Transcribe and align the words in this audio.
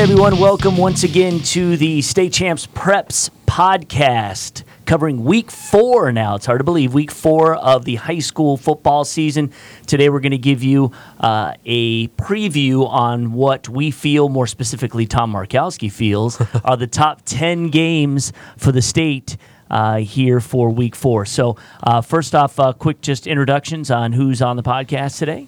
Hey 0.00 0.04
everyone, 0.04 0.38
welcome 0.38 0.78
once 0.78 1.04
again 1.04 1.40
to 1.40 1.76
the 1.76 2.00
State 2.00 2.32
Champs 2.32 2.66
Preps 2.66 3.28
podcast 3.44 4.62
covering 4.86 5.24
week 5.24 5.50
four 5.50 6.10
now. 6.10 6.36
It's 6.36 6.46
hard 6.46 6.60
to 6.60 6.64
believe, 6.64 6.94
week 6.94 7.10
four 7.10 7.54
of 7.54 7.84
the 7.84 7.96
high 7.96 8.20
school 8.20 8.56
football 8.56 9.04
season. 9.04 9.52
Today 9.86 10.08
we're 10.08 10.20
going 10.20 10.30
to 10.30 10.38
give 10.38 10.62
you 10.62 10.92
uh, 11.20 11.52
a 11.66 12.08
preview 12.08 12.88
on 12.88 13.34
what 13.34 13.68
we 13.68 13.90
feel, 13.90 14.30
more 14.30 14.46
specifically, 14.46 15.04
Tom 15.04 15.34
Markowski 15.34 15.92
feels, 15.92 16.40
are 16.64 16.78
the 16.78 16.86
top 16.86 17.20
10 17.26 17.68
games 17.68 18.32
for 18.56 18.72
the 18.72 18.80
state. 18.80 19.36
Uh, 19.70 19.98
here 19.98 20.40
for 20.40 20.68
week 20.70 20.96
four. 20.96 21.24
So, 21.24 21.56
uh, 21.84 22.00
first 22.00 22.34
off, 22.34 22.58
uh, 22.58 22.72
quick 22.72 23.02
just 23.02 23.28
introductions 23.28 23.88
on 23.88 24.12
who's 24.14 24.42
on 24.42 24.56
the 24.56 24.64
podcast 24.64 25.18
today. 25.18 25.46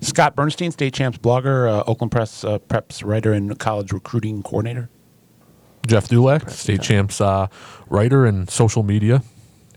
Scott 0.00 0.34
Bernstein, 0.36 0.70
state 0.70 0.94
champs 0.94 1.18
blogger, 1.18 1.70
uh, 1.70 1.84
Oakland 1.86 2.10
Press 2.12 2.44
uh, 2.44 2.58
preps 2.58 3.04
writer, 3.04 3.32
and 3.32 3.58
college 3.58 3.92
recruiting 3.92 4.42
coordinator. 4.42 4.88
Jeff 5.86 6.08
Dulac, 6.08 6.50
state 6.50 6.82
champs 6.82 7.20
uh, 7.20 7.46
writer 7.88 8.26
and 8.26 8.50
social 8.50 8.82
media. 8.82 9.22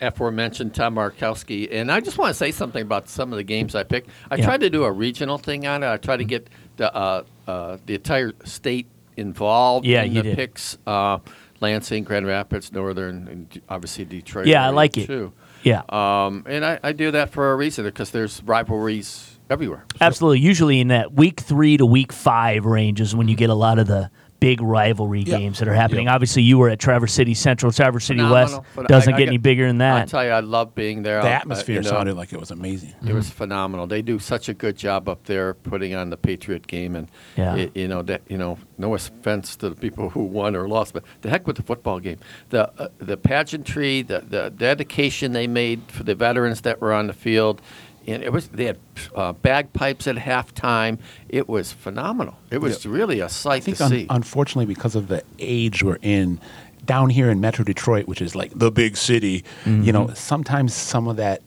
aforementioned 0.02 0.74
Tom 0.74 0.96
Markowski. 0.96 1.70
And 1.72 1.92
I 1.92 2.00
just 2.02 2.18
want 2.18 2.32
to 2.32 2.34
say 2.34 2.52
something 2.52 2.82
about 2.82 3.08
some 3.08 3.32
of 3.32 3.38
the 3.38 3.44
games 3.44 3.76
I 3.76 3.84
picked. 3.84 4.10
I 4.30 4.36
Yeah. 4.38 4.46
tried 4.46 4.62
to 4.62 4.70
do 4.70 4.84
a 4.84 4.92
regional 4.92 5.38
thing 5.38 5.68
on 5.68 5.84
it. 5.84 5.90
I 5.90 5.98
tried 5.98 6.18
to 6.18 6.26
get 6.26 6.50
the 6.78 6.94
uh, 6.94 7.24
uh, 7.48 7.78
the 7.86 7.96
entire 7.96 8.34
state 8.44 8.88
involved 9.16 9.86
Yeah, 9.86 10.02
in 10.04 10.12
you 10.14 10.22
the 10.24 10.30
did. 10.30 10.36
picks. 10.38 10.78
Uh, 10.88 11.20
Lansing, 11.60 12.04
Grand 12.04 12.26
Rapids, 12.26 12.72
Northern, 12.74 13.28
and 13.28 13.62
obviously 13.70 14.04
Detroit. 14.04 14.48
Yeah, 14.48 14.62
I 14.64 14.66
area, 14.66 14.76
like 14.76 14.98
it. 14.98 15.06
Too. 15.06 15.32
Yeah. 15.62 15.84
Um, 15.90 16.44
and 16.50 16.66
I, 16.66 16.80
I 16.82 16.92
do 16.92 17.12
that 17.12 17.30
for 17.30 17.52
a 17.52 17.56
reason 17.56 17.86
because 17.86 18.10
there's 18.10 18.42
rivalries 18.44 19.38
everywhere. 19.52 19.86
Absolutely. 20.00 20.40
Usually 20.40 20.80
in 20.80 20.88
that 20.90 21.14
week 21.14 21.40
three 21.40 21.78
to 21.78 21.86
week 21.86 22.12
five 22.14 22.66
range 22.66 23.02
is 23.02 23.16
when 23.16 23.28
you 23.28 23.36
get 23.36 23.50
a 23.50 23.56
lot 23.56 23.78
of 23.80 23.88
the 23.88 24.10
big 24.40 24.60
rivalry 24.60 25.22
Yeah. 25.22 25.38
games 25.38 25.60
that 25.60 25.68
are 25.68 25.74
happening. 25.76 26.08
Obviously, 26.08 26.42
you 26.42 26.58
were 26.58 26.68
at 26.70 26.80
Traverse 26.80 27.14
City 27.14 27.36
Central, 27.36 27.72
Traverse 27.72 28.06
City 28.06 28.24
West 28.24 28.54
Phenomenal. 28.54 28.66
But 28.76 28.88
doesn't 28.88 29.14
I- 29.14 29.16
I 29.16 29.20
get 29.20 29.26
got- 29.26 29.30
any 29.30 29.38
bigger 29.38 29.68
than 29.68 29.78
that. 29.78 30.02
I'll 30.02 30.08
tell 30.08 30.26
you, 30.26 30.32
I 30.32 30.40
love 30.40 30.74
being 30.74 31.04
there. 31.04 31.22
The 31.22 31.28
I'll- 31.28 31.34
uh, 31.34 31.38
atmosphere 31.38 31.76
you 31.76 31.82
know, 31.84 31.90
sounded 31.92 32.16
like 32.18 32.34
it 32.34 32.40
was 32.40 32.50
amazing. 32.50 32.96
It 33.08 33.14
was 33.14 33.30
phenomenal. 33.30 33.86
They 33.86 34.02
do 34.02 34.18
such 34.18 34.50
a 34.50 34.56
good 34.56 34.78
job 34.78 35.08
up 35.08 35.26
there 35.26 35.54
putting 35.54 35.94
on 35.94 36.10
the 36.10 36.18
Patriot 36.18 36.66
game, 36.66 36.96
and 36.96 37.08
Yeah. 37.38 37.56
it- 37.56 37.78
you 37.78 37.88
know 37.88 38.02
that 38.02 38.22
you 38.30 38.38
know 38.40 38.58
no 38.80 38.96
offense 38.96 39.56
to 39.58 39.70
the 39.70 39.76
people 39.76 40.10
who 40.10 40.24
won 40.24 40.56
or 40.56 40.68
lost, 40.68 40.94
but 40.96 41.04
the 41.22 41.30
heck 41.30 41.46
with 41.46 41.58
the 41.58 41.62
football 41.64 42.00
game. 42.00 42.18
The 42.50 42.72
uh, 42.82 42.88
the 42.98 43.18
pageantry, 43.18 44.02
the 44.02 44.24
the 44.28 44.50
dedication 44.58 45.34
they 45.34 45.46
made 45.46 45.82
for 45.90 46.02
the 46.02 46.16
veterans 46.16 46.62
that 46.62 46.82
were 46.82 46.94
on 46.94 47.06
the 47.06 47.14
field, 47.14 47.62
and 48.08 48.24
it 48.24 48.32
was 48.32 48.48
they 48.50 48.66
had 48.66 48.78
uh, 49.16 49.34
bagpipes 49.34 50.08
at 50.08 50.16
halftime. 50.16 51.00
It 51.30 51.48
was 51.48 51.72
phenomenal. 51.72 52.38
It 52.50 52.60
was 52.60 52.86
really 52.86 53.20
a 53.20 53.30
sight 53.30 53.64
think, 53.64 53.78
to 53.78 53.86
un- 53.86 53.92
see. 53.92 54.08
unfortunately, 54.10 54.66
because 54.74 54.96
of 54.96 55.08
the 55.08 55.24
age 55.40 55.84
we're 55.84 55.98
in, 56.02 56.40
down 56.86 57.10
here 57.10 57.30
in 57.30 57.40
Metro 57.42 57.64
Detroit, 57.64 58.08
which 58.08 58.22
is 58.22 58.36
like 58.36 58.52
the 58.56 58.72
big 58.72 58.98
city, 58.98 59.44
you 59.66 59.92
know, 59.92 60.10
sometimes 60.14 60.74
some 60.74 61.08
of 61.08 61.18
that 61.18 61.42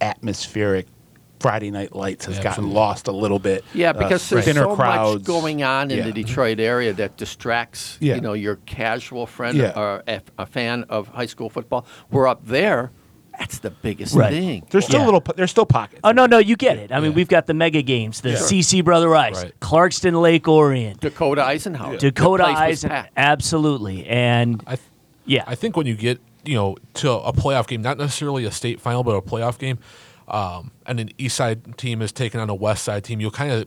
atmospheric 0.00 0.86
Friday 1.38 1.70
Night 1.70 1.94
Lights 1.96 2.26
has 2.26 2.36
gotten 2.36 2.48
Absolutely. 2.50 2.74
lost 2.74 3.08
a 3.08 3.12
little 3.12 3.38
bit. 3.38 3.64
Yeah, 3.72 3.90
Uh, 3.90 3.92
because 3.94 4.28
there's 4.28 4.44
so 4.52 4.76
crowds. 4.76 5.20
much 5.20 5.24
going 5.24 5.62
on 5.62 5.90
in 5.90 5.98
Yeah. 5.98 6.04
the 6.04 6.12
Detroit 6.12 6.60
area 6.60 6.92
that 6.92 7.16
distracts, 7.16 7.96
Yeah. 8.00 8.16
you 8.16 8.20
know, 8.20 8.34
your 8.34 8.56
casual 8.66 9.26
friend 9.26 9.56
Yeah. 9.56 9.72
or 9.74 10.02
a, 10.06 10.20
a 10.38 10.44
fan 10.44 10.84
of 10.90 11.08
high 11.08 11.24
school 11.26 11.48
football. 11.48 11.86
We're 12.10 12.26
up 12.28 12.46
there. 12.46 12.90
That's 13.40 13.58
the 13.58 13.70
biggest 13.70 14.14
Right. 14.14 14.30
thing. 14.32 14.66
There's 14.70 14.84
still 14.84 15.00
Yeah. 15.00 15.06
little. 15.06 15.20
po- 15.22 15.32
There's 15.34 15.50
still 15.50 15.66
pockets. 15.66 16.00
Oh 16.04 16.12
no, 16.12 16.26
no, 16.26 16.38
you 16.38 16.54
get 16.56 16.76
it. 16.76 16.92
I 16.92 17.00
mean, 17.00 17.10
Yeah. 17.10 17.16
we've 17.16 17.28
got 17.28 17.46
the 17.46 17.54
mega 17.54 17.82
games, 17.82 18.20
the 18.20 18.30
Yeah. 18.30 18.36
CC 18.36 18.80
Brother 18.82 19.08
Rice, 19.08 19.42
Right. 19.42 19.60
Clarkston 19.60 20.20
Lake 20.20 20.46
Orion, 20.46 20.96
Dakota 21.00 21.42
Eisenhower. 21.42 21.96
Dakota 21.96 22.42
The 22.42 22.44
place 22.44 22.54
was 22.56 22.62
Eisen, 22.68 22.90
packed. 22.90 23.12
absolutely, 23.16 24.06
and 24.06 24.62
I, 24.66 24.76
th- 24.76 24.86
yeah, 25.26 25.44
I 25.46 25.54
think 25.56 25.76
when 25.76 25.86
you 25.86 25.94
get 25.96 26.20
you 26.44 26.54
know 26.54 26.76
to 26.94 27.10
a 27.12 27.32
playoff 27.32 27.66
game, 27.66 27.82
not 27.82 27.98
necessarily 27.98 28.44
a 28.44 28.50
state 28.52 28.80
final, 28.80 29.02
but 29.02 29.16
a 29.16 29.22
playoff 29.22 29.58
game, 29.58 29.78
um, 30.28 30.70
and 30.86 31.00
an 31.00 31.10
East 31.18 31.36
Side 31.36 31.76
team 31.78 32.02
is 32.02 32.12
taking 32.12 32.40
on 32.40 32.50
a 32.50 32.54
West 32.54 32.84
Side 32.84 33.04
team, 33.04 33.20
you'll 33.20 33.30
kind 33.30 33.50
of 33.52 33.64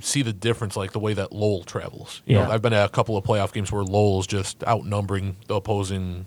see 0.00 0.22
the 0.22 0.32
difference, 0.32 0.76
like 0.76 0.92
the 0.92 0.98
way 0.98 1.14
that 1.14 1.32
Lowell 1.32 1.62
travels. 1.62 2.20
You 2.26 2.36
Yeah. 2.38 2.44
know, 2.46 2.50
I've 2.52 2.62
been 2.62 2.72
at 2.72 2.84
a 2.86 2.88
couple 2.88 3.16
of 3.16 3.24
playoff 3.24 3.52
games 3.52 3.70
where 3.70 3.84
Lowell's 3.84 4.26
just 4.26 4.64
outnumbering 4.66 5.36
the 5.46 5.54
opposing 5.54 6.26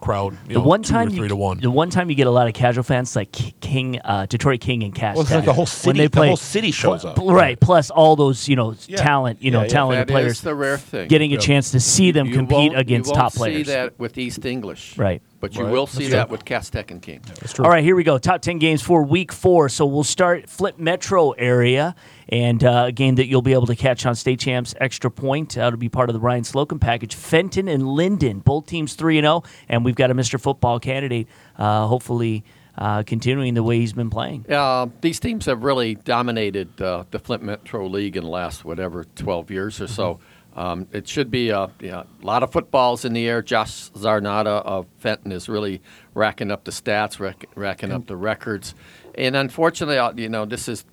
crowd. 0.00 0.32
You 0.48 0.54
the 0.54 0.60
know, 0.60 0.66
one 0.66 0.82
two 0.82 0.92
time 0.92 1.08
or 1.08 1.10
three 1.10 1.22
you, 1.22 1.28
to 1.28 1.36
one. 1.36 1.60
the 1.60 1.70
one 1.70 1.90
time 1.90 2.08
you 2.10 2.16
get 2.16 2.26
a 2.26 2.30
lot 2.30 2.46
of 2.46 2.54
casual 2.54 2.84
fans 2.84 3.16
like 3.16 3.32
King, 3.60 4.00
uh, 4.04 4.26
Detroit 4.26 4.60
King 4.60 4.82
and 4.82 4.94
Cass. 4.94 5.16
Well, 5.16 5.22
it's 5.22 5.30
like 5.30 5.40
Tech, 5.40 5.46
the 5.46 5.52
whole 5.52 5.64
when 5.64 5.66
city. 5.66 5.98
they 5.98 6.04
The 6.06 6.10
play, 6.10 6.26
whole 6.28 6.36
city 6.36 6.70
shows 6.70 7.04
up. 7.04 7.16
Pl- 7.16 7.32
Right, 7.32 7.58
plus 7.58 7.90
all 7.90 8.16
those 8.16 8.48
you 8.48 8.56
know 8.56 8.74
Yeah. 8.86 8.96
talent, 8.98 9.42
you 9.42 9.50
know 9.50 9.60
Yeah, 9.60 9.64
yeah. 9.64 9.68
talented 9.72 10.08
That 10.08 10.12
players 10.12 10.32
is 10.32 10.40
the 10.42 10.54
rare 10.54 10.78
thing. 10.78 11.08
getting 11.08 11.32
a 11.34 11.38
chance 11.38 11.70
to 11.72 11.80
see 11.80 12.10
them 12.10 12.26
You 12.28 12.34
compete 12.34 12.72
against 12.74 13.08
you 13.08 13.12
won't 13.12 13.22
top 13.22 13.34
players. 13.34 13.66
see 13.66 13.72
that 13.72 13.98
with 13.98 14.16
East 14.18 14.44
English. 14.44 14.96
Right. 14.98 15.22
But 15.46 15.56
you 15.58 15.64
Right. 15.64 15.72
will 15.72 15.86
see 15.86 16.04
That's 16.04 16.12
that 16.12 16.24
true. 16.26 16.32
with 16.32 16.44
Cass 16.44 16.70
Tech 16.70 16.90
and 16.90 17.00
King. 17.00 17.20
That's 17.40 17.52
true. 17.52 17.64
All 17.64 17.70
right, 17.70 17.84
here 17.84 17.94
we 17.94 18.02
go. 18.04 18.18
Top 18.18 18.42
10 18.42 18.58
games 18.58 18.82
for 18.82 19.02
week 19.02 19.32
four. 19.32 19.68
So 19.68 19.86
we'll 19.86 20.02
start 20.04 20.48
Flint 20.48 20.78
Metro 20.80 21.30
area 21.32 21.94
and 22.28 22.64
uh, 22.64 22.84
a 22.88 22.92
game 22.92 23.14
that 23.16 23.26
you'll 23.28 23.42
be 23.42 23.52
able 23.52 23.66
to 23.66 23.76
catch 23.76 24.04
on 24.06 24.14
State 24.16 24.40
Champs 24.40 24.74
Extra 24.80 25.10
Point. 25.10 25.56
Uh, 25.56 25.62
it'll 25.62 25.78
be 25.78 25.88
part 25.88 26.08
of 26.10 26.14
the 26.14 26.20
Ryan 26.20 26.42
Slocum 26.44 26.78
package. 26.80 27.14
Fenton 27.14 27.68
and 27.68 27.86
Linden, 27.88 28.40
both 28.40 28.66
teams 28.66 28.94
3 28.94 29.18
and 29.18 29.24
0. 29.24 29.42
And 29.68 29.84
we've 29.84 29.94
got 29.94 30.10
a 30.10 30.14
Mr. 30.14 30.40
Football 30.40 30.80
candidate, 30.80 31.28
uh, 31.58 31.86
hopefully 31.86 32.44
uh, 32.78 33.02
continuing 33.04 33.54
the 33.54 33.62
way 33.62 33.78
he's 33.78 33.92
been 33.92 34.10
playing. 34.10 34.44
Uh, 34.50 34.86
these 35.00 35.18
teams 35.18 35.46
have 35.46 35.62
really 35.62 35.94
dominated 35.94 36.80
uh, 36.82 37.04
the 37.10 37.18
Flint 37.18 37.42
Metro 37.42 37.86
League 37.86 38.16
in 38.16 38.24
the 38.24 38.28
last 38.30 38.64
whatever 38.64 39.04
12 39.04 39.50
years 39.50 39.80
or 39.80 39.86
so. 39.86 40.18
Um, 40.56 40.88
it 40.90 41.06
should 41.06 41.30
be 41.30 41.50
a, 41.50 41.70
yeah, 41.80 42.04
a 42.22 42.26
lot 42.26 42.42
of 42.42 42.50
footballs 42.50 43.04
in 43.04 43.12
the 43.12 43.28
air. 43.28 43.42
Josh 43.42 43.90
Zarnata 43.90 44.62
of 44.64 44.86
Fenton 44.98 45.30
is 45.30 45.48
really 45.50 45.82
racking 46.14 46.50
up 46.50 46.64
the 46.64 46.70
stats, 46.70 47.20
rack, 47.20 47.44
racking 47.54 47.92
up 47.92 48.06
the 48.06 48.16
records, 48.16 48.74
and 49.14 49.36
unfortunately, 49.36 49.98
uh, 49.98 50.12
you 50.16 50.30
know, 50.30 50.46
this 50.46 50.66
is 50.66 50.84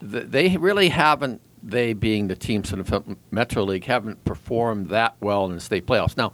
they 0.00 0.56
really 0.56 0.88
haven't. 0.88 1.40
They 1.62 1.92
being 1.94 2.28
the 2.28 2.36
teams 2.36 2.72
in 2.72 2.80
the 2.80 3.16
Metro 3.30 3.64
League 3.64 3.84
haven't 3.84 4.24
performed 4.24 4.88
that 4.90 5.14
well 5.20 5.46
in 5.46 5.52
the 5.54 5.60
state 5.60 5.86
playoffs. 5.86 6.16
Now, 6.16 6.32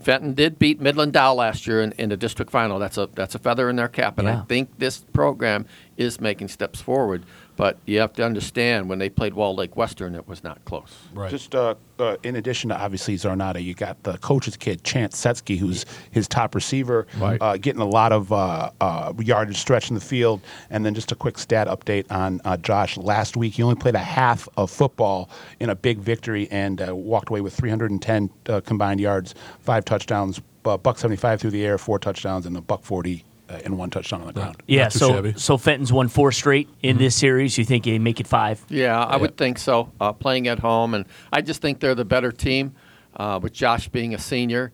Fenton 0.00 0.34
did 0.34 0.58
beat 0.58 0.80
Midland 0.80 1.12
Dow 1.14 1.34
last 1.34 1.66
year 1.66 1.82
in, 1.82 1.92
in 1.92 2.10
the 2.10 2.16
district 2.16 2.50
final. 2.50 2.78
That's 2.78 2.96
a 2.96 3.08
that's 3.14 3.34
a 3.34 3.38
feather 3.38 3.68
in 3.68 3.76
their 3.76 3.88
cap, 3.88 4.18
and 4.18 4.28
Yeah. 4.28 4.40
I 4.40 4.44
think 4.44 4.78
this 4.78 4.98
program 5.12 5.66
is 5.96 6.20
making 6.20 6.48
steps 6.48 6.80
forward. 6.80 7.24
But 7.56 7.78
you 7.86 8.00
have 8.00 8.12
to 8.14 8.24
understand 8.24 8.88
when 8.88 8.98
they 8.98 9.08
played 9.08 9.32
Walled 9.34 9.56
Lake 9.56 9.76
Western, 9.76 10.14
it 10.14 10.28
was 10.28 10.44
not 10.44 10.62
close. 10.66 10.94
Right. 11.14 11.30
Just 11.30 11.54
uh, 11.54 11.74
uh, 11.98 12.16
in 12.22 12.36
addition 12.36 12.68
to 12.68 12.76
obviously 12.78 13.16
Zarnata, 13.16 13.62
you 13.62 13.72
got 13.72 14.02
the 14.02 14.18
coach's 14.18 14.56
kid 14.56 14.84
Chance 14.84 15.16
Setsky, 15.18 15.58
who's 15.58 15.86
his 16.10 16.28
top 16.28 16.54
receiver, 16.54 17.06
Right. 17.18 17.40
uh, 17.40 17.56
getting 17.56 17.80
a 17.80 17.88
lot 17.88 18.12
of 18.12 18.30
uh, 18.32 18.70
uh, 18.80 19.12
yardage 19.18 19.56
stretch 19.56 19.88
in 19.88 19.94
the 19.94 20.00
field. 20.02 20.42
And 20.68 20.84
then 20.84 20.94
just 20.94 21.12
a 21.12 21.14
quick 21.14 21.38
stat 21.38 21.66
update 21.66 22.04
on 22.10 22.40
uh, 22.44 22.58
Josh. 22.58 22.98
Last 22.98 23.36
week, 23.36 23.54
he 23.54 23.62
only 23.62 23.76
played 23.76 23.94
a 23.94 23.98
half 24.00 24.48
of 24.58 24.70
football 24.70 25.30
in 25.58 25.70
a 25.70 25.74
big 25.74 25.98
victory 25.98 26.48
and 26.50 26.86
uh, 26.86 26.94
walked 26.94 27.30
away 27.30 27.40
with 27.40 27.54
310 27.54 28.30
uh, 28.48 28.60
combined 28.60 29.00
yards, 29.00 29.34
five 29.60 29.84
touchdowns, 29.86 30.40
uh, 30.66 30.76
buck 30.76 30.98
75 30.98 31.40
through 31.40 31.50
the 31.52 31.64
air, 31.64 31.78
four 31.78 31.98
touchdowns, 31.98 32.44
and 32.44 32.56
a 32.56 32.60
buck 32.60 32.82
40 32.82 33.24
uh, 33.24 33.35
and 33.48 33.78
one 33.78 33.90
touchdown 33.90 34.20
on 34.22 34.26
the 34.26 34.32
ground. 34.32 34.56
Yeah, 34.66 34.88
so 34.88 35.08
shabby. 35.10 35.34
so 35.36 35.56
Fenton's 35.56 35.92
won 35.92 36.08
four 36.08 36.32
straight 36.32 36.68
in 36.82 36.98
this 36.98 37.14
series. 37.14 37.56
You 37.58 37.64
think 37.64 37.84
they 37.84 37.98
make 37.98 38.20
it 38.20 38.26
five? 38.26 38.64
Yeah, 38.68 38.98
I 39.02 39.16
would 39.16 39.36
think 39.36 39.58
so. 39.58 39.92
Uh, 40.00 40.12
playing 40.12 40.48
at 40.48 40.58
home, 40.58 40.94
and 40.94 41.04
I 41.32 41.40
just 41.42 41.60
think 41.62 41.80
they're 41.80 41.94
the 41.94 42.04
better 42.04 42.32
team. 42.32 42.74
Uh, 43.14 43.38
with 43.42 43.52
Josh 43.54 43.88
being 43.88 44.12
a 44.14 44.18
senior, 44.18 44.72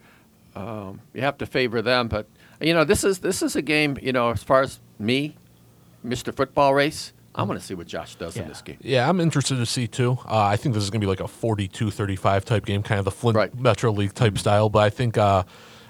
um, 0.57 1.01
you 1.15 1.21
have 1.21 1.39
to 1.39 1.47
favor 1.47 1.81
them. 1.81 2.09
But 2.09 2.27
you 2.61 2.75
know, 2.75 2.83
this 2.85 3.05
is 3.05 3.21
this 3.21 3.41
is 3.43 3.55
a 3.57 3.63
game. 3.63 3.97
You 4.03 4.13
know, 4.13 4.31
as 4.31 4.43
far 4.43 4.63
as 4.63 4.81
me, 4.99 5.37
Mr. 6.05 6.35
Football 6.35 6.75
Race, 6.75 7.13
I'm 7.37 7.47
going 7.47 7.59
to 7.59 7.65
see 7.65 7.75
what 7.75 7.87
Josh 7.87 8.17
does 8.17 8.37
Yeah. 8.37 8.43
in 8.43 8.49
this 8.49 8.61
game. 8.63 8.79
Yeah, 8.81 9.09
I'm 9.09 9.21
interested 9.21 9.57
to 9.57 9.67
see 9.67 9.87
too. 9.87 10.19
Uh, 10.27 10.39
I 10.41 10.57
think 10.57 10.75
this 10.75 10.83
is 10.83 10.91
going 10.91 11.01
to 11.01 11.05
be 11.05 11.09
like 11.09 11.21
a 11.21 11.25
42-35 11.25 12.45
type 12.45 12.67
game, 12.67 12.83
kind 12.83 12.99
of 12.99 13.05
the 13.05 13.11
Flint 13.13 13.37
Right. 13.37 13.55
Metro 13.59 13.93
League 13.93 14.15
type 14.15 14.37
style. 14.39 14.69
But 14.69 14.81
I 14.81 14.91
think 14.91 15.17
uh, 15.17 15.45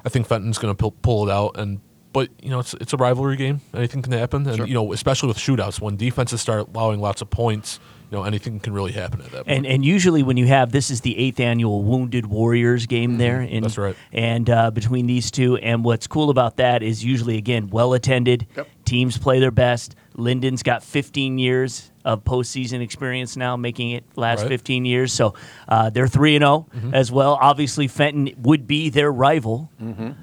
I 0.04 0.08
think 0.10 0.26
Fenton's 0.26 0.58
going 0.58 0.74
to 0.74 0.78
pull, 0.78 0.90
pull 0.92 1.28
it 1.28 1.32
out. 1.32 1.56
And 1.56 1.80
but 2.12 2.28
you 2.42 2.50
know, 2.50 2.58
it's 2.60 2.74
it's 2.74 2.92
a 2.92 2.96
rivalry 2.96 3.36
game. 3.36 3.60
Anything 3.74 4.02
can 4.02 4.12
happen. 4.12 4.46
And 4.46 4.56
Sure. 4.56 4.66
you 4.66 4.74
know, 4.74 4.92
especially 4.92 5.28
with 5.28 5.38
shootouts, 5.38 5.80
when 5.80 5.96
defenses 5.96 6.40
start 6.40 6.68
allowing 6.74 7.00
lots 7.00 7.22
of 7.22 7.30
points, 7.30 7.80
you 8.10 8.18
know, 8.18 8.24
anything 8.24 8.60
can 8.60 8.72
really 8.74 8.92
happen 8.92 9.20
at 9.22 9.30
that. 9.32 9.38
And 9.46 9.64
point. 9.64 9.66
and 9.66 9.84
usually 9.84 10.22
when 10.22 10.36
you 10.36 10.46
have 10.46 10.72
this 10.72 10.90
is 10.90 11.00
the 11.00 11.16
eighth 11.18 11.40
annual 11.40 11.82
Wounded 11.82 12.26
Warriors 12.26 12.86
game 12.86 13.16
there. 13.18 13.40
In, 13.40 13.48
Mm-hmm. 13.48 13.62
That's 13.62 13.78
right. 13.78 13.96
And 14.12 14.50
uh, 14.50 14.70
between 14.70 15.06
these 15.06 15.30
two, 15.30 15.56
and 15.56 15.84
what's 15.84 16.06
cool 16.06 16.28
about 16.30 16.56
that 16.58 16.82
is 16.82 17.04
usually 17.04 17.38
again 17.38 17.68
well 17.70 17.94
attended. 17.94 18.46
Yep. 18.56 18.68
Teams 18.84 19.16
play 19.18 19.40
their 19.40 19.50
best. 19.50 19.94
Linden's 20.16 20.62
got 20.62 20.82
15 20.82 21.38
years 21.38 21.90
of 22.04 22.24
postseason 22.24 22.80
experience 22.82 23.36
now, 23.36 23.56
making 23.56 23.92
it 23.92 24.04
last 24.16 24.40
Right. 24.42 24.48
15 24.48 24.84
years. 24.84 25.12
So 25.12 25.34
uh, 25.68 25.90
they're 25.90 26.08
three 26.08 26.34
and 26.36 26.42
0 26.42 26.66
as 26.92 27.12
well. 27.12 27.38
Obviously, 27.40 27.86
Fenton 27.88 28.30
would 28.38 28.66
be 28.66 28.88
their 28.90 29.10
rival. 29.12 29.70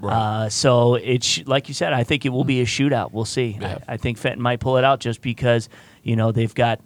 Uh, 0.02 0.48
so 0.48 0.94
it's 0.96 1.46
like 1.46 1.68
you 1.68 1.74
said. 1.74 1.92
I 1.92 2.04
think 2.04 2.26
it 2.26 2.30
will 2.30 2.44
be 2.44 2.60
a 2.60 2.66
shootout. 2.66 3.12
We'll 3.12 3.24
see. 3.24 3.56
Yeah. 3.60 3.78
I, 3.88 3.94
I 3.94 3.96
think 3.96 4.18
Fenton 4.18 4.42
might 4.42 4.60
pull 4.60 4.76
it 4.76 4.84
out 4.84 5.00
just 5.00 5.22
because 5.22 5.68
you 6.02 6.16
know 6.16 6.32
they've 6.32 6.54
got 6.54 6.80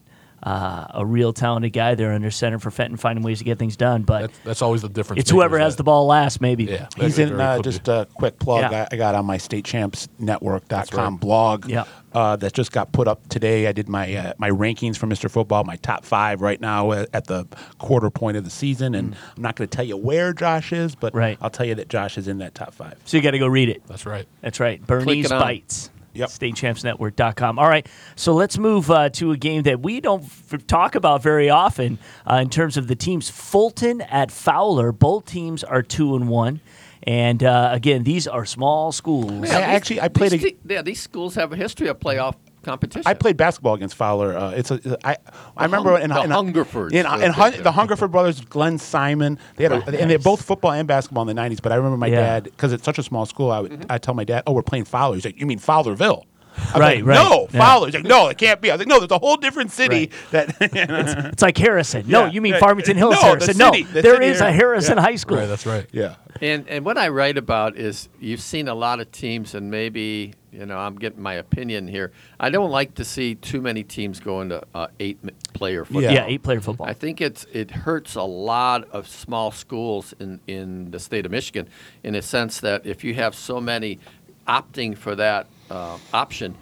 uh, 0.45 0.87
a 0.95 1.07
real 1.07 1.33
talented 1.33 1.73
guy 1.73 1.95
there 1.95 2.13
under 2.13 2.31
center 2.31 2.59
for 2.59 2.71
Fenton, 2.71 2.97
finding 2.99 3.25
ways 3.25 3.39
to 3.39 3.45
get 3.45 3.59
things 3.59 3.77
done. 3.77 4.03
But 4.03 4.21
That's, 4.23 4.39
that's 4.45 4.63
always 4.63 4.83
the 4.83 4.89
difference. 4.89 5.21
it's 5.21 5.31
whoever 5.31 5.59
has 5.59 5.75
that- 5.75 5.79
the 5.79 5.85
ball 5.85 6.07
last, 6.07 6.41
maybe. 6.41 6.65
Yeah, 6.65 6.89
He's 6.97 7.19
in 7.19 7.41
uh, 7.41 7.61
just 7.63 7.89
a 7.89 8.07
quick 8.15 8.39
plug. 8.39 8.71
Yeah. 8.71 8.87
I, 8.91 8.95
I 8.95 8.99
got 8.99 9.15
on 9.15 9.25
my 9.27 9.39
statechampsnetwork.com 9.39 11.13
right. 11.15 11.21
blog 11.21 11.67
Yeah. 11.69 11.85
uh, 12.13 12.37
that 12.37 12.53
just 12.53 12.73
got 12.73 12.93
put 12.93 13.09
up 13.09 13.27
today. 13.29 13.67
I 13.67 13.73
did 13.73 13.89
my 13.89 14.15
uh, 14.15 14.33
my 14.39 14.51
rankings 14.51 14.97
for 14.97 15.07
Mr. 15.07 15.31
Football, 15.31 15.65
my 15.65 15.77
top 15.77 16.05
five 16.05 16.41
right 16.43 16.61
now 16.61 16.93
at, 16.93 17.09
at 17.15 17.27
the 17.27 17.47
quarter 17.79 18.11
point 18.11 18.37
of 18.37 18.45
the 18.45 18.51
season, 18.51 18.95
and 18.95 19.17
I'm 19.37 19.43
not 19.43 19.57
going 19.57 19.69
to 19.69 19.75
tell 19.77 19.85
you 19.87 19.97
where 19.97 20.33
Josh 20.33 20.73
is, 20.73 20.95
but 20.95 21.13
Mm. 21.15 21.17
Right. 21.19 21.39
I'll 21.41 21.51
tell 21.51 21.67
you 21.67 21.77
that 21.77 21.89
Josh 21.89 22.19
is 22.19 22.29
in 22.29 22.39
that 22.39 22.55
top 22.55 22.75
five. 22.75 22.99
So 23.05 23.17
you 23.17 23.23
got 23.23 23.31
to 23.33 23.39
go 23.39 23.47
read 23.47 23.69
it. 23.69 23.83
That's 23.87 24.05
right. 24.05 24.27
That's 24.41 24.59
right. 24.59 24.85
Bernice 24.85 25.27
it 25.27 25.33
on. 25.33 25.41
Bites. 25.41 25.91
Yep. 26.15 26.29
StateChampsNetwork.com. 26.31 27.59
All 27.59 27.69
right. 27.69 27.87
So 28.17 28.33
let's 28.35 28.59
move 28.59 28.91
uh, 28.91 29.09
to 29.11 29.33
a 29.33 29.37
game 29.37 29.63
that 29.65 29.81
we 29.81 30.01
don't 30.01 30.23
f- 30.25 30.67
talk 30.67 30.95
about 30.95 31.23
very 31.23 31.51
often 31.51 31.99
uh, 32.31 32.37
in 32.37 32.51
terms 32.51 32.77
of 32.77 32.87
the 32.89 32.95
teams. 32.97 33.29
Fulton 33.31 34.01
at 34.03 34.31
Fowler. 34.31 34.93
Both 34.93 35.27
teams 35.27 35.65
are 35.65 35.83
two 35.83 36.15
and 36.17 36.29
one. 36.29 36.61
And 37.07 37.43
uh, 37.45 37.69
again, 37.73 38.03
these 38.05 38.27
are 38.27 38.47
small 38.47 38.91
schools. 38.93 39.31
I 39.33 39.41
these- 39.41 39.51
actually- 39.53 40.01
I 40.01 40.09
played 40.09 40.33
These, 40.33 40.45
a- 40.45 40.57
yeah, 40.75 40.83
these 40.83 41.01
schools 41.01 41.35
have 41.35 41.53
a 41.53 41.57
history 41.57 41.89
of 41.89 41.99
playoff 42.01 42.35
competition. 42.65 43.03
I 43.07 43.15
played 43.15 43.37
basketball 43.37 43.75
against 43.75 43.95
Fowler. 43.95 44.37
Uh, 44.37 44.51
it's 44.51 44.71
a 44.71 44.99
I 45.07 45.17
I 45.57 45.65
remember 45.65 45.91
Hung- 45.93 46.03
in, 46.03 46.11
the 46.11 46.23
in, 46.23 46.31
Hungerfords 46.31 46.93
in, 46.93 47.07
were 47.07 47.23
in 47.25 47.33
Hun- 47.33 47.63
the. 47.63 47.73
Hungerford 47.73 48.11
brothers, 48.13 48.41
Glenn 48.41 48.79
Simon. 48.79 49.39
They 49.57 49.65
had 49.65 49.73
a, 49.73 50.01
and 50.01 50.11
they're 50.11 50.19
both 50.19 50.43
football 50.43 50.73
and 50.73 50.89
basketball 50.89 51.29
in 51.29 51.37
the 51.37 51.41
'90s. 51.41 51.61
But 51.63 51.73
I 51.73 51.77
remember 51.77 51.97
my 51.99 52.07
Yeah. 52.09 52.21
dad 52.21 52.45
because 52.45 52.73
it's 52.73 52.85
such 52.85 52.99
a 52.99 53.03
small 53.03 53.27
school. 53.27 53.51
I 53.51 53.61
would 53.61 53.73
Mm-hmm. 53.73 53.83
I 53.93 53.99
tell 53.99 54.15
my 54.15 54.25
dad, 54.25 54.43
"Oh, 54.47 54.53
we're 54.53 54.63
playing 54.63 54.85
Fowler." 54.85 55.15
He's 55.17 55.25
like, 55.25 55.39
"You 55.41 55.47
mean 55.47 55.59
Fowlerville?" 55.59 56.25
I'm 56.73 56.81
Right, 56.81 56.99
like, 56.99 57.07
right. 57.07 57.15
No, 57.29 57.49
Yeah. 57.51 57.59
Fowler. 57.59 57.87
He's 57.87 57.95
like, 57.97 58.05
"No, 58.05 58.29
it 58.29 58.39
can't 58.39 58.61
be." 58.61 58.71
I 58.71 58.75
was 58.75 58.79
like, 58.79 58.87
"No, 58.87 59.01
there's 59.01 59.11
a 59.11 59.19
whole 59.19 59.37
different 59.37 59.73
city 59.73 60.11
that." 60.31 60.55
It's 61.33 61.43
like 61.43 61.59
Harrison. 61.59 62.05
No, 62.07 62.27
Yeah. 62.27 62.31
you 62.31 62.41
mean 62.41 62.55
Farmington 62.61 62.97
Hills 62.97 63.15
No, 63.15 63.21
the 63.21 63.27
Harrison. 63.27 63.59
no, 63.59 63.73
city- 63.73 63.83
the 63.83 64.03
there 64.03 64.15
city 64.15 64.27
is 64.27 64.41
a. 64.41 64.53
Harrison 64.53 64.97
Yeah. 64.97 65.03
High 65.03 65.17
School. 65.17 65.39
Right, 65.39 65.47
that's 65.47 65.67
right. 65.67 65.87
yeah. 65.91 66.15
And 66.41 66.69
and 66.69 66.85
what 66.85 66.97
I 66.97 67.09
write 67.09 67.39
about 67.39 67.77
is 67.77 68.09
you've 68.21 68.41
seen 68.41 68.69
a 68.69 68.75
lot 68.75 69.01
of 69.01 69.11
teams, 69.11 69.55
and 69.57 69.69
maybe 69.71 70.35
you 70.55 70.67
know 70.67 70.79
I'm 70.79 70.97
getting 70.97 71.21
my 71.23 71.35
opinion 71.35 71.89
here. 71.89 72.13
I 72.39 72.51
don't 72.51 72.71
like 72.71 72.95
to 72.95 73.05
see 73.05 73.35
too 73.35 73.61
many 73.61 73.83
teams 73.83 74.21
go 74.21 74.41
into 74.41 74.63
uh, 74.75 74.87
eight 75.01 75.19
player 75.53 75.85
football. 75.85 76.03
Yeah. 76.03 76.13
yeah, 76.13 76.27
eight 76.27 76.43
player 76.43 76.61
football. 76.61 76.87
I 76.87 76.95
think 76.95 77.21
it's 77.21 77.45
it 77.53 77.71
hurts 77.71 78.15
a 78.15 78.23
lot 78.23 78.89
of 78.91 79.09
small 79.09 79.51
schools 79.51 80.15
in, 80.21 80.41
in 80.47 80.91
the 80.91 80.99
state 81.01 81.27
of 81.27 81.33
Michigan 81.33 81.69
in 82.03 82.15
a 82.15 82.23
sense 82.23 82.61
that 82.61 82.87
if 82.87 83.05
you 83.05 83.15
have 83.15 83.35
so 83.35 83.61
many 83.61 83.99
opting 84.47 84.97
for 84.97 85.15
that 85.17 85.47
uh, 85.71 85.99
option, 86.13 86.55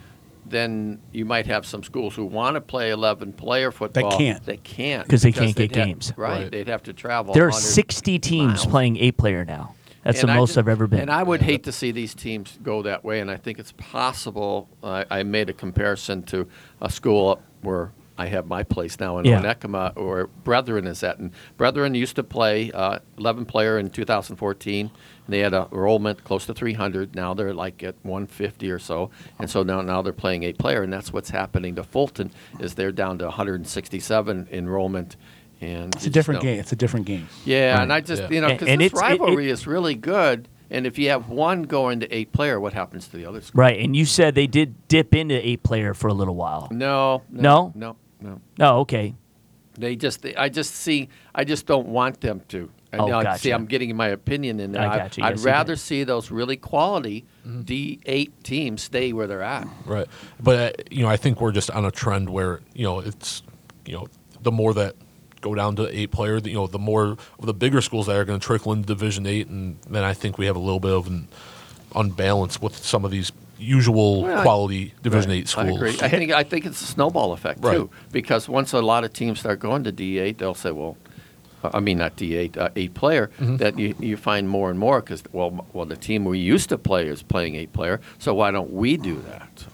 then 0.46 1.00
you 1.12 1.24
might 1.24 1.46
have 1.46 1.66
some 1.66 1.82
schools 1.82 2.14
who 2.14 2.24
want 2.24 2.54
to 2.54 2.60
play 2.60 2.90
11 2.90 3.32
player 3.34 3.70
football. 3.72 4.10
They 4.10 4.16
can't. 4.16 4.44
They 4.44 4.56
can't. 4.58 5.04
Because 5.04 5.22
they 5.22 5.32
can't 5.32 5.54
get 5.54 5.74
have- 5.74 5.86
games. 5.86 6.12
Right, 6.16 6.42
Right. 6.42 6.50
They'd 6.50 6.68
have 6.68 6.82
to 6.84 6.92
travel. 6.92 7.34
there 7.34 7.48
are 7.48 7.52
60 7.52 8.18
teams 8.18 8.46
miles. 8.46 8.66
playing 8.66 8.96
eight 8.96 9.16
player 9.16 9.44
now. 9.44 9.74
That's 10.04 10.20
And 10.20 10.28
the 10.28 10.32
I 10.32 10.36
most 10.36 10.50
just- 10.50 10.58
I've 10.58 10.68
ever 10.68 10.86
been. 10.86 11.00
And 11.00 11.10
I 11.10 11.22
would 11.22 11.42
hate 11.42 11.64
to 11.64 11.72
see 11.72 11.92
these 11.92 12.14
teams 12.14 12.58
go 12.62 12.82
that 12.82 13.04
way. 13.04 13.20
And 13.20 13.30
I 13.30 13.36
think 13.36 13.58
it's 13.58 13.72
possible. 13.72 14.68
I, 14.82 15.04
I 15.10 15.22
made 15.22 15.48
a 15.48 15.52
comparison 15.52 16.22
to 16.24 16.48
a 16.80 16.90
school 16.90 17.30
up 17.30 17.42
where 17.62 17.92
I 18.18 18.26
have 18.26 18.46
my 18.46 18.62
place 18.62 19.00
now 19.00 19.18
in 19.18 19.24
Yeah. 19.24 19.40
Onekama, 19.40 19.96
where 19.96 20.26
Brethren 20.26 20.86
is 20.86 21.02
at. 21.02 21.18
And 21.18 21.30
Brethren 21.56 21.94
used 21.94 22.16
to 22.16 22.22
play 22.22 22.70
uh, 22.72 22.98
11 23.16 23.46
player 23.46 23.78
in 23.78 23.90
2014. 23.90 24.86
And 24.86 24.92
they 25.32 25.38
had 25.38 25.54
a 25.54 25.68
enrollment 25.72 26.22
close 26.24 26.46
to 26.46 26.54
300. 26.54 27.14
Now 27.14 27.32
they're 27.32 27.54
like 27.54 27.82
at 27.82 27.94
150 28.02 28.70
or 28.70 28.78
so. 28.78 29.10
And 29.38 29.48
so 29.48 29.62
now 29.62 29.80
now 29.82 30.02
they're 30.02 30.12
playing 30.12 30.42
eight 30.42 30.58
player. 30.58 30.82
And 30.82 30.92
that's 30.92 31.12
what's 31.12 31.30
happening 31.30 31.76
to 31.76 31.84
Fulton 31.84 32.32
is 32.60 32.74
they're 32.74 32.92
down 32.92 33.18
to 33.18 33.26
167 33.26 34.48
enrollment. 34.52 35.16
And 35.62 35.94
It's 35.94 36.06
a 36.06 36.10
different 36.10 36.40
game. 36.42 36.58
It's 36.58 36.72
a 36.72 36.76
different 36.76 37.06
game. 37.06 37.28
yeah, 37.44 37.74
Right. 37.74 37.82
and 37.84 37.92
I 37.92 38.00
just 38.00 38.22
Yeah. 38.22 38.28
you 38.30 38.40
know 38.40 38.48
And- 38.48 38.58
because 38.58 38.66
this 38.78 38.86
it's- 38.86 39.00
it- 39.00 39.06
it- 39.14 39.20
rivalry 39.20 39.48
is 39.48 39.66
really 39.66 39.94
good, 39.94 40.48
and 40.70 40.86
if 40.86 40.98
you 40.98 41.08
have 41.10 41.28
one 41.28 41.62
going 41.62 42.00
to 42.00 42.12
eight 42.14 42.32
player, 42.32 42.58
what 42.58 42.72
happens 42.72 43.06
to 43.08 43.16
the 43.16 43.24
others? 43.26 43.50
right, 43.54 43.78
and 43.78 43.94
you 43.94 44.04
said 44.04 44.34
they 44.34 44.48
did 44.48 44.74
dip 44.88 45.14
into 45.14 45.34
eight 45.46 45.62
player 45.62 45.94
for 45.94 46.08
a 46.08 46.14
little 46.14 46.34
while. 46.34 46.66
No, 46.72 47.22
No? 47.30 47.72
no, 47.76 47.96
no, 48.20 48.30
no. 48.30 48.40
Oh, 48.60 48.80
okay. 48.80 49.14
They 49.78 49.94
just 49.96 50.26
I 50.36 50.48
just 50.48 50.74
see 50.74 51.08
I 51.34 51.44
just 51.44 51.64
don't 51.66 51.88
want 51.88 52.20
them 52.20 52.42
to. 52.48 52.68
And 52.92 53.00
Oh, 53.00 53.06
now, 53.06 53.36
See. 53.36 53.50
I'm 53.52 53.64
getting 53.64 53.96
my 53.96 54.08
opinion 54.08 54.60
in 54.60 54.72
there. 54.72 54.82
I 54.86 54.98
gotcha. 54.98 55.24
I'd 55.24 55.30
Yes, 55.36 55.44
rather 55.44 55.72
did. 55.72 55.80
see 55.80 56.04
those 56.04 56.30
really 56.30 56.56
quality 56.58 57.24
Mm-hmm. 57.48 57.62
D8 57.62 58.30
teams 58.42 58.82
stay 58.82 59.14
where 59.14 59.26
they're 59.26 59.40
at. 59.42 59.66
Right. 59.86 60.06
But 60.42 60.58
uh, 60.80 60.82
you 60.90 61.02
know, 61.02 61.08
I 61.08 61.16
think 61.16 61.40
we're 61.40 61.52
just 61.52 61.70
on 61.70 61.84
a 61.86 61.90
trend 61.90 62.28
where 62.30 62.60
you 62.74 62.84
know 62.84 62.98
it's 62.98 63.42
you 63.86 63.94
know 63.94 64.08
the 64.42 64.52
more 64.52 64.74
that 64.74 64.94
go 65.42 65.54
down 65.54 65.76
to 65.76 65.86
eight 65.96 66.10
player, 66.10 66.38
you 66.38 66.54
know, 66.54 66.66
the 66.66 66.78
more 66.78 67.18
of 67.38 67.44
the 67.46 67.52
bigger 67.52 67.82
schools 67.82 68.06
that 68.06 68.16
are 68.16 68.24
going 68.24 68.40
to 68.40 68.46
trickle 68.46 68.72
into 68.72 68.86
Division 68.86 69.26
Eight, 69.26 69.48
and 69.48 69.76
then 69.90 70.02
I 70.04 70.14
think 70.14 70.38
we 70.38 70.46
have 70.46 70.56
a 70.56 70.60
little 70.60 70.80
bit 70.80 70.92
of 70.92 71.06
an 71.06 71.28
unbalance 71.94 72.62
with 72.62 72.76
some 72.76 73.04
of 73.04 73.10
these 73.10 73.30
usual 73.58 74.22
Well, 74.22 74.38
I- 74.38 74.42
quality 74.42 74.94
Division 75.02 75.30
Right. 75.30 75.38
Eight 75.40 75.48
schools. 75.48 75.66
I 75.68 75.70
agree. 75.74 75.90
I 76.00 76.08
think 76.08 76.32
I 76.32 76.42
think 76.42 76.64
it's 76.66 76.80
a 76.80 76.86
snowball 76.86 77.32
effect 77.32 77.62
Right. 77.62 77.76
too, 77.76 77.90
because 78.10 78.48
once 78.48 78.72
a 78.72 78.80
lot 78.80 79.04
of 79.04 79.12
teams 79.12 79.40
start 79.40 79.60
going 79.60 79.84
to 79.84 79.92
D8, 79.92 80.38
they'll 80.38 80.54
say, 80.54 80.70
well. 80.70 80.96
I 81.64 81.78
mean, 81.78 81.98
not 81.98 82.16
D8, 82.16 82.56
uh, 82.58 82.70
eight 82.74 82.92
player. 82.94 83.30
Mm-hmm. 83.38 83.58
That 83.58 83.78
you, 83.78 83.94
you 84.00 84.16
find 84.16 84.48
more 84.48 84.68
and 84.68 84.76
more 84.80 85.00
because 85.00 85.22
well, 85.30 85.64
well, 85.72 85.86
the 85.86 85.94
team 85.94 86.24
we 86.24 86.40
used 86.40 86.68
to 86.70 86.76
play 86.76 87.06
is 87.06 87.22
playing 87.22 87.54
eight 87.54 87.72
player. 87.72 88.00
So 88.18 88.34
why 88.34 88.50
don't 88.50 88.72
we 88.72 88.96
do 88.96 89.22
that? 89.30 89.64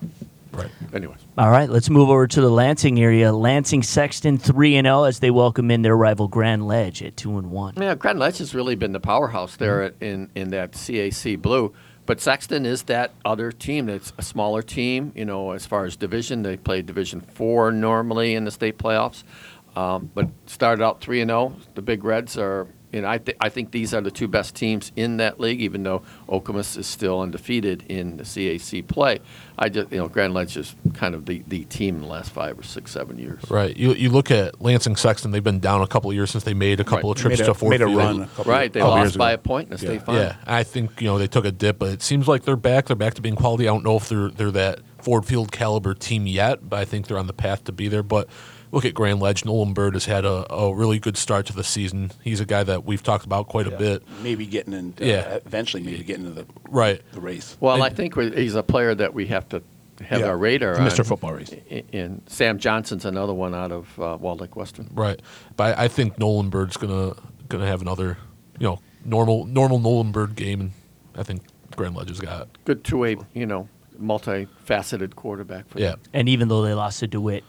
Right. 0.58 0.70
Anyways, 0.94 1.18
All 1.36 1.50
right, 1.50 1.68
let's 1.70 1.88
move 1.90 2.08
over 2.10 2.26
to 2.26 2.40
the 2.40 2.50
Lansing 2.50 3.00
area. 3.00 3.32
Lansing 3.32 3.82
Sexton 3.82 4.38
3 4.38 4.76
and 4.76 4.86
0 4.86 5.04
as 5.04 5.20
they 5.20 5.30
welcome 5.30 5.70
in 5.70 5.82
their 5.82 5.96
rival 5.96 6.28
Grand 6.28 6.66
Ledge 6.66 7.02
at 7.02 7.16
2 7.16 7.38
and 7.38 7.50
1. 7.50 7.74
yeah, 7.76 7.94
Grand 7.94 8.18
Ledge 8.18 8.38
has 8.38 8.54
really 8.54 8.74
been 8.74 8.92
the 8.92 9.00
powerhouse 9.00 9.56
there 9.56 9.82
at- 9.82 9.94
in 10.00 10.30
in 10.34 10.50
that 10.50 10.72
CAC 10.72 11.36
blue. 11.40 11.72
But 12.06 12.20
Sexton 12.22 12.64
is 12.64 12.84
that 12.84 13.10
other 13.24 13.52
team 13.52 13.84
that's 13.86 14.14
a 14.16 14.22
smaller 14.22 14.62
team. 14.62 15.12
You 15.14 15.26
know, 15.26 15.50
as 15.52 15.66
far 15.66 15.84
as 15.84 15.94
division, 15.94 16.42
they 16.42 16.56
play 16.56 16.80
Division 16.80 17.20
Four 17.20 17.70
normally 17.70 18.34
in 18.34 18.44
the 18.44 18.50
state 18.50 18.78
playoffs. 18.78 19.24
Um, 19.76 20.10
but 20.14 20.28
started 20.46 20.82
out 20.82 21.00
three 21.02 21.20
and 21.20 21.28
zero. 21.28 21.52
The 21.74 21.82
Big 21.82 22.02
Reds 22.04 22.36
are. 22.38 22.66
You 22.92 23.02
know, 23.02 23.08
I, 23.08 23.18
th- 23.18 23.36
I 23.40 23.50
think 23.50 23.70
these 23.70 23.92
are 23.92 24.00
the 24.00 24.10
two 24.10 24.28
best 24.28 24.54
teams 24.54 24.92
in 24.96 25.18
that 25.18 25.38
league, 25.38 25.60
even 25.60 25.82
though 25.82 26.02
Okemos 26.28 26.76
is 26.78 26.86
still 26.86 27.20
undefeated 27.20 27.84
in 27.88 28.16
the 28.16 28.22
CAC 28.22 28.86
play. 28.86 29.18
I 29.58 29.68
just, 29.68 29.90
you 29.92 29.98
know, 29.98 30.08
Grand 30.08 30.32
Ledge 30.32 30.56
is 30.56 30.74
kind 30.94 31.14
of 31.14 31.26
the, 31.26 31.42
the 31.48 31.64
team 31.64 31.96
in 31.96 32.00
the 32.02 32.06
last 32.06 32.30
five 32.30 32.58
or 32.58 32.62
six, 32.62 32.90
seven 32.92 33.18
years. 33.18 33.42
Right. 33.50 33.76
You 33.76 33.92
you 33.92 34.08
look 34.08 34.30
at 34.30 34.60
Lansing 34.62 34.96
Sexton; 34.96 35.32
they've 35.32 35.42
been 35.44 35.58
down 35.60 35.82
a 35.82 35.86
couple 35.86 36.08
of 36.10 36.14
years 36.16 36.30
since 36.30 36.44
they 36.44 36.54
made 36.54 36.80
a 36.80 36.84
couple 36.84 37.10
Right. 37.10 37.16
of 37.18 37.20
trips 37.22 37.38
made 37.40 37.44
to 37.44 37.50
a, 37.50 37.54
fourth 37.54 37.70
made 37.70 37.82
a 37.82 37.86
field. 37.86 37.98
run. 37.98 38.22
A 38.22 38.26
couple, 38.28 38.52
Right, 38.52 38.72
they 38.72 38.80
couple 38.80 38.94
lost 38.94 39.18
by 39.18 39.32
a 39.32 39.38
point 39.38 39.66
in 39.66 39.70
the 39.72 39.78
state 39.78 39.92
Yeah. 39.94 39.98
final. 40.00 40.20
Yeah, 40.22 40.36
I 40.46 40.62
think 40.62 41.00
you 41.02 41.08
know 41.08 41.18
they 41.18 41.26
took 41.26 41.44
a 41.44 41.52
dip, 41.52 41.78
but 41.78 41.90
it 41.90 42.02
seems 42.02 42.26
like 42.28 42.44
they're 42.44 42.56
back. 42.56 42.86
They're 42.86 42.96
back 42.96 43.14
to 43.14 43.22
being 43.22 43.36
quality. 43.36 43.68
I 43.68 43.72
don't 43.72 43.84
know 43.84 43.96
if 43.96 44.08
they're 44.08 44.30
they're 44.30 44.50
that 44.52 44.80
Ford 45.02 45.26
Field 45.26 45.52
caliber 45.52 45.92
team 45.94 46.26
yet, 46.26 46.68
but 46.68 46.78
I 46.78 46.84
think 46.84 47.06
they're 47.06 47.18
on 47.18 47.26
the 47.26 47.32
path 47.34 47.64
to 47.64 47.72
be 47.72 47.88
there. 47.88 48.02
But 48.02 48.28
look 48.72 48.84
at 48.84 48.94
Grand 48.94 49.20
Ledge. 49.20 49.44
Nolan 49.44 49.72
Bird 49.74 49.94
has 49.94 50.04
had 50.06 50.24
a, 50.24 50.52
a 50.52 50.74
really 50.74 50.98
good 50.98 51.16
start 51.16 51.46
to 51.46 51.52
the 51.52 51.64
season. 51.64 52.10
He's 52.22 52.40
a 52.40 52.46
guy 52.46 52.62
that 52.64 52.84
we've 52.84 53.02
talked 53.02 53.24
about 53.24 53.48
quite 53.48 53.66
a 53.66 53.70
bit. 53.76 54.02
Maybe 54.22 54.46
getting 54.46 54.72
in. 54.72 54.94
Uh, 55.00 55.04
Yeah. 55.04 55.38
Eventually, 55.46 55.82
maybe 55.82 56.02
getting 56.04 56.26
into 56.26 56.42
the 56.42 56.46
Right. 56.68 57.00
the 57.12 57.20
race. 57.20 57.56
Well, 57.60 57.74
And- 57.74 57.82
I 57.84 57.90
think 57.90 58.14
he's 58.16 58.54
a 58.54 58.62
player 58.62 58.94
that 58.94 59.14
we 59.14 59.26
have 59.26 59.48
to 59.50 59.62
have 60.06 60.20
Yeah. 60.20 60.26
our 60.26 60.38
radar 60.38 60.70
It's 60.72 60.80
on. 60.80 60.86
Mr. 60.86 61.04
Football 61.06 61.32
race. 61.32 61.52
I- 61.70 61.82
And 61.92 62.22
Sam 62.26 62.58
Johnson's 62.58 63.04
another 63.04 63.34
one 63.34 63.54
out 63.54 63.72
of 63.72 63.98
uh, 63.98 64.16
Walled 64.20 64.40
Lake 64.40 64.54
Western. 64.56 64.88
Right. 64.94 65.20
But 65.56 65.76
I, 65.78 65.84
I 65.84 65.88
think 65.88 66.18
Nolan 66.18 66.50
Bird's 66.50 66.76
gonna 66.76 67.14
gonna 67.48 67.66
have 67.66 67.80
another, 67.82 68.16
you 68.60 68.66
know, 68.66 68.78
normal 69.04 69.44
normal 69.46 69.78
Nolan 69.80 70.12
Bird 70.12 70.36
game, 70.36 70.60
and 70.60 70.72
I 71.16 71.22
think 71.24 71.42
Grand 71.74 71.96
Ledge 71.96 72.10
has 72.10 72.20
got. 72.20 72.48
Good 72.64 72.84
two-way, 72.84 73.16
you 73.34 73.46
know, 73.46 73.68
multifaceted 74.00 75.14
quarterback 75.14 75.68
for 75.68 75.80
Yeah. 75.80 75.90
them. 75.92 76.00
And 76.12 76.28
even 76.28 76.48
though 76.48 76.62
they 76.62 76.74
lost 76.74 77.00
to 77.00 77.06
DeWitt. 77.06 77.44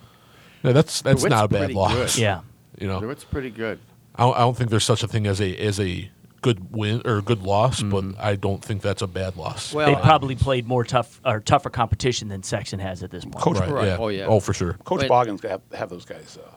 Yeah, 0.64 0.72
that's 0.74 1.02
that's 1.02 1.22
DeWitt's 1.22 1.30
not 1.32 1.46
a 1.46 1.48
bad 1.48 1.58
pretty 1.60 1.74
loss. 1.74 2.16
good. 2.16 2.22
Yeah. 2.22 2.42
You 2.78 2.88
know, 2.88 3.10
It's 3.10 3.24
pretty 3.26 3.50
good. 3.50 3.80
I 4.16 4.24
don't, 4.24 4.36
I 4.36 4.40
don't 4.40 4.56
think 4.58 4.70
there's 4.70 4.84
such 4.86 5.04
a 5.04 5.08
thing 5.08 5.28
as 5.28 5.40
a 5.42 5.56
as 5.58 5.80
a 5.80 6.10
good 6.42 6.74
win 6.74 7.02
or 7.06 7.18
a 7.18 7.22
good 7.22 7.42
loss, 7.44 7.82
Mm-hmm. 7.82 8.12
but 8.14 8.24
I 8.24 8.36
don't 8.36 8.64
think 8.64 8.82
that's 8.82 9.02
a 9.02 9.08
bad 9.08 9.36
loss. 9.36 9.74
Well, 9.74 9.88
They 9.88 9.96
I- 9.96 10.02
probably 10.02 10.36
played 10.36 10.66
more 10.68 10.84
tough 10.86 11.20
or 11.26 11.40
tougher 11.42 11.70
competition 11.70 12.30
than 12.30 12.44
Sexton 12.44 12.80
has 12.80 13.04
at 13.04 13.12
this 13.12 13.26
point. 13.26 13.36
Coach, 13.38 13.60
right, 13.60 13.70
Right. 13.70 13.88
Yeah. 13.88 13.98
Oh, 14.00 14.08
yeah. 14.08 14.26
Oh, 14.28 14.40
for 14.40 14.54
sure. 14.54 14.74
Coach 14.86 15.02
Wait. 15.02 15.10
Boggins 15.10 15.42
have, 15.44 15.62
have 15.74 15.90
those 15.90 16.06
guys 16.06 16.38
uh, 16.42 16.50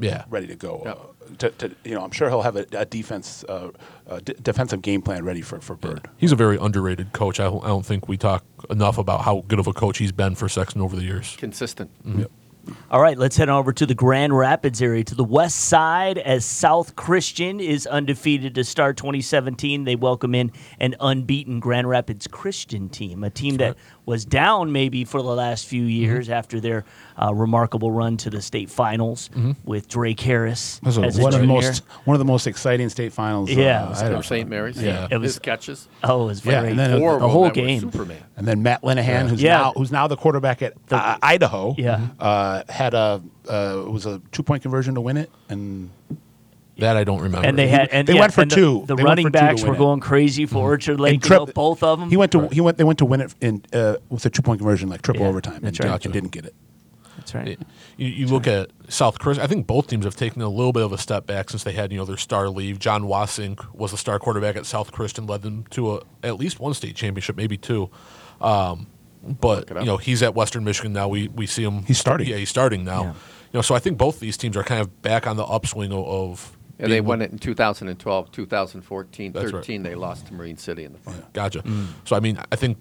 Yeah. 0.00 0.24
ready 0.30 0.46
to 0.46 0.56
go. 0.56 0.82
Yeah. 0.86 0.92
Uh, 0.92 0.96
to, 1.38 1.50
to, 1.50 1.74
you 1.84 1.94
know, 1.94 2.02
I'm 2.04 2.12
sure 2.12 2.30
he'll 2.30 2.40
have 2.42 2.56
a, 2.56 2.64
a 2.72 2.84
defense, 2.86 3.44
uh, 3.48 3.72
a 4.06 4.20
d- 4.22 4.34
defensive 4.40 4.80
game 4.80 5.02
plan 5.02 5.22
ready 5.24 5.42
for, 5.42 5.60
for 5.60 5.74
Bird. 5.76 6.08
He's 6.16 6.32
a 6.32 6.36
very 6.36 6.56
underrated 6.56 7.12
coach. 7.12 7.38
I 7.40 7.44
don't, 7.44 7.62
I 7.64 7.68
don't 7.68 7.84
think 7.84 8.08
we 8.08 8.16
talk 8.16 8.42
enough 8.70 8.96
about 8.96 9.22
how 9.22 9.44
good 9.48 9.58
of 9.58 9.66
a 9.66 9.72
coach 9.74 9.98
he's 9.98 10.12
been 10.12 10.34
for 10.34 10.48
Sexton 10.48 10.80
over 10.80 10.96
the 10.96 11.02
years. 11.02 11.34
Consistent. 11.36 11.90
Yep. 12.06 12.30
All 12.90 13.00
right, 13.00 13.16
let's 13.18 13.36
head 13.36 13.48
over 13.48 13.72
to 13.72 13.86
the 13.86 13.94
Grand 13.94 14.36
Rapids 14.36 14.80
area, 14.82 15.02
to 15.04 15.14
the 15.14 15.24
west 15.24 15.56
side, 15.56 16.18
as 16.18 16.44
South 16.44 16.96
Christian 16.96 17.60
is 17.60 17.86
undefeated 17.86 18.54
to 18.54 18.64
start 18.64 18.96
2017. 18.96 19.84
They 19.84 19.96
welcome 19.96 20.34
in 20.34 20.52
an 20.80 20.94
unbeaten 21.00 21.60
Grand 21.60 21.88
Rapids 21.88 22.26
Christian 22.26 22.88
team, 22.88 23.24
a 23.24 23.30
team 23.30 23.56
that 23.56 23.76
was 24.04 24.24
down 24.24 24.70
maybe 24.72 25.04
for 25.04 25.20
the 25.22 25.28
last 25.34 25.66
few 25.66 25.76
Mm-hmm. 25.82 25.90
years 25.90 26.30
after 26.30 26.58
their 26.60 26.84
uh, 27.20 27.32
remarkable 27.34 27.90
run 27.92 28.16
to 28.18 28.30
the 28.30 28.40
state 28.40 28.70
finals 28.70 29.30
with 29.64 29.88
Drake 29.88 30.20
Harris 30.20 30.80
as 30.84 30.96
a 30.96 31.00
one 31.22 31.34
of 31.34 31.40
the 31.40 31.46
most 31.46 31.82
one 32.04 32.14
of 32.14 32.18
the 32.18 32.24
most 32.24 32.46
exciting 32.46 32.88
state 32.88 33.12
finals. 33.12 33.50
Yeah. 33.50 33.84
uh, 33.84 33.90
It 33.90 33.96
I 33.96 34.08
don't- 34.08 34.24
St. 34.24 34.48
Mary's. 34.48 34.80
Yeah. 34.82 35.06
It 35.10 35.18
was- 35.18 35.34
His 35.34 35.38
catches. 35.40 35.88
Oh, 36.04 36.24
it 36.24 36.26
was 36.26 36.44
Yeah, 36.44 36.60
very 36.60 36.70
and 36.70 36.78
then 36.78 36.98
Four 36.98 37.10
the 37.10 37.14
of 37.16 37.20
the 37.20 37.26
them 37.26 37.30
whole 37.32 37.50
game. 37.50 37.80
Superman. 37.80 38.22
And 38.36 38.46
then 38.48 38.62
Matt 38.62 38.82
Linehan, 38.82 39.28
who's 39.28 39.42
Yeah. 39.42 39.58
now 39.58 39.72
who's 39.76 39.90
now 39.92 40.06
the 40.06 40.16
quarterback 40.16 40.62
at 40.62 40.74
The- 40.88 40.96
uh, 40.96 41.16
Idaho, 41.22 41.74
Yeah. 41.78 42.00
uh, 42.20 42.55
had 42.68 42.94
a 42.94 43.22
uh, 43.50 43.84
it 43.86 43.90
was 43.90 44.06
a 44.06 44.20
two 44.32 44.42
point 44.42 44.62
conversion 44.62 44.94
to 44.94 45.00
win 45.00 45.16
it, 45.16 45.30
and 45.48 45.90
That 46.78 46.96
I 46.96 47.04
don't 47.04 47.20
remember. 47.22 47.46
and 47.48 47.58
they 47.58 47.68
had 47.68 47.88
and 47.88 48.06
They 48.06 48.14
yeah, 48.14 48.20
went 48.20 48.34
for 48.34 48.42
and 48.42 48.50
the- 48.50 48.54
two. 48.56 48.84
The, 48.86 48.96
They 48.96 49.02
running 49.04 49.26
for 49.26 49.30
two 49.30 49.38
to 49.38 49.44
backs 49.44 49.62
were 49.64 49.74
it. 49.74 49.78
going 49.78 50.00
crazy 50.00 50.46
for 50.46 50.58
Orchard 50.58 51.00
Lake. 51.00 51.14
and 51.14 51.24
you 51.24 51.30
know, 51.30 51.44
Trip- 51.46 51.54
both 51.54 51.82
of 51.82 52.00
them. 52.00 52.10
He 52.10 52.16
went 52.16 52.32
to 52.32 52.48
he 52.48 52.60
went 52.60 52.76
they 52.78 52.84
went 52.84 52.98
to 53.00 53.04
win 53.04 53.20
it 53.22 53.34
in 53.40 53.62
uh, 53.72 53.96
with 54.08 54.24
a 54.26 54.30
two 54.30 54.42
point 54.42 54.58
conversion 54.60 54.88
like 54.88 55.02
triple 55.02 55.22
Yeah, 55.22 55.28
overtime, 55.28 55.64
and, 55.64 55.78
right. 55.80 56.04
and 56.04 56.12
didn't 56.12 56.30
get 56.32 56.44
it. 56.46 56.54
That's 57.16 57.34
right. 57.34 57.58
You, 57.96 58.08
you 58.08 58.26
look 58.26 58.46
at 58.46 58.70
South 58.88 59.18
Chris. 59.18 59.38
I 59.38 59.46
think 59.46 59.66
both 59.66 59.86
teams 59.88 60.04
have 60.04 60.14
taken 60.16 60.42
a 60.42 60.48
little 60.50 60.72
bit 60.72 60.82
of 60.84 60.92
a 60.92 60.98
step 60.98 61.26
back 61.26 61.48
since 61.50 61.64
they 61.64 61.72
had 61.72 61.90
you 61.90 61.98
know 61.98 62.04
their 62.04 62.18
star 62.18 62.48
leave. 62.50 62.78
John 62.78 63.04
Wassink 63.04 63.64
was 63.74 63.90
the 63.90 63.96
star 63.96 64.18
quarterback 64.18 64.54
at 64.54 64.66
South 64.66 64.92
Christian, 64.92 65.26
led 65.26 65.42
them 65.42 65.64
to 65.70 65.96
a, 65.96 66.00
at 66.22 66.36
least 66.36 66.60
one 66.60 66.74
state 66.74 66.94
championship, 66.94 67.36
maybe 67.36 67.56
two. 67.56 67.90
Um, 68.40 68.86
but 69.40 69.68
you 69.70 69.84
know 69.84 69.96
he's 69.96 70.22
at 70.22 70.34
Western 70.34 70.64
Michigan 70.64 70.92
now. 70.92 71.08
We 71.08 71.28
we 71.28 71.46
see 71.46 71.62
him. 71.64 71.82
He's 71.84 71.98
starting. 71.98 72.28
Yeah, 72.28 72.36
he's 72.36 72.48
starting 72.50 72.84
now. 72.84 73.02
Yeah. 73.02 73.08
You 73.10 73.58
know, 73.58 73.62
so 73.62 73.74
I 73.74 73.78
think 73.78 73.96
both 73.98 74.20
these 74.20 74.36
teams 74.36 74.56
are 74.56 74.62
kind 74.64 74.80
of 74.80 75.02
back 75.02 75.26
on 75.26 75.36
the 75.36 75.44
upswing 75.44 75.92
of. 75.92 76.04
of 76.06 76.56
And 76.78 76.90
they 76.92 76.96
being- 76.96 77.04
won 77.06 77.22
it 77.22 77.30
in 77.32 77.38
2012, 77.38 78.30
2014, 78.32 79.32
That's 79.32 79.44
right. 79.46 79.52
13. 79.52 79.82
They 79.82 79.94
lost 79.94 80.26
to 80.26 80.34
Marine 80.34 80.58
City 80.58 80.84
in 80.84 80.92
the 80.92 80.98
final. 80.98 81.22
Gotcha. 81.32 81.60
Mm. 81.62 81.86
So 82.04 82.16
I 82.16 82.20
mean, 82.20 82.38
I 82.52 82.56
think 82.56 82.76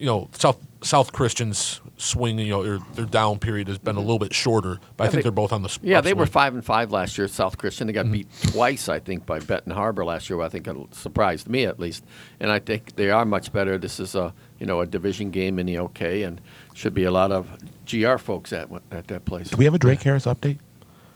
you 0.00 0.06
know 0.06 0.28
South 0.32 0.58
South 0.82 1.12
Christian's 1.12 1.80
swing, 1.98 2.38
you 2.38 2.48
know, 2.48 2.62
their, 2.64 2.78
their 2.94 3.04
down 3.04 3.38
period 3.38 3.68
has 3.68 3.76
been 3.76 3.96
a 3.96 4.00
little 4.00 4.18
bit 4.18 4.32
shorter, 4.32 4.80
but 4.96 5.04
I 5.04 5.06
think 5.08 5.16
they- 5.16 5.22
they, 5.24 5.28
are 5.28 5.32
both 5.32 5.52
on 5.52 5.60
the 5.62 5.68
s- 5.68 5.78
Yeah, 5.82 6.00
they 6.00 6.14
were 6.14 6.24
five 6.24 6.54
and 6.54 6.64
five 6.64 6.90
last 6.90 7.18
year. 7.18 7.28
South 7.28 7.58
Christian. 7.58 7.86
They 7.86 7.92
got 7.92 8.06
Mm-hmm. 8.06 8.12
beat 8.12 8.28
twice, 8.54 8.88
I 8.88 8.98
think, 8.98 9.26
by 9.26 9.40
Benton 9.40 9.72
Harbor 9.72 10.02
last 10.06 10.30
year. 10.30 10.40
I 10.40 10.48
think 10.48 10.66
it 10.66 10.76
surprised 10.94 11.46
me 11.48 11.64
at 11.66 11.78
least, 11.78 12.02
and 12.40 12.50
I 12.50 12.58
think 12.58 12.96
they 12.96 13.10
are 13.10 13.26
much 13.26 13.52
better. 13.52 13.76
This 13.76 14.00
is 14.00 14.14
a 14.14 14.32
you 14.58 14.64
know 14.66 14.80
a 14.80 14.86
division 14.86 15.30
game 15.30 15.58
in 15.58 15.66
the 15.66 15.76
OK, 15.76 16.22
and 16.22 16.40
should 16.72 16.94
be 16.94 17.04
a 17.04 17.10
lot 17.10 17.30
of 17.30 17.46
GR 17.88 18.16
folks 18.16 18.52
at 18.54 18.68
at 18.90 19.06
that 19.08 19.26
place. 19.26 19.50
Do 19.50 19.58
we 19.58 19.66
have 19.66 19.74
a 19.74 19.78
Drake 19.78 20.02
Harris 20.02 20.24
update? 20.24 20.58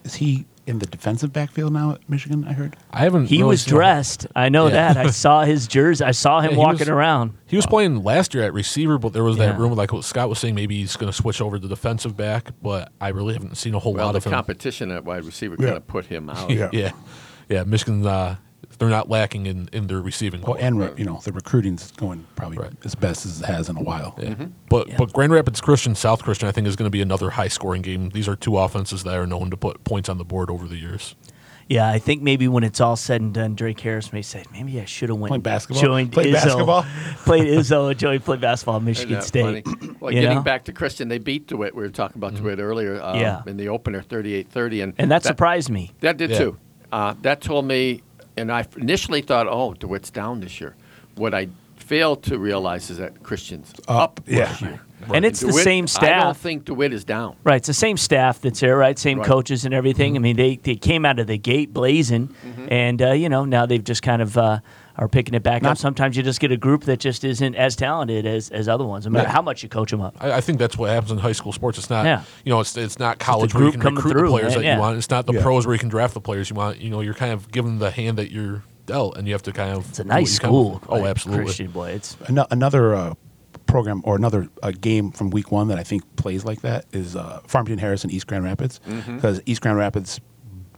Is 0.04 0.14
he 0.16 0.44
in 0.66 0.78
the 0.78 0.86
defensive 0.86 1.32
backfield 1.32 1.72
now 1.72 1.92
at 1.92 2.08
Michigan? 2.08 2.44
I 2.48 2.52
heard. 2.52 2.76
I 2.90 2.98
haven't. 3.00 3.26
He 3.26 3.38
really 3.38 3.48
was 3.50 3.62
seen 3.62 3.72
him. 3.72 3.76
dressed. 3.78 4.26
I 4.34 4.48
know 4.48 4.66
Yeah. 4.66 4.92
that. 4.94 4.96
I 5.06 5.10
saw 5.24 5.44
his 5.44 5.66
jersey. 5.68 6.04
I 6.04 6.10
saw 6.12 6.40
him 6.40 6.52
Yeah, 6.52 6.58
walking 6.58 6.78
was- 6.80 6.88
around. 6.88 7.32
He 7.46 7.56
was 7.56 7.66
playing 7.66 8.02
last 8.02 8.34
year 8.34 8.42
at 8.44 8.52
receiver, 8.52 8.98
but 8.98 9.12
there 9.12 9.22
was 9.24 9.36
Yeah. 9.36 9.46
that 9.46 9.58
rumor, 9.58 9.74
like 9.74 9.92
what 9.92 10.04
Scott 10.04 10.28
was 10.28 10.38
saying, 10.38 10.54
maybe 10.54 10.76
he's 10.80 10.96
going 10.96 11.10
to 11.10 11.16
switch 11.16 11.40
over 11.40 11.58
to 11.58 11.68
defensive 11.68 12.16
back. 12.16 12.50
But 12.62 12.90
I 13.00 13.08
really 13.08 13.34
haven't 13.34 13.56
seen 13.56 13.74
a 13.74 13.78
whole 13.78 13.94
well, 13.94 14.06
lot 14.06 14.12
the 14.12 14.18
of 14.18 14.24
him. 14.26 14.32
competition 14.32 14.90
at 14.90 15.04
wide 15.04 15.24
receiver 15.24 15.56
Yeah. 15.58 15.66
kind 15.66 15.76
of 15.76 15.86
put 15.86 16.06
him 16.06 16.28
out. 16.30 16.50
Yeah. 16.54 16.70
Yeah, 16.72 16.90
yeah. 17.48 17.64
Michigan, 17.64 18.04
uh, 18.06 18.36
they're 18.78 18.88
not 18.88 19.08
lacking 19.08 19.46
in, 19.46 19.68
in 19.72 19.86
their 19.86 20.00
receiving. 20.00 20.40
Well, 20.42 20.54
core. 20.54 20.58
and 20.62 20.78
re- 20.78 20.90
you 20.96 21.04
know 21.04 21.20
the 21.24 21.32
recruiting's 21.32 21.90
going 21.92 22.26
probably 22.36 22.58
Right. 22.58 22.72
as 22.84 22.94
best 22.94 23.24
as 23.26 23.40
it 23.40 23.46
has 23.46 23.68
in 23.68 23.76
a 23.76 23.82
while. 23.82 24.14
Yeah. 24.20 24.34
But 24.68 24.88
Yeah. 24.88 24.96
but 24.98 25.12
Grand 25.12 25.32
Rapids 25.32 25.60
Christian, 25.60 25.94
South 25.94 26.22
Christian, 26.22 26.48
I 26.48 26.52
think 26.52 26.66
is 26.66 26.76
going 26.76 26.86
to 26.86 26.90
be 26.90 27.02
another 27.02 27.30
high 27.30 27.48
scoring 27.48 27.82
game. 27.82 28.10
These 28.10 28.28
are 28.28 28.36
two 28.36 28.58
offenses 28.58 29.04
that 29.04 29.14
are 29.14 29.26
known 29.26 29.50
to 29.50 29.56
put 29.56 29.84
points 29.84 30.08
on 30.08 30.18
the 30.18 30.24
board 30.24 30.50
over 30.50 30.66
the 30.66 30.76
years. 30.76 31.14
Yeah, 31.66 31.88
I 31.88 31.98
think 31.98 32.20
maybe 32.20 32.46
when 32.46 32.62
it's 32.62 32.78
all 32.78 32.94
said 32.94 33.22
and 33.22 33.32
done, 33.32 33.54
Drake 33.54 33.80
Harris 33.80 34.12
may 34.12 34.20
say, 34.20 34.44
maybe 34.52 34.78
I 34.78 34.84
should 34.84 35.08
have 35.08 35.16
went 35.18 35.30
Played 35.30 35.42
basketball? 35.44 35.82
joined 35.82 36.12
Played 36.12 36.34
Izzo, 36.34 36.42
basketball? 36.44 36.82
played 37.24 37.46
Izzo 37.46 37.88
and 37.90 37.98
joined 37.98 38.22
played 38.22 38.42
basketball 38.42 38.76
at 38.76 38.82
Michigan 38.82 39.14
that 39.14 39.24
State. 39.24 39.64
funny? 39.66 39.94
Well, 40.00 40.12
You 40.12 40.20
getting 40.20 40.36
know? 40.36 40.42
back 40.42 40.64
to 40.66 40.72
Christian, 40.74 41.08
they 41.08 41.16
beat 41.16 41.46
DeWitt. 41.46 41.74
We 41.74 41.82
were 41.82 41.88
talking 41.88 42.18
about 42.18 42.34
DeWitt 42.34 42.58
earlier 42.58 43.00
uh, 43.00 43.16
Yeah. 43.18 43.40
in 43.46 43.56
the 43.56 43.68
opener, 43.70 44.02
38-30. 44.02 44.82
And, 44.82 44.94
and 44.98 45.10
that, 45.10 45.22
surprised 45.22 45.70
me. 45.70 45.92
That 46.00 46.18
did 46.18 46.32
Yeah. 46.32 46.38
too. 46.38 46.56
Uh, 46.92 47.14
that 47.22 47.40
told 47.40 47.64
me, 47.64 48.02
and 48.36 48.50
I 48.52 48.66
initially 48.76 49.22
thought, 49.22 49.46
oh, 49.48 49.74
DeWitt's 49.74 50.10
down 50.10 50.40
this 50.40 50.60
year. 50.60 50.74
What 51.16 51.34
I 51.34 51.48
failed 51.76 52.22
to 52.24 52.38
realize 52.38 52.90
is 52.90 52.98
that 52.98 53.22
Christian's 53.22 53.72
up, 53.88 54.20
yeah. 54.26 54.46
this 54.46 54.62
year. 54.62 54.80
And 55.12 55.24
it's 55.26 55.40
the 55.40 55.52
same 55.52 55.86
staff. 55.86 56.04
I 56.22 56.24
don't 56.24 56.36
think 56.36 56.64
DeWitt 56.64 56.92
is 56.94 57.04
down. 57.04 57.36
Right, 57.44 57.56
it's 57.56 57.66
the 57.66 57.74
same 57.74 57.98
staff 57.98 58.40
that's 58.40 58.60
there, 58.60 58.76
right? 58.78 58.98
Same 58.98 59.18
Right. 59.18 59.26
coaches 59.26 59.66
and 59.66 59.74
everything. 59.74 60.16
I 60.16 60.18
mean, 60.18 60.36
they, 60.36 60.56
they 60.56 60.76
came 60.76 61.04
out 61.04 61.18
of 61.18 61.26
the 61.26 61.36
gate 61.36 61.74
blazing, 61.74 62.28
Mm-hmm. 62.28 62.66
and 62.70 63.02
uh, 63.02 63.12
you 63.12 63.28
know 63.28 63.44
now 63.44 63.66
they've 63.66 63.84
just 63.84 64.02
kind 64.02 64.22
of 64.22 64.38
uh, 64.38 64.60
are 64.96 65.08
picking 65.08 65.34
it 65.34 65.42
back 65.42 65.64
up. 65.64 65.76
Sometimes 65.76 66.16
you 66.16 66.22
just 66.22 66.38
get 66.40 66.52
a 66.52 66.56
group 66.56 66.84
that 66.84 67.00
just 67.00 67.24
isn't 67.24 67.54
as 67.56 67.74
talented 67.74 68.26
as, 68.26 68.50
as 68.50 68.68
other 68.68 68.84
ones, 68.84 69.04
no 69.06 69.10
matter 69.10 69.26
Yeah. 69.26 69.32
how 69.32 69.42
much 69.42 69.62
you 69.62 69.68
coach 69.68 69.90
them 69.90 70.00
up. 70.00 70.16
I, 70.20 70.34
I 70.34 70.40
think 70.40 70.58
that's 70.58 70.78
what 70.78 70.90
happens 70.90 71.10
in 71.10 71.18
high 71.18 71.32
school 71.32 71.52
sports. 71.52 71.78
It's 71.78 71.90
not, 71.90 72.04
Yeah. 72.06 72.22
you 72.44 72.50
know, 72.50 72.60
it's 72.60 72.76
it's 72.76 72.98
not 72.98 73.18
college 73.18 73.52
where 73.54 73.62
group 73.62 73.74
you 73.74 73.80
can 73.80 73.80
coming 73.80 73.96
recruit 73.96 74.12
through, 74.12 74.22
the 74.28 74.32
players 74.32 74.44
right? 74.54 74.62
that 74.62 74.64
Yeah. 74.64 74.74
you 74.76 74.80
want. 74.80 74.96
It's 74.98 75.10
not 75.10 75.26
the 75.26 75.32
Yeah. 75.34 75.42
pros 75.42 75.66
where 75.66 75.74
you 75.74 75.80
can 75.80 75.88
draft 75.88 76.14
the 76.14 76.20
players 76.20 76.48
you 76.50 76.56
want. 76.56 76.80
You 76.80 76.90
know, 76.90 77.00
you're 77.00 77.14
kind 77.14 77.32
of 77.32 77.50
given 77.50 77.78
the 77.80 77.90
hand 77.90 78.18
that 78.18 78.30
you're 78.30 78.62
dealt, 78.86 79.16
and 79.16 79.26
you 79.26 79.34
have 79.34 79.42
to 79.42 79.52
kind 79.52 79.76
of. 79.76 79.88
It's 79.88 79.98
a 79.98 80.02
what 80.02 80.08
nice 80.08 80.34
you 80.34 80.40
kind 80.40 80.54
of- 80.54 80.80
school. 80.82 80.82
oh, 80.88 81.06
absolutely. 81.06 81.44
Christian 81.46 81.70
boy. 81.72 81.90
It's 81.90 82.16
Ano- 82.28 82.46
another 82.50 82.94
uh, 82.94 83.14
program 83.66 84.00
or 84.04 84.14
another 84.14 84.48
uh, 84.62 84.72
game 84.80 85.10
from 85.10 85.30
week 85.30 85.50
one 85.50 85.68
that 85.68 85.78
I 85.78 85.82
think 85.82 86.02
plays 86.16 86.44
like 86.44 86.60
that 86.60 86.84
is 86.92 87.16
uh, 87.16 87.40
Farmington 87.46 87.78
Harrison 87.78 88.10
East 88.10 88.26
Grand 88.26 88.44
Rapids 88.44 88.78
because 89.06 89.40
East 89.46 89.60
Grand 89.62 89.78
Rapids 89.78 90.20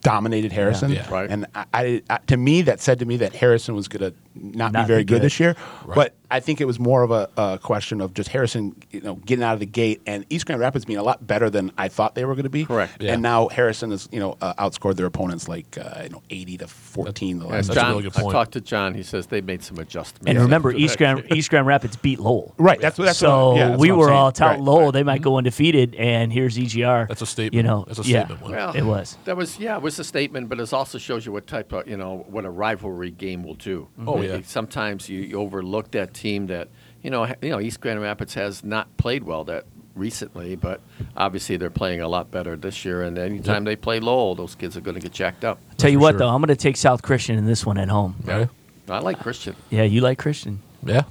dominated 0.07 0.53
Harrison, 0.53 0.93
Yeah. 0.93 1.11
Right. 1.11 1.29
and 1.29 1.47
I, 1.55 1.65
I, 1.75 2.03
I- 2.09 2.19
to 2.29 2.37
me 2.37 2.63
that 2.63 2.81
said 2.81 3.01
to 3.01 3.07
me 3.07 3.17
that 3.19 3.35
Harrison 3.35 3.75
was 3.75 3.89
going 3.89 4.13
to 4.13 4.17
not, 4.37 4.73
Not 4.73 4.85
be 4.85 4.89
very 4.89 5.03
good. 5.03 5.15
good. 5.17 5.23
this 5.23 5.41
year. 5.41 5.57
Right. 5.85 5.95
But 5.97 6.15
I 6.31 6.41
think 6.41 6.61
it 6.61 6.65
was 6.65 6.79
more 6.79 7.03
of 7.03 7.11
a, 7.11 7.29
a 7.37 7.59
question 7.63 8.01
of 8.01 8.15
just 8.15 8.29
Harrison, 8.31 8.75
you 8.91 9.01
know, 9.01 9.15
getting 9.17 9.43
out 9.45 9.55
of 9.55 9.61
the 9.61 9.67
gate 9.67 10.03
and 10.07 10.25
East 10.31 10.47
Grand 10.47 10.61
Rapids 10.61 10.85
being 10.85 10.99
a 10.99 11.03
lot 11.03 11.27
better 11.27 11.51
than 11.51 11.73
I 11.79 11.89
thought 11.89 12.15
they 12.15 12.25
were 12.25 12.35
going 12.35 12.45
to 12.45 12.51
be. 12.51 12.65
Correct. 12.65 13.01
Yeah. 13.03 13.13
And 13.15 13.23
now 13.23 13.49
Harrison 13.49 13.91
has 13.91 14.09
you 14.13 14.21
know 14.21 14.37
uh, 14.41 14.55
outscored 14.55 14.97
their 14.97 15.07
opponents 15.07 15.49
like 15.49 15.79
uh, 15.79 16.01
you 16.05 16.09
know 16.11 16.23
eighty 16.31 16.57
to 16.59 16.67
fourteen. 16.69 17.39
The 17.39 17.47
last 17.47 17.69
That's 17.69 17.79
a 17.79 17.81
John, 17.81 17.91
really 17.93 18.03
good 18.05 18.17
I 18.17 18.33
talked 18.33 18.53
to 18.53 18.61
John. 18.61 18.95
He 18.95 19.03
says 19.03 19.27
they 19.29 19.41
made 19.41 19.63
some 19.63 19.79
adjustments. 19.79 20.27
and 20.27 20.39
remember 20.39 20.71
after 20.71 20.81
East 20.81 20.99
Grand 20.99 21.25
East 21.33 21.51
Grand 21.51 21.67
Rapids 21.67 21.97
beat 21.97 22.19
Lowell. 22.19 22.55
Right. 22.59 22.81
That's 22.81 22.99
what. 22.99 23.07
That's 23.07 23.19
so 23.19 23.51
what, 23.51 23.57
yeah, 23.57 23.69
that's 23.69 23.81
we 23.81 23.91
what 23.91 23.95
I'm 23.95 23.99
were 24.01 24.07
saying. 24.07 24.17
all 24.19 24.33
touting 24.33 24.61
Right, 24.61 24.67
Lowell. 24.67 24.85
right. 24.87 24.93
They 24.93 25.03
might 25.03 25.23
go 25.23 25.37
undefeated, 25.39 25.95
and 25.97 26.33
here's 26.33 26.57
EGR. 26.57 27.09
That's 27.09 27.23
a 27.23 27.27
statement. 27.27 27.55
You 27.55 27.63
know, 27.63 27.85
That's 27.87 27.99
a 27.99 28.03
yeah, 28.03 28.25
statement 28.27 28.43
win. 28.43 28.53
Well, 28.53 28.75
it 28.75 28.83
was. 28.83 29.17
That 29.25 29.37
was 29.37 29.59
yeah, 29.59 29.77
it 29.77 29.83
was 29.83 29.99
a 29.99 30.05
statement, 30.05 30.49
but 30.49 30.59
it 30.61 30.73
also 30.73 30.99
shows 30.99 31.25
you 31.27 31.33
what 31.33 31.47
type 31.47 31.73
of 31.73 31.87
you 31.89 31.97
know 31.97 32.25
what 32.29 32.45
a 32.45 32.51
rivalry 32.51 33.11
game 33.11 33.43
will 33.45 33.55
do. 33.55 33.89
Oh, 34.07 34.21
yeah. 34.23 34.41
Sometimes 34.45 35.09
you, 35.09 35.21
you 35.21 35.39
overlook 35.39 35.91
that 35.93 36.15
team 36.17 36.47
that 36.49 36.69
you 37.03 37.11
know 37.11 37.27
you 37.43 37.51
know 37.51 37.61
East 37.61 37.81
Grand 37.81 38.01
Rapids 38.01 38.35
has 38.35 38.65
not 38.65 38.97
played 38.97 39.25
well 39.25 39.45
that 39.45 39.65
recently, 39.97 40.55
but 40.57 40.81
obviously 41.17 41.57
they're 41.57 41.71
playing 41.71 42.01
a 42.01 42.09
lot 42.09 42.31
better 42.31 42.57
this 42.57 42.85
year. 42.85 43.03
And 43.03 43.19
anytime 43.19 43.65
they 43.65 43.77
play 43.77 43.99
Lowell, 43.99 44.35
those 44.35 44.55
kids 44.55 44.77
are 44.77 44.81
going 44.81 44.95
to 44.95 45.01
get 45.01 45.13
jacked 45.13 45.45
up. 45.45 45.59
Tell 45.79 45.91
you 45.91 45.99
what, 45.99 46.13
sure. 46.13 46.19
though, 46.21 46.29
I'm 46.29 46.41
going 46.41 46.49
to 46.49 46.57
take 46.57 46.77
South 46.77 47.03
Christian 47.03 47.39
in 47.39 47.47
this 47.47 47.65
one 47.65 47.79
at 47.79 47.89
home. 47.89 48.15
Right? 48.25 48.49
I 48.89 48.99
like 48.99 49.19
Christian. 49.19 49.57
Yeah, 49.71 49.83
you 49.83 50.01
like 50.01 50.19
Christian. 50.19 50.61
Yeah. 50.85 51.03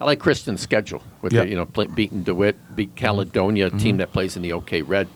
I 0.00 0.04
like 0.04 0.20
Christian's 0.20 0.60
schedule 0.60 1.02
with 1.22 1.32
Yeah. 1.32 1.42
the, 1.42 1.48
you 1.48 1.56
know 1.56 1.66
play, 1.66 1.86
beating 1.86 2.22
Dewitt, 2.22 2.56
beat 2.76 2.90
mm-hmm. 2.90 2.96
Caledonia, 2.96 3.66
a 3.66 3.70
team 3.70 3.78
mm-hmm. 3.78 3.96
that 3.98 4.12
plays 4.12 4.36
in 4.36 4.42
the 4.42 4.52
OK 4.52 4.82
Red. 4.82 5.08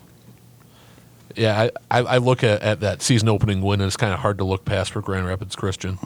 Yeah, 1.37 1.69
I, 1.91 1.99
I, 1.99 2.03
I 2.15 2.17
look 2.17 2.43
at, 2.43 2.61
at 2.63 2.81
that 2.81 3.03
season 3.03 3.29
opening 3.29 3.63
win, 3.63 3.81
and 3.81 3.87
it's 3.87 3.97
kind 3.97 4.13
of 4.13 4.19
hard 4.19 4.39
to 4.39 4.45
look 4.45 4.65
past 4.65 4.91
for 4.93 5.01
Grand 5.01 5.27
Rapids 5.27 5.55
Christian. 5.55 5.99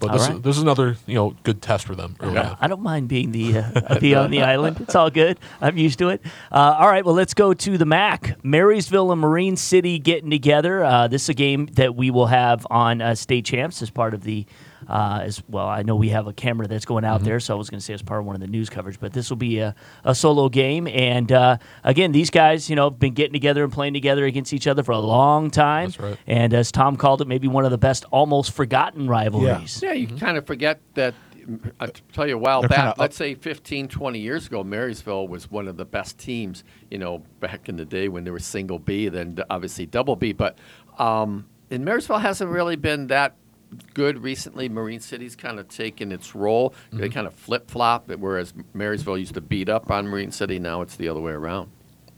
But 0.00 0.10
All 0.10 0.18
this, 0.18 0.26
right. 0.28 0.36
is, 0.36 0.42
this 0.42 0.56
is 0.56 0.62
another 0.62 0.96
you 1.06 1.14
know 1.14 1.36
good 1.42 1.60
test 1.62 1.86
for 1.86 1.94
them. 1.94 2.16
early 2.20 2.38
on. 2.38 2.56
I 2.60 2.66
don't 2.68 2.82
mind 2.82 3.08
being 3.08 3.32
the 3.32 3.58
uh, 3.58 3.98
be 4.00 4.14
on 4.14 4.30
the 4.30 4.42
island. 4.54 4.80
It's 4.80 4.94
all 4.94 5.10
good. 5.10 5.38
I'm 5.60 5.76
used 5.76 5.98
to 5.98 6.08
it. 6.08 6.22
Uh, 6.50 6.76
all 6.78 6.88
right, 6.88 7.04
well, 7.04 7.14
let's 7.14 7.34
go 7.34 7.52
to 7.54 7.78
the 7.78 7.86
MAC. 7.86 8.42
Marysville 8.42 9.12
and 9.12 9.20
Marine 9.20 9.56
City 9.56 9.98
getting 9.98 10.30
together. 10.30 10.82
Uh, 10.82 11.06
this 11.08 11.24
is 11.24 11.28
a 11.28 11.34
game 11.34 11.66
that 11.74 11.94
we 11.94 12.10
will 12.10 12.26
have 12.26 12.66
on 12.70 13.00
uh, 13.02 13.14
State 13.14 13.44
Champs 13.44 13.82
as 13.82 13.90
part 13.90 14.14
of 14.14 14.24
the. 14.24 14.46
Uh, 14.88 15.20
as 15.22 15.40
well, 15.46 15.68
I 15.68 15.82
know 15.82 15.94
we 15.94 16.08
have 16.08 16.26
a 16.26 16.32
camera 16.32 16.66
that's 16.66 16.86
going 16.86 17.04
out 17.04 17.22
there, 17.22 17.38
so 17.38 17.54
I 17.54 17.58
was 17.58 17.70
going 17.70 17.78
to 17.78 17.84
say 17.84 17.92
as 17.94 18.02
part 18.02 18.20
of 18.20 18.26
one 18.26 18.34
of 18.34 18.40
the 18.40 18.48
news 18.48 18.68
coverage, 18.70 18.98
but 18.98 19.12
this 19.12 19.30
will 19.30 19.36
be 19.36 19.58
a, 19.58 19.76
a 20.02 20.16
solo 20.16 20.48
game. 20.48 20.88
And 20.88 21.30
uh, 21.30 21.58
again, 21.84 22.10
these 22.10 22.30
guys, 22.30 22.68
you 22.68 22.74
know, 22.74 22.90
have 22.90 22.98
been 22.98 23.12
getting 23.14 23.34
together 23.34 23.62
and 23.62 23.72
playing 23.72 23.92
together 23.92 24.24
against 24.24 24.52
each 24.52 24.66
other 24.66 24.82
for 24.82 24.90
a 24.92 24.98
long 24.98 25.50
time. 25.50 25.90
That's 25.90 26.00
right. 26.00 26.16
And 26.26 26.52
as 26.54 26.72
Tom 26.72 26.96
called 26.96 27.20
it, 27.20 27.28
maybe 27.28 27.46
one 27.46 27.64
of 27.66 27.70
the 27.70 27.78
best, 27.78 28.04
almost 28.10 28.50
forgotten 28.52 29.06
rivalries. 29.06 29.80
Yeah, 29.80 29.89
you 29.92 30.06
kind 30.06 30.36
of 30.36 30.46
forget 30.46 30.80
that. 30.94 31.14
I 31.80 31.86
tell 32.12 32.28
you 32.28 32.34
a 32.34 32.38
while 32.38 32.60
They're 32.60 32.68
back, 32.68 32.98
let's 32.98 33.16
say 33.16 33.34
15, 33.34 33.88
20 33.88 34.18
years 34.18 34.46
ago, 34.46 34.62
Marysville 34.62 35.26
was 35.26 35.50
one 35.50 35.68
of 35.68 35.78
the 35.78 35.86
best 35.86 36.18
teams, 36.18 36.62
you 36.90 36.98
know, 36.98 37.24
back 37.40 37.68
in 37.68 37.76
the 37.76 37.86
day 37.86 38.08
when 38.08 38.24
there 38.24 38.32
was 38.32 38.44
single 38.44 38.78
B, 38.78 39.08
then 39.08 39.38
obviously 39.48 39.86
double 39.86 40.16
B. 40.16 40.32
But 40.32 40.58
um, 40.98 41.46
and 41.70 41.84
Marysville 41.84 42.18
hasn't 42.18 42.50
really 42.50 42.76
been 42.76 43.06
that 43.08 43.36
good 43.94 44.22
recently. 44.22 44.68
Marine 44.68 45.00
City's 45.00 45.36
kind 45.36 45.58
of 45.58 45.68
taken 45.68 46.12
its 46.12 46.34
role. 46.34 46.74
They 46.92 47.08
kind 47.08 47.26
of 47.26 47.34
flip 47.34 47.70
flop, 47.70 48.10
whereas 48.10 48.52
Marysville 48.74 49.18
used 49.18 49.34
to 49.34 49.40
beat 49.40 49.68
up 49.68 49.90
on 49.90 50.08
Marine 50.08 50.32
City. 50.32 50.58
Now 50.58 50.82
it's 50.82 50.96
the 50.96 51.08
other 51.08 51.20
way 51.20 51.32
around. 51.32 51.70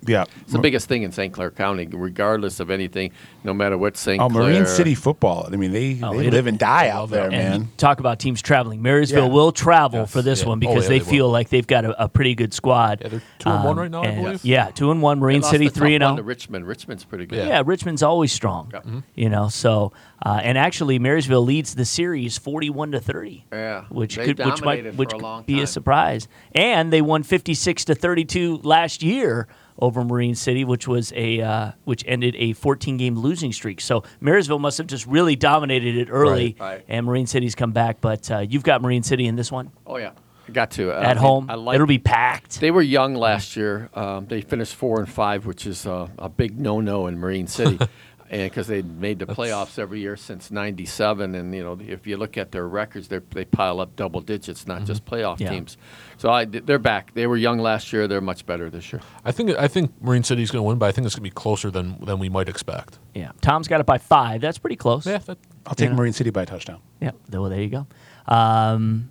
Yeah. 0.05 0.25
It's 0.41 0.53
the 0.53 0.59
biggest 0.59 0.89
thing 0.89 1.03
in 1.03 1.13
St. 1.13 1.33
Clair 1.33 1.51
County, 1.51 1.87
regardless 1.91 2.59
of 2.61 2.71
anything, 2.71 3.13
no 3.45 3.55
matter 3.55 3.79
what 3.79 3.97
St. 3.97 4.21
Oh, 4.21 4.29
Clair. 4.29 4.45
Marine 4.45 4.67
City 4.67 4.95
football. 4.95 5.49
I 5.53 5.57
mean, 5.57 5.73
they, 5.73 5.99
Oh, 6.03 6.17
they 6.17 6.31
live 6.31 6.47
and 6.47 6.59
die 6.59 6.89
out 6.89 7.11
there. 7.11 7.25
And 7.31 7.33
man. 7.63 7.69
talk 7.77 8.01
about 8.01 8.19
teams 8.19 8.43
traveling. 8.43 8.83
Marysville 8.83 9.27
Yeah. 9.27 9.33
will 9.33 9.53
travel 9.53 10.01
Yes, 10.01 10.13
for 10.13 10.23
this 10.23 10.43
yeah. 10.43 10.49
one 10.49 10.59
Oh, 10.59 10.61
because 10.61 10.85
yeah, 10.85 10.89
they, 10.89 10.99
they 10.99 11.05
feel 11.05 11.29
like 11.31 11.49
they've 11.51 11.67
got 11.67 11.85
a, 11.85 12.05
a 12.05 12.09
pretty 12.09 12.35
good 12.35 12.53
squad. 12.53 13.01
Yeah, 13.03 13.09
they're 13.09 13.23
two 13.39 13.49
and 13.51 13.65
one 13.65 13.77
right 13.77 13.91
now, 13.91 14.03
I 14.03 14.11
believe. 14.15 14.45
Yeah, 14.45 14.71
two 14.71 14.91
and 14.91 15.01
one. 15.03 15.19
They 15.19 15.23
Marine 15.23 15.41
lost 15.43 15.53
City 15.53 15.65
the 15.67 15.71
tough 15.71 15.79
three 15.79 15.95
and 15.95 16.03
one 16.05 16.11
zero. 16.15 16.17
to 16.17 16.23
Richmond. 16.25 16.67
Richmond's 16.67 17.05
pretty 17.05 17.27
good. 17.27 17.39
Yeah. 17.39 17.47
Yeah, 17.47 17.63
Richmond's 17.65 18.03
always 18.03 18.33
strong. 18.33 18.71
Yeah. 18.73 18.81
Mm-hmm. 18.81 18.99
You 19.15 19.29
know, 19.29 19.49
so 19.49 19.93
uh, 20.25 20.41
and 20.43 20.57
actually 20.59 20.99
Marysville 20.99 21.45
leads 21.45 21.75
the 21.75 21.85
series 21.85 22.39
forty-one 22.39 22.93
to 22.93 23.01
thirty. 23.01 23.45
Yeah, 23.53 23.85
which 23.89 24.17
they've 24.17 24.37
could 24.37 24.45
which 24.45 24.63
might 24.63 24.95
which 24.97 25.13
a 25.13 25.19
could 25.19 25.47
be 25.47 25.61
a 25.63 25.67
surprise. 25.67 26.27
And 26.55 26.93
they 26.93 27.03
won 27.03 27.23
fifty-six 27.23 27.85
to 27.87 27.95
thirty-two 27.95 28.59
last 28.65 29.03
year 29.03 29.47
over 29.79 30.05
Marine 30.05 30.35
City, 30.35 30.65
which 30.65 30.87
was 30.87 31.13
a 31.17 31.41
uh, 31.41 31.73
which 31.85 32.05
ended 32.07 32.37
a 32.39 32.53
fourteen-game 32.53 33.17
losing 33.19 33.53
streak. 33.53 33.81
So 33.81 34.03
Marysville 34.21 34.59
must 34.59 34.79
have 34.79 34.87
just 34.87 35.07
really 35.07 35.37
dominated 35.37 35.97
it 35.97 36.09
early, 36.11 36.57
Right. 36.59 36.73
Right. 36.77 36.85
and 36.89 37.07
Marine 37.07 37.27
City's 37.27 37.55
come 37.55 37.73
back. 37.73 38.01
But 38.01 38.31
uh, 38.31 38.39
you've 38.41 38.63
got 38.65 38.83
Marine 38.83 39.03
City 39.03 39.27
in 39.27 39.37
this 39.37 39.51
one 39.53 39.71
Oh 39.87 39.97
yeah, 39.97 40.13
I 40.49 40.53
got 40.53 40.71
to 40.73 40.93
uh, 40.93 41.01
I 41.01 41.05
at 41.05 41.17
mean, 41.17 41.25
home. 41.25 41.47
I 41.51 41.55
like 41.55 41.75
It'll 41.77 41.87
be 41.87 41.99
packed. 41.99 42.61
They 42.61 42.71
were 42.71 42.83
young 42.83 43.15
last 43.15 43.57
year. 43.57 43.89
Um, 43.95 44.27
they 44.27 44.41
finished 44.41 44.75
four 44.75 44.99
and 45.01 45.09
five, 45.09 45.47
which 45.47 45.67
is 45.67 45.87
uh, 45.87 46.09
a 46.19 46.29
big 46.29 46.59
no-no 46.59 47.07
in 47.07 47.19
Marine 47.19 47.47
City, 47.47 47.79
and 48.33 48.43
because 48.51 48.67
they 48.67 48.81
made 48.83 49.19
the 49.21 49.27
playoffs 49.27 49.79
every 49.79 50.01
year 50.01 50.17
since 50.17 50.51
'97. 50.51 51.35
And 51.37 51.55
you 51.55 51.63
know, 51.63 51.79
if 51.87 52.07
you 52.07 52.17
look 52.17 52.37
at 52.39 52.51
their 52.51 52.67
records, 52.67 53.09
they 53.09 53.19
they 53.31 53.45
pile 53.45 53.79
up 53.81 53.95
double 53.95 54.21
digits, 54.23 54.67
not 54.67 54.85
just 54.85 55.05
playoff 55.05 55.39
Yeah. 55.39 55.51
teams. 55.51 55.77
So 56.17 56.31
I, 56.31 56.47
they're 56.47 56.79
back. 56.79 57.13
They 57.15 57.27
were 57.27 57.37
young 57.37 57.59
last 57.59 57.93
year. 57.93 58.09
They're 58.09 58.21
much 58.21 58.47
better 58.47 58.71
this 58.71 58.93
year. 58.93 59.03
I 59.25 59.33
think 59.33 59.51
I 59.51 59.69
think 59.69 59.93
Marine 60.03 60.25
City's 60.25 60.51
going 60.51 60.61
to 60.65 60.67
win, 60.69 60.79
but 60.79 60.87
I 60.87 60.93
think 60.93 61.05
it's 61.07 61.15
going 61.15 61.25
to 61.25 61.31
be 61.31 61.35
closer 61.35 61.71
than 61.71 61.99
than 62.05 62.19
we 62.19 62.29
might 62.29 62.49
expect. 62.49 62.99
yeah, 63.15 63.33
Tom's 63.43 63.69
got 63.69 63.81
it 63.81 63.87
by 63.87 63.99
five. 63.99 64.41
That's 64.41 64.59
pretty 64.59 64.77
close. 64.77 65.07
Yeah, 65.07 65.19
that, 65.19 65.39
I'll 65.67 65.75
take 65.75 65.91
Yeah. 65.91 65.95
Marine 65.97 66.13
City 66.15 66.31
by 66.31 66.43
a 66.43 66.47
touchdown. 66.47 66.81
Yeah, 67.01 67.11
well, 67.31 67.51
there 67.51 67.61
you 67.61 67.69
go. 67.69 67.87
Um, 68.35 69.11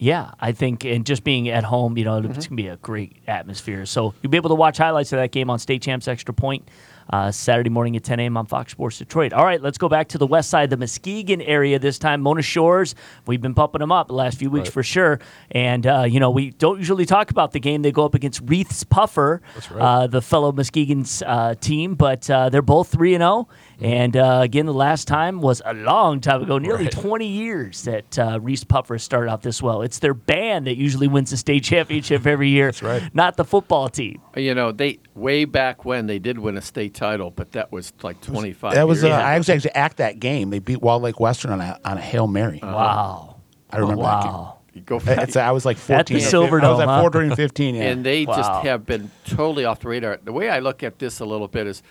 yeah, 0.00 0.30
I 0.38 0.52
think, 0.52 0.84
and 0.84 1.04
just 1.04 1.24
being 1.24 1.48
at 1.48 1.64
home, 1.64 1.98
you 1.98 2.04
know, 2.04 2.18
it's 2.18 2.46
gonna 2.46 2.56
be 2.56 2.68
a 2.68 2.76
great 2.76 3.16
atmosphere. 3.26 3.84
So 3.86 4.14
you'll 4.22 4.30
be 4.30 4.36
able 4.36 4.50
to 4.50 4.54
watch 4.54 4.78
highlights 4.78 5.12
of 5.12 5.18
that 5.18 5.32
game 5.32 5.50
on 5.50 5.58
State 5.58 5.82
Champs 5.82 6.06
Extra 6.06 6.32
Point 6.34 6.68
uh, 7.10 7.30
Saturday 7.30 7.70
morning 7.70 7.96
at 7.96 8.04
10 8.04 8.20
a.m. 8.20 8.36
on 8.36 8.46
Fox 8.46 8.72
Sports 8.72 8.98
Detroit. 8.98 9.32
All 9.32 9.44
right, 9.44 9.60
let's 9.62 9.78
go 9.78 9.88
back 9.88 10.08
to 10.08 10.18
the 10.18 10.26
west 10.26 10.50
side, 10.50 10.70
the 10.70 10.76
Muskegon 10.76 11.40
area 11.42 11.78
this 11.78 11.98
time. 11.98 12.20
Mona 12.20 12.42
Shores, 12.42 12.94
we've 13.26 13.40
been 13.40 13.54
pumping 13.54 13.78
them 13.80 13.92
up 13.92 14.08
the 14.08 14.14
last 14.14 14.38
few 14.38 14.50
weeks 14.50 14.68
Right. 14.68 14.72
for 14.74 14.82
sure. 14.82 15.20
And 15.50 15.86
uh, 15.86 16.04
you 16.08 16.20
know, 16.20 16.30
we 16.30 16.50
don't 16.50 16.78
usually 16.78 17.06
talk 17.06 17.30
about 17.30 17.52
the 17.52 17.60
game. 17.60 17.82
They 17.82 17.92
go 17.92 18.04
up 18.04 18.14
against 18.14 18.44
Reeths-Puffer, 18.46 19.40
right. 19.70 19.80
uh, 19.80 20.06
the 20.06 20.22
fellow 20.22 20.52
Muskegon's 20.52 21.22
uh, 21.22 21.54
team, 21.60 21.94
but 21.94 22.28
uh, 22.30 22.48
they're 22.50 22.62
both 22.62 22.88
three 22.88 23.14
and 23.14 23.22
zero. 23.22 23.48
And 23.80 24.16
uh, 24.16 24.40
again, 24.42 24.66
the 24.66 24.74
last 24.74 25.06
time 25.06 25.40
was 25.40 25.62
a 25.64 25.72
long 25.72 26.20
time 26.20 26.42
ago, 26.42 26.58
nearly 26.58 26.84
Right. 26.84 26.92
20 26.92 27.26
years 27.26 27.82
that 27.84 28.18
uh, 28.18 28.38
Reeths-Puffer 28.40 28.98
started 28.98 29.30
out 29.30 29.42
this 29.42 29.62
well. 29.62 29.82
It's 29.82 30.00
their 30.00 30.14
band 30.14 30.66
that 30.66 30.76
usually 30.76 31.06
wins 31.06 31.30
the 31.30 31.36
state 31.36 31.62
championship 31.64 32.26
every 32.26 32.48
year. 32.48 32.66
That's 32.66 32.82
right. 32.82 33.14
Not 33.14 33.36
the 33.36 33.44
football 33.44 33.88
team. 33.88 34.20
You 34.36 34.54
know, 34.54 34.72
they 34.72 34.98
way 35.14 35.44
back 35.44 35.84
when 35.84 36.06
they 36.06 36.18
did 36.18 36.38
win 36.38 36.56
a 36.56 36.62
state 36.62 36.94
title, 36.94 37.30
but 37.30 37.52
that 37.52 37.70
was 37.70 37.92
like 38.02 38.20
25. 38.20 38.74
That 38.74 38.88
was 38.88 39.04
uh, 39.04 39.08
years 39.08 39.16
I 39.18 39.38
was 39.38 39.48
actually 39.48 39.74
at 39.74 39.96
that 39.98 40.18
game. 40.18 40.50
They 40.50 40.58
beat 40.58 40.82
Walled 40.82 41.02
Lake 41.02 41.20
Western 41.20 41.52
on 41.52 41.60
a 41.60 41.78
on 41.84 41.98
a 41.98 42.00
hail 42.00 42.26
mary. 42.26 42.60
Wow. 42.62 43.36
I 43.70 43.78
remember 43.78 44.02
that 44.02 44.22
game. 44.24 44.32
wow. 44.32 44.58
You 44.74 44.82
go 44.82 45.00
It's, 45.04 45.36
I 45.36 45.50
was 45.50 45.64
like 45.64 45.76
14. 45.76 45.98
At 45.98 46.06
the 46.06 46.14
14. 46.14 46.30
Silver 46.30 46.60
15. 46.60 46.64
I 46.64 46.70
was 46.70 46.78
Dome, 46.78 46.88
at 46.88 46.94
huh? 46.94 47.00
14 47.02 47.36
15, 47.36 47.74
yeah. 47.74 47.82
and 47.82 48.04
they 48.04 48.26
just 48.26 48.50
have 48.64 48.86
been 48.86 49.10
totally 49.24 49.64
off 49.64 49.80
the 49.80 49.88
radar. 49.88 50.18
The 50.22 50.32
way 50.32 50.48
I 50.48 50.60
look 50.60 50.82
at 50.82 50.98
this 50.98 51.20
a 51.20 51.24
little 51.24 51.48
bit 51.48 51.66
is 51.66 51.82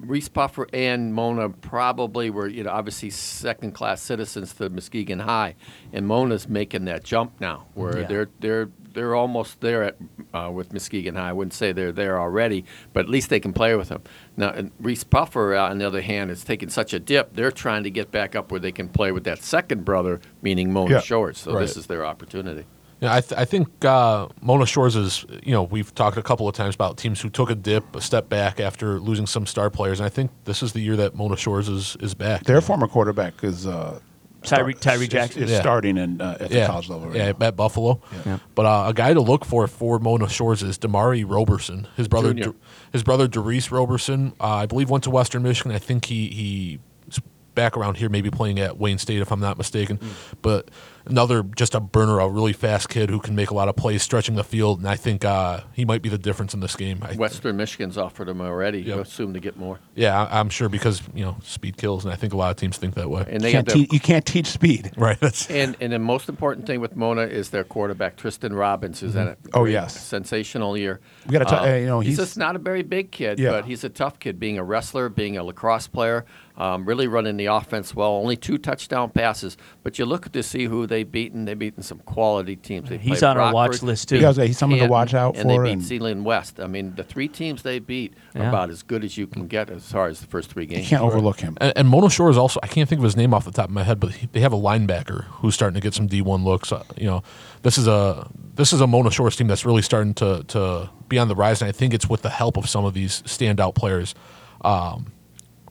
Reeths-Puffer 0.00 0.68
and 0.72 1.12
Mona 1.12 1.48
probably 1.50 2.30
were, 2.30 2.48
you 2.48 2.62
know, 2.62 2.70
obviously 2.70 3.10
second 3.10 3.72
class 3.72 4.00
citizens 4.00 4.54
to 4.54 4.70
Muskegon 4.70 5.18
High, 5.20 5.54
and 5.92 6.06
Mona's 6.06 6.48
making 6.48 6.84
that 6.86 7.04
jump 7.04 7.32
now, 7.40 7.66
where 7.74 8.00
Yeah. 8.00 8.06
they're 8.06 8.28
they're 8.40 8.68
they're 8.94 9.14
almost 9.14 9.60
there 9.60 9.82
at 9.82 9.96
uh, 10.32 10.50
with 10.50 10.72
Muskegon 10.72 11.16
High. 11.16 11.28
I 11.28 11.32
wouldn't 11.32 11.52
say 11.52 11.72
they're 11.72 11.92
there 11.92 12.18
already, 12.18 12.64
but 12.94 13.00
at 13.00 13.10
least 13.10 13.28
they 13.28 13.40
can 13.40 13.52
play 13.52 13.74
with 13.76 13.88
them. 13.90 14.02
Now, 14.38 14.50
and 14.50 14.70
Reeths-Puffer, 14.78 15.54
uh, 15.54 15.68
on 15.70 15.78
the 15.78 15.86
other 15.86 16.00
hand, 16.00 16.30
is 16.30 16.44
taking 16.44 16.70
such 16.70 16.94
a 16.94 16.98
dip. 16.98 17.34
They're 17.34 17.50
trying 17.52 17.82
to 17.84 17.90
get 17.90 18.10
back 18.10 18.34
up 18.34 18.50
where 18.50 18.60
they 18.60 18.72
can 18.72 18.88
play 18.88 19.12
with 19.12 19.24
that 19.24 19.42
second 19.42 19.84
brother, 19.84 20.20
meaning 20.40 20.72
Mona 20.72 20.94
Yeah. 20.94 21.00
Shores. 21.00 21.36
So 21.38 21.58
this 21.58 21.76
is 21.76 21.86
their 21.88 22.06
opportunity. 22.06 22.64
Yeah, 23.00 23.14
I, 23.14 23.20
th- 23.20 23.38
I 23.38 23.44
think 23.44 23.84
uh, 23.84 24.28
Mona 24.40 24.64
Shores 24.64 24.96
is, 24.96 25.26
you 25.42 25.52
know, 25.52 25.64
we've 25.64 25.94
talked 25.94 26.16
a 26.16 26.22
couple 26.22 26.48
of 26.48 26.54
times 26.54 26.74
about 26.74 26.96
teams 26.96 27.20
who 27.20 27.28
took 27.28 27.50
a 27.50 27.54
dip, 27.54 27.94
a 27.94 28.00
step 28.00 28.28
back 28.30 28.58
after 28.58 28.98
losing 28.98 29.26
some 29.26 29.44
star 29.46 29.68
players. 29.68 30.00
And 30.00 30.06
I 30.06 30.08
think 30.08 30.30
this 30.44 30.62
is 30.62 30.72
the 30.72 30.80
year 30.80 30.96
that 30.96 31.14
Mona 31.14 31.36
Shores 31.36 31.68
is, 31.68 31.96
is 32.00 32.14
back. 32.14 32.44
Their 32.44 32.62
former 32.62 32.88
quarterback 32.88 33.44
is 33.44 33.66
uh, 33.66 34.00
Tyree- 34.42 34.72
start- 34.72 34.80
Tyree 34.80 35.02
is- 35.02 35.08
Jackson? 35.10 35.42
is 35.42 35.50
Yeah. 35.50 35.60
starting 35.60 35.98
in, 35.98 36.22
uh, 36.22 36.38
at 36.40 36.48
the 36.48 36.56
yeah, 36.56 36.66
college 36.68 36.88
level. 36.88 37.08
Right 37.08 37.16
yeah, 37.16 37.32
now. 37.38 37.46
at 37.48 37.56
Buffalo. 37.56 38.00
Yeah. 38.24 38.38
But 38.54 38.64
uh, 38.64 38.84
a 38.88 38.94
guy 38.94 39.12
to 39.12 39.20
look 39.20 39.44
for 39.44 39.66
for 39.66 39.98
Mona 39.98 40.28
Shores 40.30 40.62
is 40.62 40.78
Damari 40.78 41.22
Roberson. 41.28 41.86
His 41.96 42.08
brother, 42.08 42.32
Junior. 42.32 42.54
His 42.92 43.02
brother 43.02 43.28
Derice 43.28 43.70
Roberson, 43.70 44.32
uh, 44.40 44.44
I 44.46 44.66
believe, 44.66 44.88
went 44.88 45.04
to 45.04 45.10
Western 45.10 45.42
Michigan. 45.42 45.72
I 45.72 45.78
think 45.78 46.06
he 46.06 46.28
he's 46.28 46.78
back 47.56 47.76
around 47.76 47.96
here, 47.96 48.08
maybe 48.08 48.30
playing 48.30 48.60
at 48.60 48.78
Wayne 48.78 48.98
State, 48.98 49.20
if 49.20 49.32
I'm 49.32 49.40
not 49.40 49.58
mistaken. 49.58 49.98
Mm. 49.98 50.08
But 50.42 50.70
another 51.06 51.42
just 51.42 51.74
a 51.74 51.80
burner, 51.80 52.20
a 52.20 52.28
really 52.28 52.52
fast 52.52 52.88
kid 52.88 53.10
who 53.10 53.18
can 53.18 53.34
make 53.34 53.50
a 53.50 53.54
lot 53.54 53.68
of 53.68 53.74
plays, 53.74 54.02
stretching 54.04 54.36
the 54.36 54.44
field, 54.44 54.78
and 54.78 54.88
I 54.88 54.94
think 54.96 55.24
uh, 55.24 55.60
he 55.72 55.84
might 55.84 56.02
be 56.02 56.08
the 56.08 56.18
difference 56.18 56.54
in 56.54 56.60
this 56.60 56.76
game. 56.76 57.00
I, 57.02 57.14
Western 57.14 57.56
Michigan's 57.56 57.98
offered 57.98 58.28
him 58.28 58.40
already. 58.40 58.78
You 58.82 58.96
Yep. 58.96 59.06
assume 59.06 59.34
to 59.34 59.40
get 59.40 59.56
more. 59.56 59.80
Yeah, 59.96 60.22
I- 60.24 60.38
I'm 60.38 60.48
sure 60.50 60.68
because 60.68 61.02
you 61.14 61.24
know 61.24 61.36
speed 61.42 61.76
kills, 61.76 62.04
and 62.04 62.12
I 62.12 62.16
think 62.16 62.32
a 62.32 62.36
lot 62.36 62.50
of 62.50 62.56
teams 62.56 62.76
think 62.76 62.94
that 62.94 63.10
way. 63.10 63.22
And 63.22 63.34
You 63.34 63.38
they 63.40 63.52
can't, 63.52 63.66
got 63.66 63.74
their, 63.74 63.84
te- 63.86 63.88
you 63.92 64.00
can't 64.00 64.24
teach 64.24 64.46
speed. 64.46 64.92
right. 64.96 65.18
That's 65.18 65.50
and 65.50 65.76
and 65.80 65.92
the 65.92 65.98
most 65.98 66.28
important 66.28 66.66
thing 66.66 66.80
with 66.80 66.94
Mona 66.94 67.22
is 67.22 67.50
their 67.50 67.64
quarterback 67.64 68.16
Tristan 68.16 68.52
Robbins, 68.52 69.00
who's 69.00 69.14
had 69.14 69.26
a 69.28 69.36
Oh, 69.54 69.62
great, 69.62 69.72
yes. 69.72 69.98
sensational 70.06 70.76
year. 70.76 71.00
We 71.26 71.32
gotta 71.32 71.44
ta- 71.46 71.64
uh, 71.64 71.74
you 71.74 71.86
know, 71.86 72.00
he's, 72.00 72.16
he's- 72.16 72.28
just 72.28 72.36
not 72.38 72.56
a 72.56 72.58
very 72.58 72.82
big 72.82 73.10
kid, 73.10 73.38
Yeah. 73.38 73.50
but 73.52 73.64
he's 73.64 73.82
a 73.84 73.88
tough 73.88 74.18
kid. 74.18 74.38
Being 74.38 74.58
a 74.58 74.64
wrestler, 74.64 75.08
being 75.08 75.38
a 75.38 75.42
lacrosse 75.44 75.86
player, 75.86 76.26
um, 76.56 76.84
really 76.86 77.06
running 77.06 77.36
the 77.36 77.46
offense 77.46 77.94
well. 77.94 78.12
Only 78.12 78.36
two 78.36 78.58
touchdown 78.58 79.10
passes, 79.10 79.56
but 79.82 79.98
you 79.98 80.06
look 80.06 80.32
to 80.32 80.42
see 80.42 80.64
who 80.64 80.86
they've 80.86 81.10
beaten. 81.10 81.44
They've 81.44 81.58
beaten 81.58 81.82
some 81.82 81.98
quality 82.00 82.56
teams. 82.56 82.88
They 82.88 82.98
He's 82.98 83.18
played 83.20 83.30
on 83.30 83.38
our 83.38 83.52
watch 83.52 83.82
list, 83.82 84.08
too. 84.08 84.16
Yeah, 84.18 84.26
I 84.26 84.28
was 84.28 84.36
gonna 84.36 84.44
say, 84.44 84.48
he's 84.48 84.58
someone 84.58 84.78
to 84.78 84.86
watch 84.86 85.14
out 85.14 85.36
and 85.36 85.50
for, 85.50 85.62
they 85.62 85.68
beat 85.68 85.72
and- 85.74 85.82
Zeeland 85.82 86.24
West. 86.24 86.58
I 86.60 86.66
mean, 86.66 86.94
the 86.94 87.04
three 87.04 87.28
teams 87.28 87.62
they 87.62 87.78
beat 87.78 88.14
are 88.34 88.42
Yeah. 88.42 88.48
about 88.48 88.70
as 88.70 88.82
good 88.82 89.04
as 89.04 89.16
you 89.18 89.26
can 89.26 89.46
get 89.46 89.70
as 89.70 89.90
far 89.90 90.06
as 90.08 90.20
the 90.20 90.26
first 90.26 90.50
three 90.50 90.66
games. 90.66 90.82
You 90.82 90.88
can't 90.96 91.02
overlook 91.02 91.40
him. 91.40 91.56
And, 91.60 91.72
and 91.76 91.88
Mona 91.88 92.08
Shore 92.10 92.30
is 92.30 92.38
also, 92.38 92.58
I 92.62 92.68
can't 92.68 92.88
think 92.88 93.00
of 93.00 93.04
his 93.04 93.16
name 93.16 93.34
off 93.34 93.44
the 93.44 93.50
top 93.50 93.66
of 93.68 93.74
my 93.74 93.82
head, 93.82 94.00
but 94.00 94.12
he, 94.12 94.26
they 94.32 94.40
have 94.40 94.52
a 94.52 94.58
linebacker 94.58 95.24
who's 95.24 95.54
starting 95.54 95.74
to 95.74 95.80
get 95.80 95.94
some 95.94 96.08
D1 96.08 96.42
looks. 96.44 96.72
Uh, 96.72 96.84
you 96.96 97.06
know, 97.06 97.22
this 97.62 97.78
is 97.78 97.86
a 97.86 98.28
this 98.54 98.72
is 98.72 98.80
a 98.80 98.86
Mona 98.86 99.10
Shores 99.10 99.36
team 99.36 99.48
that's 99.48 99.66
really 99.66 99.82
starting 99.82 100.14
to, 100.14 100.42
to 100.44 100.88
be 101.08 101.18
on 101.18 101.28
the 101.28 101.34
rise, 101.34 101.60
and 101.60 101.68
I 101.68 101.72
think 101.72 101.92
it's 101.92 102.08
with 102.08 102.22
the 102.22 102.30
help 102.30 102.56
of 102.56 102.68
some 102.70 102.84
of 102.86 102.94
these 102.94 103.20
standout 103.22 103.74
players. 103.74 104.14
Um, 104.62 105.12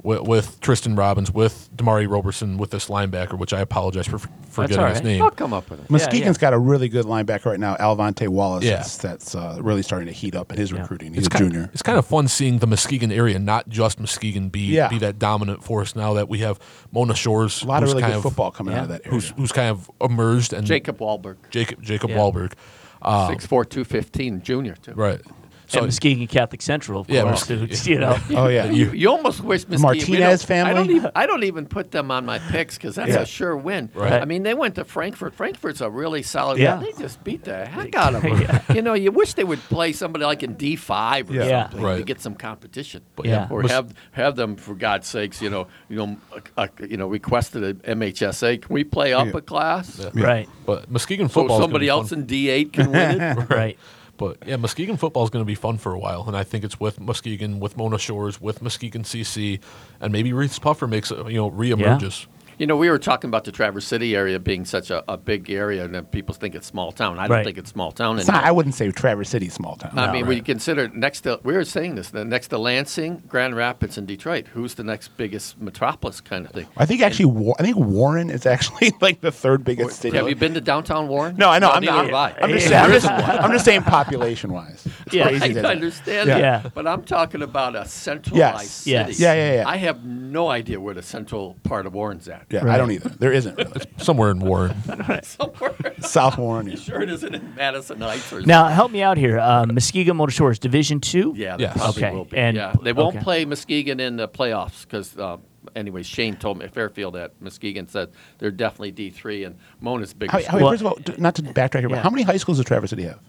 with, 0.06 0.22
with 0.22 0.62
Tristan 0.62 0.96
Robbins, 0.96 1.32
with 1.32 1.70
Damari 1.76 2.10
Roberson, 2.10 2.58
with 2.58 2.70
this 2.70 2.88
linebacker, 2.88 3.38
which 3.38 3.52
I 3.54 3.60
apologize 3.60 4.08
for 4.08 4.20
forgetting 4.20 4.80
all 4.80 4.90
his 4.90 5.02
name. 5.02 5.22
I'll 5.22 5.32
come 5.32 5.52
up 5.54 5.70
with 5.70 5.84
it. 5.84 5.90
Muskegon's 5.90 6.38
yeah. 6.38 6.42
got 6.42 6.54
a 6.54 6.58
really 6.60 6.88
good 6.88 7.06
linebacker 7.06 7.46
right 7.46 7.60
now, 7.60 7.76
Alvante 7.76 8.28
Wallace. 8.28 8.64
Yeah. 8.64 8.78
That's, 8.78 8.98
that's 8.98 9.36
uh, 9.36 9.58
really 9.60 9.82
starting 9.82 10.08
to 10.08 10.14
heat 10.14 10.36
up 10.36 10.52
in 10.52 10.58
his 10.58 10.72
recruiting. 10.72 11.14
He's 11.14 11.26
it's 11.26 11.28
a 11.28 11.38
kind 11.38 11.52
junior. 11.52 11.70
it's 11.74 11.82
kind 11.82 11.98
of 11.98 12.06
fun 12.06 12.28
seeing 12.28 12.60
the 12.60 12.68
Muskegon 12.68 13.12
area, 13.12 13.40
not 13.40 13.68
just 13.68 14.00
Muskegon, 14.00 14.50
be 14.50 14.68
Yeah. 14.68 14.88
be 14.88 15.00
that 15.00 15.20
dominant 15.20 15.64
force. 15.64 15.96
Now 15.96 16.14
that 16.14 16.30
we 16.30 16.40
have 16.40 16.60
Mona 16.92 17.16
Shores, 17.16 17.64
a 17.64 17.66
lot 17.68 17.82
of 17.82 17.90
who's 17.90 17.94
really 17.96 18.02
kind 18.04 18.14
good 18.14 18.18
of- 18.18 18.24
football 18.24 18.52
coming 18.52 18.74
yeah. 18.74 18.80
out 18.80 18.84
of 18.84 18.90
that 18.90 19.02
area. 19.06 19.12
who's 19.12 19.30
who's 19.32 19.52
kind 19.52 19.70
of 19.70 19.90
emerged, 20.00 20.54
and 20.54 20.66
Jacob 20.66 21.00
Wahlberg, 21.00 21.38
Jacob 21.50 21.82
Jacob 21.82 22.12
Yeah. 22.12 22.18
Wahlberg, 22.18 22.54
um, 23.02 23.30
six 23.32 23.46
four 23.46 23.66
two 23.66 23.84
fifteen, 23.84 24.42
junior 24.42 24.76
too. 24.76 24.94
right? 24.94 25.22
So 25.68 25.82
Muskegon 25.82 26.28
Catholic 26.28 26.62
Central, 26.62 27.02
of 27.02 27.10
Yeah, 27.10 27.24
course. 27.24 27.50
Mus- 27.50 27.60
who's, 27.60 27.88
you 27.94 28.00
know, 28.00 28.18
oh 28.32 28.48
yeah, 28.48 28.66
You, 28.70 28.92
you 28.92 29.10
almost 29.10 29.42
wish 29.42 29.68
Muskegon, 29.68 29.82
Martinez 29.82 30.10
we 30.10 30.18
don't- 30.18 30.68
I 30.68 30.74
don't 30.74 30.78
family? 30.86 30.96
even 30.96 31.12
I 31.16 31.26
don't 31.26 31.44
even 31.44 31.66
put 31.66 31.92
them 31.92 32.12
on 32.12 32.26
my 32.26 32.40
picks 32.40 32.78
because 32.78 32.96
that's 32.96 33.10
Yeah. 33.12 33.22
a 33.22 33.26
sure 33.26 33.56
win. 33.58 33.90
Right. 33.94 34.14
I 34.22 34.26
mean, 34.26 34.44
they 34.44 34.54
went 34.54 34.76
to 34.76 34.86
Frankfort. 34.86 35.34
Frankfort's 35.34 35.82
a 35.82 35.90
really 35.90 36.24
solid. 36.24 36.60
Yeah. 36.60 36.78
They 36.78 36.92
just 36.94 37.24
beat 37.24 37.44
the 37.46 37.66
heck 37.66 37.96
out 38.04 38.16
of 38.16 38.22
them. 38.22 38.62
You 38.76 38.82
know, 38.82 38.94
you 38.94 39.12
wish 39.12 39.34
they 39.34 39.44
would 39.44 39.60
play 39.60 39.92
somebody 39.94 40.26
like 40.26 40.44
in 40.44 40.54
D 40.56 40.76
five 40.76 41.30
or 41.30 41.34
Yeah. 41.34 41.46
Yeah. 41.46 41.70
something 41.70 41.98
to 41.98 42.04
get 42.04 42.22
some 42.22 42.36
competition. 42.36 43.02
But 43.16 43.26
Yeah. 43.26 43.48
Or 43.50 43.62
Mus- 43.62 43.72
have 43.72 43.94
have 44.12 44.36
them 44.36 44.56
for 44.56 44.76
God's 44.76 45.08
sakes. 45.08 45.42
You 45.42 45.50
know, 45.50 45.68
you 45.90 45.98
know, 45.98 46.18
uh, 46.34 46.40
uh, 46.58 46.68
you 46.88 46.98
know, 46.98 47.08
requested 47.08 47.64
a 47.64 47.74
MHSA. 47.96 48.62
Can 48.62 48.74
we 48.74 48.84
play 48.84 49.14
up 49.14 49.28
Yeah. 49.28 49.38
a 49.38 49.42
class? 49.42 50.06
right, 50.14 50.48
But 50.66 50.90
Muskegon 50.92 51.28
football. 51.28 51.44
So 51.44 51.48
football. 51.48 51.62
somebody 51.62 51.90
else 51.90 52.12
in 52.12 52.26
D 52.26 52.50
eight 52.50 52.74
can 52.74 52.92
win 52.92 53.22
it. 53.22 53.50
right. 53.50 53.78
But 54.18 54.38
yeah, 54.46 54.56
Muskegon 54.56 54.98
football 54.98 55.24
is 55.24 55.30
going 55.30 55.42
to 55.44 55.48
be 55.48 55.56
fun 55.56 55.78
for 55.78 55.94
a 55.94 56.00
while, 56.00 56.24
and 56.28 56.38
I 56.38 56.44
think 56.44 56.64
it's 56.64 56.80
with 56.80 57.00
Muskegon, 57.00 57.60
with 57.60 57.76
Mona 57.76 57.98
Shores, 57.98 58.40
with 58.40 58.62
Muskegon 58.62 59.04
CC, 59.04 59.60
and 60.00 60.14
maybe 60.14 60.32
Reeths-Puffer 60.32 60.88
makes 60.88 61.12
it, 61.12 61.18
you 61.28 61.38
know 61.38 61.52
reemerges. 61.52 62.28
You 62.58 62.68
know, 62.68 62.78
we 62.78 62.90
were 62.90 63.00
talking 63.00 63.30
about 63.30 63.44
the 63.44 63.52
Traverse 63.52 63.86
City 63.86 64.16
area 64.16 64.40
being 64.40 64.64
such 64.66 64.90
a, 64.90 65.04
a 65.12 65.18
big 65.18 65.50
area, 65.50 65.84
and 65.84 65.94
then 65.94 66.06
people 66.06 66.34
think 66.34 66.56
it's 66.56 66.66
small 66.68 66.92
town. 66.92 67.20
I 67.20 67.28
don't 67.28 67.36
Right. 67.38 67.46
think 67.46 67.58
it's 67.58 67.70
small 67.72 67.92
town 67.92 68.18
It's 68.18 68.28
not, 68.28 68.44
I 68.44 68.52
wouldn't 68.52 68.76
say 68.76 68.90
Traverse 68.92 69.30
City 69.30 69.50
small 69.50 69.76
town. 69.76 69.98
I 69.98 70.12
mean, 70.12 70.26
when 70.28 70.38
you 70.38 70.44
consider 70.44 70.88
next 70.90 71.22
to 71.22 71.40
we 71.44 71.54
were 71.54 71.66
saying 71.66 71.96
this, 71.96 72.10
the 72.10 72.24
next 72.24 72.48
to 72.50 72.58
Lansing, 72.58 73.24
Grand 73.28 73.56
Rapids, 73.56 73.98
and 73.98 74.08
Detroit, 74.08 74.48
who's 74.54 74.76
the 74.76 74.84
next 74.84 75.10
biggest 75.18 75.60
metropolis 75.60 76.22
kind 76.22 76.46
of 76.46 76.52
thing? 76.52 76.68
I 76.78 76.86
think 76.86 77.02
actually, 77.02 77.26
Wa- 77.26 77.56
I 77.60 77.64
think 77.64 77.78
Warren 77.78 78.30
is 78.30 78.46
actually 78.46 78.94
like 79.02 79.22
the 79.22 79.32
third 79.32 79.64
biggest 79.64 80.00
city. 80.00 80.16
Have 80.18 80.30
you 80.30 80.36
been 80.36 80.54
to 80.54 80.62
downtown 80.62 81.08
Warren? 81.08 81.36
No, 81.36 81.50
I 81.50 81.60
know. 81.60 81.70
I'm, 81.72 81.84
not, 81.84 82.06
have 82.06 82.14
I. 82.14 82.36
I'm, 82.42 82.50
just, 82.52 82.68
I'm, 82.72 82.92
just, 82.92 83.10
I'm 83.10 83.52
just 83.52 83.66
saying 83.66 83.84
population 83.84 84.54
wise. 84.54 84.88
Yeah. 85.12 85.28
I 85.28 85.36
understand 85.72 86.28
Yeah. 86.30 86.40
that, 86.40 86.64
Yeah. 86.64 86.70
but 86.74 86.88
I'm 86.88 87.04
talking 87.04 87.42
about 87.42 87.76
a 87.76 87.86
centralized 87.86 88.62
Yes. 88.62 88.72
city. 88.72 88.92
Yes. 88.92 89.20
Yeah, 89.20 89.34
yeah, 89.34 89.54
yeah. 89.56 89.64
I 89.70 89.78
have 89.78 90.04
no 90.06 90.50
idea 90.50 90.80
where 90.80 90.94
the 90.94 91.02
central 91.04 91.56
part 91.64 91.86
of 91.86 91.94
Warren's 91.94 92.28
at. 92.28 92.46
Yeah, 92.50 92.72
I 92.72 92.78
don't 92.78 92.92
either. 92.92 93.10
There 93.10 93.32
isn't 93.32 93.58
really. 93.58 93.82
Somewhere 93.98 94.32
in 94.32 94.40
Warren. 94.40 94.76
Somewhere. 95.24 95.74
South 96.02 96.38
Warren. 96.38 96.68
yeah. 96.68 96.76
sure 96.76 97.02
it 97.02 97.10
isn't 97.10 97.34
in 97.36 97.56
Madison 97.56 98.02
Heights 98.02 98.32
or 98.34 98.42
Now, 98.42 98.66
help 98.68 98.92
me 98.92 99.02
out 99.02 99.18
here. 99.18 99.40
Uh, 99.40 99.66
Muskegon 99.68 100.18
Mona 100.18 100.32
Shores, 100.32 100.60
Division 100.60 101.00
Two. 101.00 101.34
Yeah, 101.36 101.58
they 101.58 101.64
Yes. 101.64 101.78
probably 101.78 102.04
Okay, 102.04 102.16
will 102.16 102.26
be. 102.26 102.38
and- 102.38 102.56
yeah, 102.58 102.74
they 102.82 102.94
won't 102.94 103.16
okay. 103.16 103.24
play 103.24 103.46
Muskegon 103.46 104.00
in 104.00 104.16
the 104.18 104.28
playoffs 104.28 104.84
because, 104.84 105.18
uh, 105.18 105.38
anyway, 105.76 106.04
Shane 106.04 106.36
told 106.36 106.58
me 106.60 106.68
Fairfield 106.68 107.16
at 107.16 107.32
Muskegon 107.42 107.88
said 107.88 108.10
they're 108.40 108.52
definitely 108.52 108.92
D 108.92 109.10
three, 109.10 109.44
and 109.44 109.56
Mona's 109.82 110.14
big. 110.14 110.30
How, 110.32 110.42
how, 110.44 110.58
Well- 110.60 110.70
first 110.72 110.82
of 110.82 110.88
all, 110.88 110.98
not 111.18 111.36
to 111.36 111.42
backtrack 111.44 111.80
here, 111.80 111.90
but 111.90 111.96
Yeah. 111.96 112.02
how 112.04 112.10
many 112.10 112.24
high 112.24 112.38
schools 112.38 112.58
does 112.58 112.66
Traverse 112.66 112.90
City 112.90 113.04
have? 113.04 113.20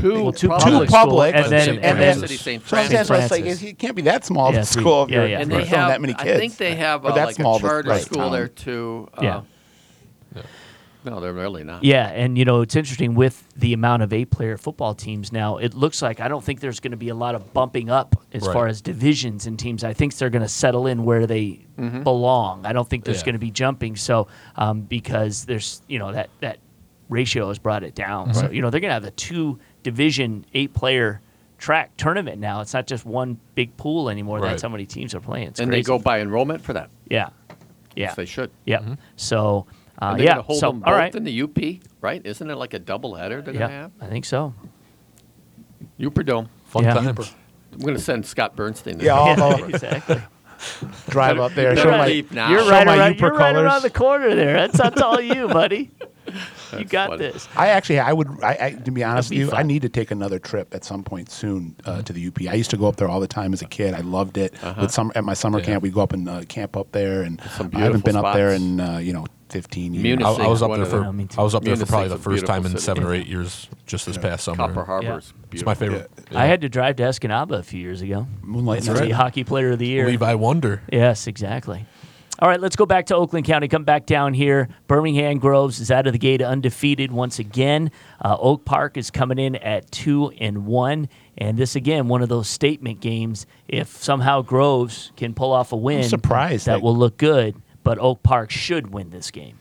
Two, 0.00 0.22
Well, 0.24 0.32
two 0.32 0.48
public 0.48 0.88
public, 0.88 0.88
Two 0.88 0.92
public, 0.94 1.34
and 1.34 1.46
then 1.52 1.68
and 1.78 1.98
then 2.00 2.18
City, 2.20 2.36
St. 2.36 2.62
So 2.66 2.76
I'm 2.76 2.86
Francis. 2.88 3.08
saying, 3.08 3.28
so 3.28 3.36
it's 3.36 3.62
like, 3.62 3.70
it 3.72 3.78
can't 3.78 3.94
be 3.96 4.02
that 4.02 4.24
small 4.24 4.48
of 4.48 4.54
a 4.56 4.64
three. 4.64 4.82
school 4.82 5.04
if 5.04 5.10
Yeah, 5.10 5.16
you're, 5.20 5.28
yeah. 5.28 5.36
if 5.36 5.42
and 5.42 5.52
you're 5.52 5.60
they 5.62 5.66
have, 5.68 5.88
that 5.88 6.00
many 6.00 6.14
I 6.18 6.22
kids. 6.24 6.38
think 6.40 6.56
they 6.56 6.74
have 6.76 7.04
Or 7.04 7.10
uh, 7.10 7.14
that 7.14 7.26
like 7.26 7.34
small 7.36 7.54
a 7.54 7.56
of 7.56 7.64
a- 7.64 7.68
charter 7.68 7.90
right, 7.90 8.02
school 8.02 8.22
town. 8.22 8.32
there 8.32 8.48
too. 8.48 9.08
Uh, 9.16 9.22
Yeah. 9.22 9.40
No, 11.04 11.18
they're 11.18 11.32
really 11.32 11.64
not. 11.64 11.82
Yeah, 11.82 12.06
and 12.10 12.38
you 12.38 12.44
know 12.44 12.60
it's 12.60 12.76
interesting 12.76 13.16
with 13.16 13.44
the 13.56 13.72
amount 13.72 14.04
of 14.04 14.12
eight-player 14.12 14.56
football 14.56 14.94
teams 14.94 15.32
now. 15.32 15.56
It 15.56 15.74
looks 15.74 16.00
like 16.00 16.20
I 16.20 16.28
don't 16.28 16.44
think 16.44 16.60
there's 16.60 16.78
going 16.78 16.92
to 16.92 16.96
be 16.96 17.08
a 17.08 17.14
lot 17.14 17.34
of 17.34 17.52
bumping 17.52 17.90
up 17.90 18.14
as 18.32 18.46
Right. 18.46 18.52
far 18.52 18.66
as 18.68 18.80
divisions 18.80 19.48
and 19.48 19.58
teams. 19.58 19.82
I 19.82 19.94
think 19.94 20.14
they're 20.14 20.30
going 20.30 20.42
to 20.42 20.48
settle 20.48 20.86
in 20.86 21.04
where 21.04 21.26
they 21.26 21.66
Mm-hmm. 21.76 22.04
belong. 22.04 22.64
I 22.66 22.72
don't 22.72 22.88
think 22.88 23.02
there's 23.04 23.18
Yeah. 23.22 23.24
going 23.24 23.32
to 23.32 23.38
be 23.40 23.50
jumping. 23.50 23.96
So 23.96 24.28
um, 24.54 24.82
because 24.82 25.44
there's 25.44 25.82
you 25.88 25.98
know 25.98 26.12
that 26.12 26.30
that 26.38 26.58
ratio 27.08 27.48
has 27.48 27.58
brought 27.58 27.82
it 27.82 27.96
down. 27.96 28.32
So 28.32 28.48
you 28.52 28.62
know 28.62 28.70
they're 28.70 28.78
going 28.78 28.90
to 28.90 28.94
have 28.94 29.04
a 29.04 29.10
two-division 29.82 30.46
eight-player 30.54 31.20
track 31.58 31.96
tournament 31.96 32.40
now. 32.40 32.60
It's 32.60 32.74
not 32.74 32.86
just 32.86 33.04
one 33.04 33.38
big 33.54 33.76
pool 33.76 34.08
anymore. 34.10 34.38
Right. 34.40 34.50
That's 34.50 34.62
how 34.62 34.68
many 34.68 34.86
teams 34.86 35.14
are 35.14 35.20
playing. 35.20 35.48
It's 35.48 35.60
and 35.60 35.70
crazy. 35.70 35.82
they 35.82 35.86
go 35.86 35.98
by 35.98 36.20
enrollment 36.20 36.62
for 36.62 36.72
that. 36.72 36.90
yeah, 37.08 37.30
yeah, 37.48 37.54
Yes, 38.06 38.14
they 38.16 38.24
should. 38.24 38.50
yeah. 38.64 38.96
So 39.16 39.66
uh, 39.98 40.16
they're 40.16 40.24
yeah, 40.26 40.42
hold 40.42 40.58
so 40.58 40.68
them 40.72 40.82
all 40.84 40.92
both 40.92 40.98
right, 40.98 41.14
in 41.14 41.24
the 41.24 41.42
UP, 41.42 41.58
right? 42.00 42.24
Isn't 42.24 42.50
it 42.50 42.56
like 42.56 42.74
a 42.74 42.78
double 42.78 43.14
header 43.14 43.42
they're 43.42 43.54
yeah, 43.54 43.60
gonna 43.60 43.72
have? 43.72 43.90
I 44.00 44.06
think 44.06 44.24
so. 44.24 44.54
Uperdome. 46.00 46.48
Fun 46.66 46.84
Yeah. 46.84 46.94
times. 46.94 47.34
I'm 47.72 47.78
gonna 47.80 47.98
send 47.98 48.26
Scott 48.26 48.56
Bernstein. 48.56 48.98
there. 48.98 49.06
Yeah, 49.06 49.36
Yeah, 49.58 49.66
exactly. 49.66 50.20
drive 51.08 51.38
up 51.38 51.52
there, 51.54 51.74
better 51.74 51.90
show 51.90 51.96
my, 51.98 52.24
now. 52.30 52.50
You're 52.50 52.60
show 52.60 52.70
right, 52.70 52.86
my 52.86 52.96
around, 52.98 53.14
Uper 53.14 53.20
you're 53.20 53.32
right 53.36 53.56
around 53.56 53.82
the 53.82 53.90
corner 53.90 54.34
there. 54.34 54.54
That's, 54.54 54.78
that's 54.78 55.00
all 55.00 55.20
you, 55.20 55.48
buddy. 55.48 55.90
You 56.78 56.84
got 56.84 57.10
funny. 57.10 57.18
this. 57.24 57.48
I 57.56 57.68
actually, 57.68 57.98
I 58.00 58.12
would, 58.12 58.28
I, 58.42 58.56
I 58.60 58.70
to 58.84 58.90
be 58.90 59.04
honest 59.04 59.30
be 59.30 59.44
with 59.44 59.52
you, 59.52 59.56
I 59.56 59.62
need 59.62 59.82
to 59.82 59.88
take 59.88 60.10
another 60.10 60.38
trip 60.38 60.74
at 60.74 60.84
some 60.84 61.02
point 61.04 61.30
soon 61.30 61.76
uh, 61.84 62.02
to 62.02 62.12
the 62.12 62.26
UP. 62.28 62.40
I 62.48 62.54
used 62.54 62.70
to 62.70 62.76
go 62.76 62.86
up 62.86 62.96
there 62.96 63.08
all 63.08 63.20
the 63.20 63.26
time 63.28 63.52
as 63.52 63.62
a 63.62 63.66
kid. 63.66 63.94
I 63.94 64.00
loved 64.00 64.36
it. 64.38 64.54
With 64.80 64.90
summer 64.90 65.12
at 65.14 65.24
my 65.24 65.34
summer 65.34 65.58
Yeah. 65.58 65.64
camp, 65.66 65.82
we 65.82 65.90
go 65.90 66.00
up 66.00 66.12
and 66.12 66.28
uh, 66.28 66.42
camp 66.48 66.76
up 66.76 66.92
there, 66.92 67.22
and 67.22 67.40
Some 67.56 67.70
I 67.74 67.80
haven't 67.80 68.04
been 68.04 68.12
beautiful 68.14 68.26
up 68.26 68.34
there 68.34 68.50
in 68.50 68.80
uh, 68.80 68.98
you 68.98 69.12
know 69.12 69.26
15 69.50 69.92
years. 69.92 70.02
Munich. 70.02 70.24
I, 70.26 70.30
I 70.30 70.46
was 70.48 70.62
up 70.62 70.70
there 70.74 70.86
for 70.86 71.00
the- 71.00 71.28
I 71.38 71.42
was 71.42 71.54
up 71.54 71.62
there 71.62 71.76
for 71.76 71.84
probably 71.84 72.08
the 72.08 72.16
first 72.18 72.46
time 72.46 72.64
in 72.64 72.76
seven 72.78 73.02
city. 73.04 73.06
or 73.06 73.14
eight 73.14 73.26
years, 73.26 73.68
just 73.86 74.06
this 74.06 74.16
past 74.16 74.44
summer. 74.44 74.56
Copper 74.56 74.80
and 74.80 74.86
Harbor's 74.86 75.34
It's 75.52 75.62
my 75.64 75.74
beautiful. 75.74 76.08
favorite. 76.08 76.34
I 76.36 76.46
had 76.46 76.62
to 76.62 76.70
drive 76.70 76.96
to 76.96 77.02
Escanaba 77.02 77.58
a 77.58 77.62
few 77.62 77.78
years 77.80 78.00
ago. 78.00 78.26
Moonlight 78.40 78.84
To 78.84 78.94
Night. 78.94 79.10
Hockey 79.12 79.44
Player 79.44 79.72
of 79.72 79.78
the 79.78 79.86
Year. 79.86 80.06
Levi 80.06 80.32
Wonder. 80.34 80.82
Yes, 80.90 81.26
exactly. 81.26 81.84
All 82.42 82.48
right, 82.48 82.60
let's 82.60 82.74
go 82.74 82.86
back 82.86 83.06
to 83.06 83.14
Oakland 83.14 83.46
County. 83.46 83.68
Come 83.68 83.84
back 83.84 84.04
down 84.04 84.34
here. 84.34 84.68
Birmingham 84.88 85.38
Groves 85.38 85.78
is 85.78 85.92
out 85.92 86.08
of 86.08 86.12
the 86.12 86.18
gate 86.18 86.42
undefeated 86.42 87.12
once 87.12 87.38
again. 87.38 87.92
Uh, 88.20 88.36
Oak 88.36 88.64
Park 88.64 88.96
is 88.96 89.12
coming 89.12 89.38
in 89.38 89.54
at 89.54 89.88
two 89.92 90.30
and 90.40 90.66
one, 90.66 91.08
and 91.38 91.56
this 91.56 91.76
again 91.76 92.08
one 92.08 92.20
of 92.20 92.28
those 92.28 92.48
statement 92.48 92.98
games. 92.98 93.46
If 93.68 93.90
somehow 93.90 94.42
Groves 94.42 95.12
can 95.16 95.34
pull 95.34 95.52
off 95.52 95.70
a 95.70 95.76
win, 95.76 96.02
surprised 96.02 96.66
that 96.66 96.72
that- 96.72 96.82
will 96.82 96.96
look 96.96 97.16
good. 97.16 97.54
But 97.84 98.00
Oak 98.00 98.24
Park 98.24 98.50
should 98.50 98.92
win 98.92 99.10
this 99.10 99.30
game. 99.30 99.56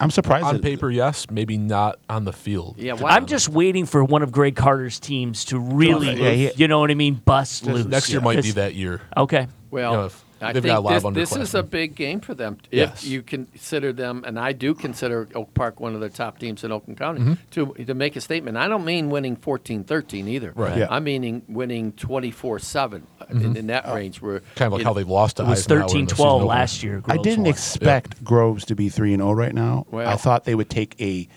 I'm 0.00 0.10
surprised. 0.10 0.46
On 0.46 0.58
paper, 0.58 0.90
yes. 0.90 1.26
Maybe 1.30 1.58
not 1.58 1.98
on 2.08 2.24
the 2.24 2.32
field. 2.32 2.76
Yeah, 2.78 2.94
why 2.94 3.10
I'm 3.10 3.26
just 3.26 3.50
waiting 3.50 3.84
for 3.84 4.02
one 4.02 4.22
of 4.22 4.32
Greg 4.32 4.56
Carter's 4.56 4.98
teams 4.98 5.44
to 5.46 5.58
really, 5.58 6.14
Yeah, 6.18 6.30
he- 6.30 6.50
you 6.56 6.66
know 6.66 6.80
what 6.80 6.90
I 6.90 6.94
mean, 6.94 7.20
bust 7.26 7.66
loose. 7.66 7.84
Next 7.84 8.08
year 8.08 8.20
Yeah. 8.20 8.24
might 8.24 8.42
be 8.42 8.52
that 8.52 8.74
year. 8.74 9.02
Okay. 9.18 9.48
Well, 9.70 9.90
You 9.92 9.96
know, 9.98 10.04
if 10.06 10.24
I 10.42 10.52
they've 10.52 10.62
think 10.62 10.72
got 10.72 10.78
a 10.78 10.80
lot 10.80 10.94
this, 10.94 11.04
of 11.04 11.14
this 11.14 11.36
is 11.36 11.54
a 11.54 11.62
big 11.62 11.94
game 11.94 12.20
for 12.20 12.34
them. 12.34 12.58
Yes. 12.70 13.02
If 13.04 13.10
you 13.10 13.22
consider 13.22 13.92
them, 13.92 14.24
and 14.26 14.38
I 14.38 14.52
do 14.52 14.74
consider 14.74 15.28
Oak 15.34 15.54
Park 15.54 15.80
one 15.80 15.94
of 15.94 16.00
the 16.00 16.08
top 16.10 16.38
teams 16.38 16.64
in 16.64 16.72
Oakland 16.72 16.98
County, 16.98 17.20
Mm-hmm. 17.20 17.32
to 17.52 17.84
to 17.84 17.94
make 17.94 18.16
a 18.16 18.20
statement. 18.20 18.56
I 18.56 18.68
don't 18.68 18.84
mean 18.84 19.08
winning 19.10 19.36
14-13 19.36 20.26
either. 20.28 20.52
Right. 20.54 20.78
Yeah. 20.78 20.86
I'm 20.90 21.04
meaning 21.04 21.42
winning 21.48 21.92
24-7 21.92 23.02
in, 23.30 23.56
in 23.56 23.66
that 23.68 23.86
range. 23.92 24.20
Where 24.20 24.40
Mm-hmm. 24.40 24.54
Kind 24.56 24.66
of 24.66 24.72
like 24.72 24.78
you 24.80 24.84
how 24.84 24.90
know, 24.92 24.94
they 24.98 25.04
lost 25.04 25.36
to 25.36 25.42
It 25.44 25.48
was 25.48 25.60
Eisenhower 25.60 25.82
in 25.82 25.88
13 25.88 26.06
the 26.06 26.14
12 26.14 26.16
season 26.16 26.34
opener. 26.34 26.46
last 26.48 26.82
year. 26.82 27.02
I 27.06 27.16
didn't 27.18 27.44
won. 27.44 27.50
expect 27.50 28.24
Groves 28.24 28.64
to 28.66 28.74
be 28.74 28.88
three 28.88 29.12
and 29.12 29.20
zero 29.20 29.32
right 29.32 29.54
now. 29.54 29.86
Well- 29.90 30.08
I 30.08 30.16
thought 30.16 30.44
they 30.44 30.54
would 30.54 30.70
take 30.70 31.00
a 31.00 31.28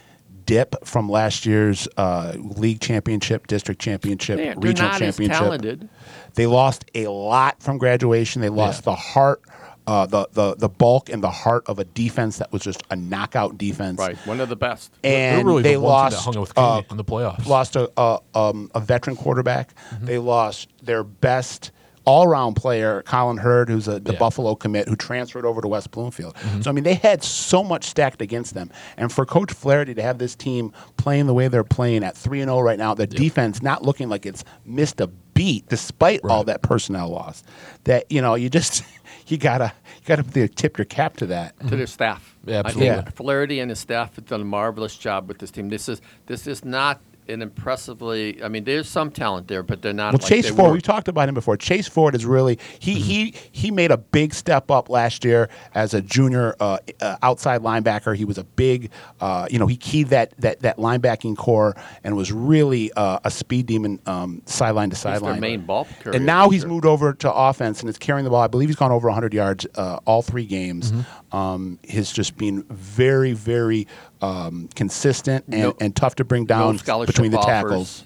dip 0.45 0.75
from 0.85 1.09
last 1.09 1.45
year's 1.45 1.87
uh, 1.97 2.33
league 2.37 2.79
championship, 2.79 3.47
district 3.47 3.81
championship, 3.81 4.37
They're, 4.37 4.53
they're 4.53 4.61
regional 4.61 4.91
not 4.91 5.01
as 5.01 5.15
championship. 5.17 5.39
talented. 5.39 5.89
They 6.35 6.45
lost 6.47 6.85
a 6.93 7.07
lot 7.07 7.61
from 7.61 7.77
graduation. 7.77 8.41
They 8.41 8.49
lost 8.49 8.83
the 8.83 8.95
heart, 8.95 9.41
uh, 9.87 10.05
the 10.05 10.27
the 10.33 10.55
the 10.55 10.69
bulk 10.69 11.09
and 11.09 11.23
the 11.23 11.31
heart 11.31 11.63
of 11.67 11.79
a 11.79 11.85
defense 11.85 12.37
that 12.37 12.51
was 12.51 12.61
just 12.61 12.83
a 12.89 12.95
knockout 12.95 13.57
defense. 13.57 13.99
Right, 13.99 14.17
one 14.27 14.39
of 14.39 14.49
the 14.49 14.55
best. 14.55 14.91
And 15.03 15.47
really 15.47 15.63
they 15.63 15.73
the 15.73 15.79
lost 15.79 16.23
team 16.23 16.33
that 16.33 16.35
hung 16.35 16.41
with 16.41 16.57
uh, 16.57 16.81
in 16.91 16.97
the 16.97 17.03
playoffs. 17.03 17.45
lost 17.45 17.75
a 17.75 17.91
a, 17.97 18.19
um, 18.33 18.69
a 18.75 18.79
veteran 18.79 19.15
quarterback. 19.15 19.73
Mm-hmm. 19.91 20.05
They 20.05 20.17
lost 20.17 20.69
their 20.83 21.03
best 21.03 21.71
all-around 22.07 22.53
player, 22.53 23.01
Colin 23.01 23.37
Hurd, 23.37 23.67
who's 23.67 23.87
a, 23.87 23.93
the 23.93 23.95
Yeah. 23.97 24.11
Mm-hmm. 24.11 24.19
Buffalo 24.19 24.53
commit, 24.55 24.87
who 24.87 24.95
transferred 24.95 25.43
over 25.43 25.59
to 25.59 25.67
West 25.67 25.89
Bloomfield. 25.89 26.35
So 26.61 26.69
I 26.69 26.73
mean, 26.73 26.83
they 26.83 26.93
had 26.93 27.23
so 27.23 27.63
much 27.63 27.83
stacked 27.85 28.21
against 28.21 28.53
them. 28.53 28.69
And 28.95 29.11
for 29.11 29.25
Coach 29.25 29.51
Flaherty 29.51 29.95
to 29.95 30.03
have 30.03 30.19
this 30.19 30.35
team 30.35 30.71
playing 30.97 31.25
the 31.25 31.33
way 31.33 31.47
they're 31.47 31.63
playing 31.63 32.03
at 32.03 32.15
three 32.15 32.41
and 32.41 32.49
zero 32.49 32.61
right 32.61 32.77
now, 32.77 32.93
the 32.93 33.07
defense 33.07 33.63
not 33.63 33.81
looking 33.81 34.07
like 34.07 34.27
it's 34.27 34.43
missed 34.65 35.01
a 35.01 35.09
beat 35.35 35.69
despite 35.69 36.21
all 36.23 36.43
that 36.45 36.63
personnel 36.63 37.09
loss. 37.09 37.43
That 37.83 38.11
you 38.11 38.21
know, 38.21 38.33
you 38.33 38.49
just 38.49 38.83
you 39.27 39.37
gotta 39.37 39.71
you 39.97 40.15
gotta 40.15 40.47
tip 40.47 40.79
your 40.79 40.85
cap 40.85 41.17
to 41.17 41.27
that. 41.27 41.59
to 41.59 41.75
their 41.75 41.85
staff. 41.85 42.35
Yeah, 42.45 42.55
I 42.55 42.59
absolutely. 42.59 42.95
think 42.95 43.15
Flaherty 43.15 43.59
and 43.59 43.69
his 43.69 43.79
staff 43.79 44.15
have 44.15 44.25
done 44.25 44.41
a 44.41 44.45
marvelous 44.45 44.97
job 44.97 45.27
with 45.27 45.37
this 45.37 45.51
team. 45.51 45.69
This 45.69 45.87
is 45.87 46.01
this 46.25 46.47
is 46.47 46.65
not 46.65 46.99
an 47.27 47.41
impressively. 47.41 48.43
I 48.43 48.47
mean, 48.47 48.63
there's 48.63 48.87
some 48.87 49.11
talent 49.11 49.47
there, 49.47 49.63
but 49.63 49.81
they're 49.81 49.93
not. 49.93 50.13
Well, 50.13 50.19
like 50.21 50.29
Chase 50.29 50.49
Ford, 50.49 50.67
were. 50.67 50.73
we've 50.73 50.83
talked 50.83 51.07
about 51.07 51.27
him 51.27 51.35
before. 51.35 51.57
Chase 51.57 51.87
Ford 51.87 52.15
is 52.15 52.25
really 52.25 52.59
he 52.79 52.95
he 52.95 53.33
he 53.51 53.71
made 53.71 53.91
a 53.91 53.97
big 53.97 54.33
step 54.33 54.71
up 54.71 54.89
last 54.89 55.25
year 55.25 55.49
as 55.73 55.93
a 55.93 56.01
junior 56.01 56.55
uh, 56.59 56.77
uh, 57.01 57.17
outside 57.21 57.61
linebacker. 57.61 58.15
He 58.15 58.25
was 58.25 58.37
a 58.37 58.43
big, 58.43 58.91
uh, 59.19 59.47
you 59.49 59.59
know, 59.59 59.67
he 59.67 59.77
keyed 59.77 60.07
that 60.09 60.33
that 60.39 60.61
that 60.61 60.77
linebacking 60.77 61.37
core 61.37 61.75
and 62.03 62.15
was 62.15 62.31
really 62.31 62.91
uh, 62.93 63.19
a 63.23 63.31
speed 63.31 63.65
demon 63.65 63.99
um, 64.05 64.41
sideline 64.45 64.89
to 64.89 64.95
sideline. 64.95 65.39
main 65.39 65.61
ball 65.61 65.87
carrier 66.01 66.17
And 66.17 66.25
now 66.25 66.49
he's 66.49 66.61
sure. 66.61 66.69
moved 66.69 66.85
over 66.85 67.13
to 67.13 67.33
offense 67.33 67.81
and 67.81 67.89
is 67.89 67.97
carrying 67.97 68.23
the 68.23 68.29
ball. 68.29 68.41
I 68.41 68.47
believe 68.47 68.69
he's 68.69 68.75
gone 68.75 68.91
over 68.91 69.07
100 69.07 69.33
yards 69.33 69.65
uh, 69.75 69.99
all 70.05 70.21
three 70.21 70.45
games. 70.45 70.91
Mm-hmm. 70.91 71.35
Um, 71.35 71.79
he's 71.83 72.11
just 72.11 72.37
been 72.37 72.63
very 72.69 73.33
very 73.33 73.87
um, 74.25 74.69
consistent 74.75 75.45
and, 75.47 75.61
No- 75.61 75.77
and 75.79 75.95
tough 75.95 76.15
to 76.15 76.23
bring 76.25 76.45
down 76.45 76.77
scholarship 76.77 77.13
between 77.15 77.31
the 77.31 77.37
tackles. 77.39 78.03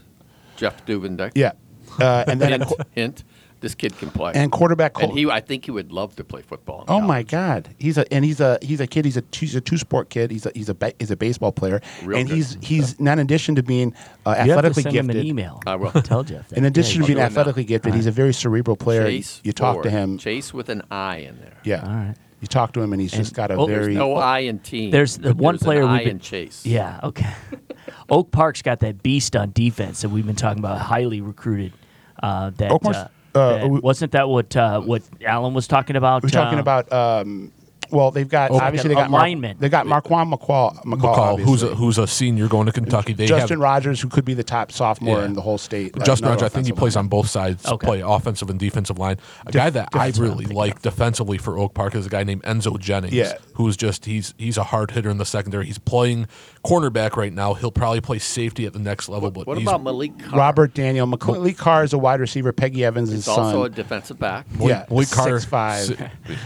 Jeff 0.58 0.86
Dubendek. 0.86 1.32
Yeah, 1.36 1.53
uh, 1.99 2.25
and 2.27 2.41
then. 2.41 2.51
Hint, 2.51 2.63
qu- 2.67 2.75
hint. 2.91 3.23
This 3.62 3.75
kid 3.75 3.97
can 3.97 4.10
play. 4.10 4.32
and 4.36 4.53
quarterback 4.53 5.01
And 5.03 5.12
he, 5.12 5.29
I 5.29 5.41
think 5.41 5.65
he 5.65 5.71
would 5.71 5.91
love 5.91 6.15
to 6.15 6.23
play 6.23 6.41
football. 6.41 6.84
in 6.84 6.86
Oh 6.88 7.01
my. 7.01 7.23
God, 7.23 7.67
he's 7.77 7.97
a 7.97 8.05
and 8.13 8.23
he's 8.23 8.39
a 8.39 8.58
he's 8.62 8.79
a 8.79 8.88
kid. 8.88 9.03
He's 9.03 9.17
a 9.17 9.23
he's 9.34 9.53
a 9.53 9.60
two 9.60 9.77
sport 9.77 10.10
kid. 10.10 10.32
He's 10.32 10.45
a 10.45 10.51
he's 10.55 10.69
a 10.69 10.73
ba- 10.73 10.93
he's 10.97 11.12
a 11.12 11.17
baseball 11.17 11.51
player, 11.51 11.82
Real 12.05 12.19
and 12.19 12.29
good. 12.29 12.36
he's 12.38 12.58
he's 12.62 12.97
not 13.01 13.19
in 13.19 13.25
addition 13.25 13.55
to 13.55 13.63
being 13.63 13.93
uh, 14.25 14.29
You 14.29 14.36
have 14.36 14.45
to 14.45 14.51
athletically 14.53 14.84
send 14.84 14.93
gifted. 14.93 15.15
him 15.17 15.19
an 15.19 15.25
email. 15.27 15.62
I 15.67 15.75
will. 15.75 15.91
Tell 16.03 16.23
Jeff 16.23 16.47
that. 16.47 16.58
In 16.58 16.63
addition 16.63 17.01
Yeah, 17.01 17.08
to 17.08 17.13
being 17.15 17.25
athletically 17.25 17.65
gifted, 17.65 17.93
he's 17.95 18.05
a 18.08 18.12
very 18.12 18.34
cerebral 18.34 18.77
player. 18.77 19.03
Chase. 19.05 19.41
you 19.43 19.51
talk 19.51 19.84
to 19.84 19.89
him, 19.89 20.17
Chase 20.17 20.53
with 20.53 20.69
an 20.69 20.82
I 20.89 21.17
in 21.17 21.38
there. 21.41 21.58
yeah. 21.65 21.82
All 21.86 21.89
right. 21.93 22.15
You 22.41 22.47
talk 22.47 22.71
to 22.73 22.82
him, 22.82 22.93
and 22.93 23.02
he's 23.02 23.12
just 23.12 23.34
got 23.34 23.52
a 23.52 23.56
oh, 23.56 23.65
very 23.65 23.86
There's 23.86 23.95
no 23.95 24.15
I 24.15 24.39
in 24.39 24.60
team. 24.60 24.91
There's 24.91 25.17
the 25.17 25.34
one 25.34 25.56
there's 25.56 25.63
player 25.63 25.82
an 25.82 25.91
we've 25.91 26.02
I 26.02 26.04
been- 26.06 26.12
in 26.12 26.19
Chase. 26.19 26.65
Yeah, 26.65 26.99
okay. 27.04 27.34
Oak 28.10 28.32
Park's 28.32 28.62
got 28.62 28.80
that 28.80 29.04
beast 29.04 29.36
on 29.36 29.52
defense 29.52 30.02
that 30.02 30.10
we've 30.10 30.25
been 30.25 30.36
talking 30.36 30.60
about, 30.60 30.80
highly 30.80 31.21
recruited. 31.21 31.73
Uh, 32.21 32.52
that, 32.52 32.71
Oak 32.71 32.86
uh, 32.86 32.89
uh, 32.89 33.08
that- 33.34 33.69
we- 33.69 33.80
wasn't 33.80 34.13
that 34.13 34.30
what 34.30 34.56
uh, 34.56 34.80
what 34.80 35.04
Alan 35.25 35.54
was 35.54 35.67
talking 35.67 35.95
about? 35.97 36.23
We're 36.23 36.30
talking 36.30 36.60
uh, 36.60 36.62
about 36.62 36.91
um, 36.93 37.52
Well, 37.91 38.12
they've 38.12 38.28
got 38.28 38.52
Oh, 38.52 38.60
obviously 38.60 38.89
they 38.89 38.95
got 38.95 39.10
alignment. 39.10 39.60
Mark, 39.60 39.62
they 39.62 39.69
got 39.69 39.86
Marquan 39.86 40.32
McCall, 40.34 40.75
McCall, 40.84 40.99
McCall, 41.15 41.39
who's 41.39 41.63
a, 41.63 41.67
obviously. 41.71 41.75
who's 41.86 41.97
a 41.97 42.08
senior 42.08 42.47
going 42.47 42.65
to 42.67 42.71
Kentucky. 42.71 43.13
They 43.13 43.25
Justin 43.25 43.58
have 43.58 43.63
Rogers, 43.63 44.02
who 44.02 44.10
could 44.10 44.25
be 44.25 44.34
the 44.34 44.43
top 44.43 44.71
sophomore 44.71 45.19
Yeah. 45.19 45.25
in 45.25 45.34
the 45.34 45.41
whole 45.41 45.58
state. 45.58 45.95
uh, 45.97 46.04
Justin 46.04 46.28
another 46.28 46.43
Rogers. 46.43 46.43
I 46.45 46.49
think 46.56 46.65
he 46.67 46.71
offensive 46.71 46.78
plays 46.80 46.95
lineman. 46.95 47.06
on 47.06 47.10
both 47.10 47.30
sides, 47.30 47.65
Okay. 47.65 47.86
play 47.88 48.02
offensive 48.02 48.49
and 48.49 48.60
defensive 48.60 48.97
line. 48.99 49.17
A 49.45 49.52
guy 49.52 49.69
that 49.69 49.89
I 49.93 50.08
defensive 50.12 50.23
line, 50.23 50.38
really 50.39 50.45
like 50.56 50.82
defensively 50.82 51.38
for 51.38 51.58
Oak 51.58 51.73
Park 51.73 51.95
is 51.95 52.06
a 52.06 52.10
guy 52.10 52.23
named 52.23 52.43
Enzo 52.43 52.80
Jennings. 52.80 53.13
Yeah. 53.13 53.34
who's 53.54 53.75
just 53.75 54.06
he's 54.06 54.34
he's 54.38 54.58
a 54.58 54.63
hard 54.63 54.91
hitter 54.91 55.10
in 55.10 55.17
the 55.17 55.25
secondary. 55.25 55.65
He's 55.65 55.78
playing 55.80 56.28
cornerback 56.63 57.15
right 57.15 57.34
now. 57.34 57.54
He'll 57.54 57.72
probably 57.72 58.02
play 58.02 58.19
safety 58.19 58.65
at 58.65 58.74
the 58.74 58.80
next 58.80 59.10
level. 59.10 59.32
But 59.32 59.48
What 59.48 59.58
he's, 59.58 59.67
about 59.67 59.84
Malik 59.84 60.17
Carr? 60.19 60.38
Robert 60.39 60.74
Daniel 60.74 61.08
McClee 61.08 61.58
Carr 61.58 61.84
is 61.84 61.93
a 61.93 61.98
wide 61.98 62.19
receiver. 62.19 62.52
Peggy 62.52 62.84
Evans' 62.84 63.12
He's 63.12 63.26
son. 63.26 63.39
also 63.39 63.63
a 63.63 63.69
defensive 63.69 64.19
back. 64.19 64.45
yeah, 64.60 64.86
Malik 64.89 65.10
Carr? 65.10 65.28
6'5". 65.39 65.80
si- 65.86 65.95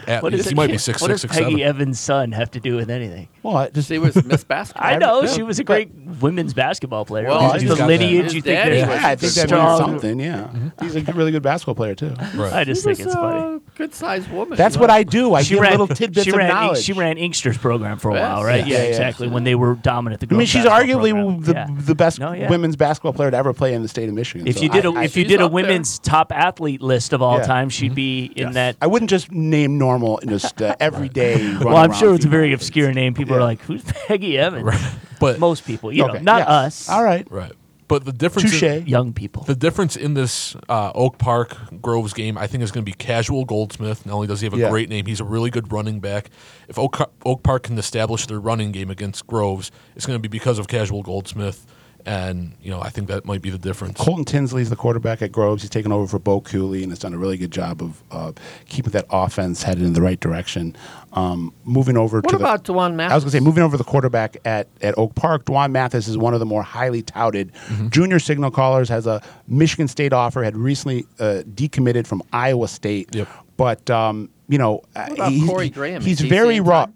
at 0.08 0.24
What 0.24 0.34
least. 0.34 0.46
he 0.46 0.52
it- 0.52 0.56
might 0.56 0.70
be 0.72 0.78
six 0.78 1.02
What 1.02 1.08
six 1.10 1.22
does 1.22 1.22
six 1.22 1.34
Peggy 1.34 1.58
seven. 1.58 1.62
Evans' 1.62 2.00
son 2.00 2.32
have 2.32 2.52
to 2.52 2.60
do 2.60 2.76
with 2.76 2.90
anything? 2.90 3.28
Well, 3.42 3.58
I 3.58 3.70
just 3.70 3.90
She 3.90 3.98
was 4.00 4.16
Miss 4.24 4.44
Basketball. 4.46 4.86
I 4.88 4.98
know 4.98 5.26
she 5.28 5.44
was 5.44 5.60
a 5.60 5.64
great 5.64 5.92
women's 6.22 6.54
basketball 6.54 7.04
player. 7.06 7.28
Well, 7.28 7.52
Just 7.54 7.66
he's 7.66 7.78
the 7.78 7.86
lineage, 7.86 8.28
that. 8.28 8.34
you 8.34 8.42
think 8.42 8.58
daddy 8.58 8.76
that 8.78 8.88
was 8.90 9.02
yeah, 9.02 9.08
I 9.08 9.16
think 9.16 9.34
that 9.34 9.52
means 9.52 9.78
something. 9.78 10.20
Yeah, 10.20 10.44
mm-hmm. 10.44 10.84
he's 10.86 10.96
a 10.96 11.02
really 11.14 11.32
good 11.32 11.44
basketball 11.44 11.76
player 11.76 11.96
too. 11.96 12.14
Right. 12.36 12.54
I 12.54 12.64
just 12.64 12.84
think 12.86 13.00
it's 13.00 13.14
funny. 13.14 13.60
Good 13.76 13.94
sized 13.94 14.30
woman. 14.32 14.58
That's 14.58 14.78
what 14.78 14.90
I 14.90 15.04
do. 15.04 15.34
I 15.34 15.42
She 15.42 15.56
give 15.56 15.62
ran, 15.62 15.72
little 15.72 15.88
tidbits 15.88 16.28
of 16.28 16.36
knowledge. 16.36 16.84
She 16.84 16.94
ran 16.94 17.18
Inkster's 17.18 17.58
program 17.58 17.98
for 17.98 18.12
a 18.12 18.14
while, 18.14 18.44
right? 18.44 18.66
Yeah, 18.66 18.78
Yeah, 18.78 18.84
yeah, 18.84 18.90
exactly. 18.90 19.28
When 19.28 19.44
they 19.44 19.56
were 19.56 19.74
dominant. 19.76 20.03
The 20.06 20.28
I 20.30 20.34
mean, 20.36 20.48
she's 20.48 20.66
arguably 20.66 21.12
program. 21.12 21.42
the 21.42 21.54
Yeah. 21.54 21.68
the 21.70 21.96
best 21.96 22.20
No, 22.20 22.34
yeah. 22.34 22.50
women's 22.50 22.76
basketball 22.76 23.14
player 23.14 23.32
to 23.32 23.38
ever 23.38 23.54
play 23.54 23.74
in 23.74 23.82
the 23.82 23.88
state 23.88 24.10
of 24.10 24.16
Michigan. 24.16 24.48
If 24.48 24.58
So 24.58 24.64
you 24.64 24.70
did 24.70 24.86
a 24.86 24.90
I, 24.92 25.02
I, 25.02 25.04
if 25.06 25.16
you 25.18 25.24
did 25.24 25.40
a 25.42 25.46
up 25.46 25.52
there. 25.52 25.56
women's 25.56 26.00
top 26.00 26.32
athlete 26.34 26.82
list 26.82 27.14
of 27.14 27.22
all 27.22 27.38
Yeah. 27.38 27.44
time, 27.46 27.70
she'd 27.70 27.96
be 27.96 28.26
in 28.36 28.48
Yes. 28.48 28.54
that. 28.56 28.76
I 28.82 28.88
wouldn't 28.88 29.10
just 29.10 29.32
name 29.32 29.78
normal 29.78 30.20
and 30.20 30.30
just 30.30 30.62
uh, 30.62 30.76
everyday. 30.80 31.56
Well, 31.58 31.78
I'm 31.78 31.94
sure 31.94 32.14
it's 32.16 32.26
a 32.26 32.30
very 32.30 32.54
obscure 32.54 32.92
name. 32.94 33.14
People 33.14 33.36
are 33.36 33.42
like, 33.42 33.62
"Who's 33.62 33.84
Peggy 34.08 34.38
Evans?" 34.38 34.74
But 35.20 35.40
Most 35.40 35.66
people, 35.66 35.92
you 35.94 36.06
know, 36.06 36.14
not 36.16 36.40
yes. 36.40 36.48
us. 36.50 36.90
All 36.90 37.04
right, 37.04 37.26
right. 37.32 37.54
But 37.94 38.06
the 38.06 38.12
difference. 38.14 38.50
touche. 38.52 38.64
in- 38.64 38.88
young 38.88 39.14
people. 39.14 39.44
The 39.44 39.56
difference 39.56 39.96
in 39.96 40.16
this 40.16 40.56
uh, 40.68 40.92
Oak 40.96 41.18
Park 41.20 41.56
Groves 41.82 42.14
game, 42.14 42.38
I 42.38 42.48
think, 42.48 42.64
is 42.64 42.72
going 42.72 42.84
to 42.84 42.90
be 42.92 42.96
casual 42.98 43.46
Goldsmith. 43.46 44.06
Not 44.06 44.16
only 44.16 44.28
does 44.28 44.42
he 44.42 44.46
have 44.48 44.54
a 44.54 44.58
Yeah. 44.58 44.70
great 44.70 44.90
name, 44.90 45.06
he's 45.06 45.20
a 45.20 45.24
really 45.24 45.50
good 45.52 45.72
running 45.72 46.00
back. 46.00 46.30
If 46.68 46.80
Oak, 46.80 47.00
Oak 47.26 47.44
Park 47.44 47.64
can 47.64 47.78
establish 47.78 48.26
their 48.26 48.40
running 48.40 48.72
game 48.72 48.90
against 48.90 49.28
Groves, 49.28 49.70
it's 49.96 50.06
going 50.08 50.18
to 50.18 50.22
be 50.22 50.28
because 50.28 50.58
of 50.60 50.68
casual 50.68 51.04
Goldsmith. 51.04 51.66
And, 52.06 52.54
you 52.62 52.70
know, 52.70 52.82
I 52.82 52.90
think 52.90 53.08
that 53.08 53.24
might 53.24 53.42
be 53.42 53.50
the 53.50 53.58
difference. 53.58 53.98
Colton 53.98 54.26
Tinsley's 54.26 54.70
the 54.70 54.76
quarterback 54.76 55.22
at 55.22 55.32
Groves. 55.32 55.64
He's 55.64 55.70
taken 55.70 55.92
over 55.92 56.06
for 56.06 56.20
Bo 56.20 56.42
Cooley 56.42 56.84
and 56.84 56.92
has 56.92 57.00
done 57.00 57.14
a 57.14 57.18
really 57.18 57.38
good 57.38 57.52
job 57.52 57.82
of 57.82 58.04
uh, 58.12 58.32
keeping 58.68 58.92
that 58.92 59.06
offense 59.10 59.64
headed 59.64 59.84
in 59.84 59.94
the 59.94 60.02
right 60.02 60.20
direction. 60.20 60.76
Um, 61.14 61.54
moving 61.64 61.96
over 61.96 62.22
to 62.22 62.26
What 62.26 62.32
to 62.32 62.36
about 62.38 62.66
the, 62.66 62.74
Dwan 62.74 63.00
I 63.00 63.14
was 63.16 63.24
going 63.24 63.32
to 63.32 63.38
say, 63.38 63.40
moving 63.40 63.64
over 63.64 63.78
the 63.78 63.84
quarterback 63.84 64.36
at, 64.44 64.68
at 64.82 64.98
Oak 64.98 65.16
Park, 65.16 65.46
Dwan 65.46 65.72
Mathis 65.72 66.08
is 66.08 66.18
one 66.18 66.34
of 66.34 66.40
the 66.40 66.46
more 66.46 66.64
highly 66.64 67.02
touted 67.02 67.52
Mm-hmm. 67.54 67.90
junior 67.90 68.20
signal 68.20 68.52
callers. 68.52 68.90
Has 68.90 69.08
a 69.08 69.22
Michigan 69.48 69.88
State 69.88 70.12
offer. 70.12 70.44
Had 70.44 70.58
recently 70.58 71.06
uh, 71.20 71.44
decommitted 71.54 72.06
from 72.08 72.22
Iowa 72.34 72.68
State. 72.68 73.16
Yep. 73.16 73.28
But 73.58 73.90
um, 73.90 74.30
you 74.50 74.58
know, 74.58 74.82
uh, 74.96 75.08
about 75.12 75.32
he's, 75.32 75.48
Corey 75.48 75.70
Graham? 75.70 76.02
He's 76.02 76.20
he 76.20 76.30
very 76.30 76.56
same 76.56 76.66
raw. 76.66 76.88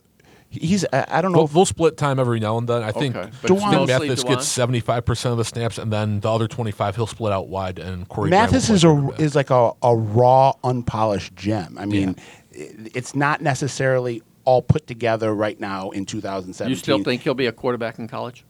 Time? 0.51 0.61
He's 0.61 0.85
I 0.91 1.21
don't 1.21 1.31
know. 1.31 1.39
They'll, 1.39 1.45
if- 1.45 1.53
they'll 1.53 1.65
split 1.65 1.97
time 1.97 2.19
every 2.19 2.39
now 2.39 2.57
and 2.57 2.67
then. 2.67 2.83
I 2.83 2.91
think 2.91 3.15
okay. 3.15 3.29
Dwan, 3.43 3.87
Mathis 3.87 4.23
Dwan. 4.23 4.27
gets 4.29 4.47
seventy 4.47 4.79
five 4.79 5.05
percent 5.05 5.31
of 5.31 5.37
the 5.37 5.45
snaps, 5.45 5.77
and 5.77 5.91
then 5.91 6.21
the 6.21 6.31
other 6.31 6.47
twenty 6.47 6.71
five 6.71 6.95
he'll 6.95 7.07
split 7.07 7.33
out 7.33 7.47
wide. 7.47 7.79
And 7.79 8.07
Corey 8.07 8.29
Mathis 8.29 8.69
is 8.69 8.83
a 8.83 9.09
is 9.17 9.35
like 9.35 9.49
a, 9.49 9.71
a 9.81 9.95
raw, 9.95 10.53
unpolished 10.63 11.35
gem. 11.35 11.77
I 11.77 11.85
mean, 11.85 12.15
i 12.19 12.71
it's 12.95 13.15
not 13.15 13.41
necessarily 13.41 14.23
all 14.45 14.61
put 14.61 14.87
together 14.87 15.35
right 15.35 15.59
now 15.59 15.89
in 15.89 16.05
2017. 16.05 16.69
You 16.69 16.75
still 16.77 17.03
think 17.03 17.21
he'll 17.21 17.33
be 17.33 17.47
a 17.47 17.51
quarterback 17.51 17.99
in 17.99 18.07
college? 18.07 18.45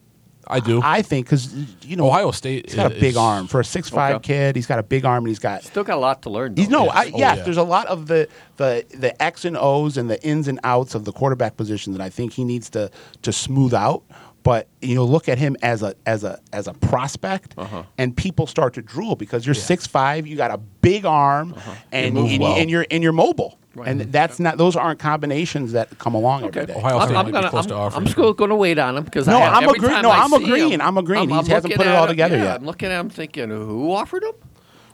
I 0.49 0.59
do. 0.59 0.81
I 0.83 1.01
think 1.01 1.25
because 1.27 1.53
you 1.83 1.95
know 1.95 2.07
Ohio 2.07 2.31
State 2.31 2.65
He's 2.67 2.75
got 2.75 2.91
a 2.91 2.95
is- 2.95 3.01
big 3.01 3.17
arm 3.17 3.47
for 3.47 3.59
a 3.59 3.65
six 3.65 3.89
five 3.89 4.15
Okay. 4.15 4.33
kid. 4.33 4.55
He's 4.55 4.65
got 4.67 4.79
a 4.79 4.83
big 4.83 5.05
arm 5.05 5.23
and 5.23 5.27
he's 5.29 5.39
got. 5.39 5.63
Still 5.63 5.83
got 5.83 5.95
a 5.97 5.99
lot 5.99 6.21
to 6.23 6.29
learn. 6.29 6.55
He's 6.55 6.69
though. 6.69 6.85
no, 6.85 6.89
I, 6.89 7.03
Yes. 7.03 7.11
Oh, 7.13 7.17
yes. 7.17 7.37
yeah. 7.37 7.43
There's 7.43 7.57
a 7.57 7.63
lot 7.63 7.87
of 7.87 8.07
the 8.07 8.27
the 8.57 8.85
the 8.97 9.21
X 9.21 9.45
and 9.45 9.57
O's 9.57 9.97
and 9.97 10.09
the 10.09 10.21
ins 10.23 10.47
and 10.47 10.59
outs 10.63 10.95
of 10.95 11.05
the 11.05 11.11
quarterback 11.11 11.57
position 11.57 11.93
that 11.93 12.01
I 12.01 12.09
think 12.09 12.33
he 12.33 12.43
needs 12.43 12.69
to 12.71 12.89
to 13.23 13.31
smooth 13.33 13.73
out. 13.73 14.03
But 14.43 14.69
you 14.81 14.95
know, 14.95 15.03
look 15.03 15.27
at 15.27 15.37
him 15.37 15.57
as 15.61 15.83
a 15.83 15.93
as 16.05 16.23
a 16.23 16.39
as 16.53 16.67
a 16.67 16.73
prospect, 16.73 17.53
Uh-huh. 17.57 17.83
and 17.97 18.15
people 18.15 18.47
start 18.47 18.73
to 18.75 18.81
drool 18.81 19.15
because 19.17 19.45
you're 19.45 19.53
six 19.55 19.85
five, 19.85 20.25
you 20.25 20.37
got 20.37 20.51
a 20.51 20.57
big 20.57 21.03
arm, 21.05 21.53
and 21.91 22.13
move 22.13 22.31
and, 22.31 22.41
well. 22.41 22.55
and 22.55 22.69
you're 22.69 22.85
and 22.89 23.03
you're 23.03 23.11
mobile, 23.11 23.57
Right. 23.77 23.87
and 23.89 24.01
that's 24.11 24.39
not 24.39 24.57
those 24.57 24.75
aren't 24.75 24.99
combinations 24.99 25.71
that 25.73 25.97
come 25.99 26.15
along 26.15 26.45
every 26.45 26.65
day. 26.65 26.73
Ohio 26.73 26.97
I'm, 26.97 27.07
State 27.07 27.15
I'm 27.17 27.25
might 27.25 27.25
be 27.27 27.31
gonna, 27.33 27.49
close 27.49 27.65
I'm, 27.65 27.69
to 27.69 27.75
offering 27.75 27.97
I'm 28.01 28.05
him. 28.07 28.11
still 28.11 28.33
going 28.33 28.49
to 28.49 28.55
wait 28.55 28.79
on 28.79 28.97
him 28.97 29.03
because 29.03 29.27
No, 29.27 29.37
I 29.37 29.41
have, 29.41 29.53
I'm 29.53 29.63
every 29.65 29.77
agree- 29.77 29.89
time 29.89 30.01
no, 30.03 30.09
I 30.09 30.17
I'm 30.23 30.29
see 30.31 30.43
agreeing, 30.43 30.71
him, 30.71 30.81
I'm 30.81 30.97
agreeing. 30.97 31.29
He 31.29 31.35
I'm 31.35 31.45
hasn't 31.45 31.75
put 31.75 31.85
it 31.85 31.89
at 31.89 31.95
all 31.95 32.03
him- 32.05 32.09
together 32.09 32.37
yeah, 32.37 32.43
yet. 32.43 32.55
I'm 32.61 32.65
looking 32.65 32.89
at 32.89 32.99
him 32.99 33.09
thinking, 33.09 33.49
who 33.49 33.93
offered 33.93 34.23
him? 34.23 34.33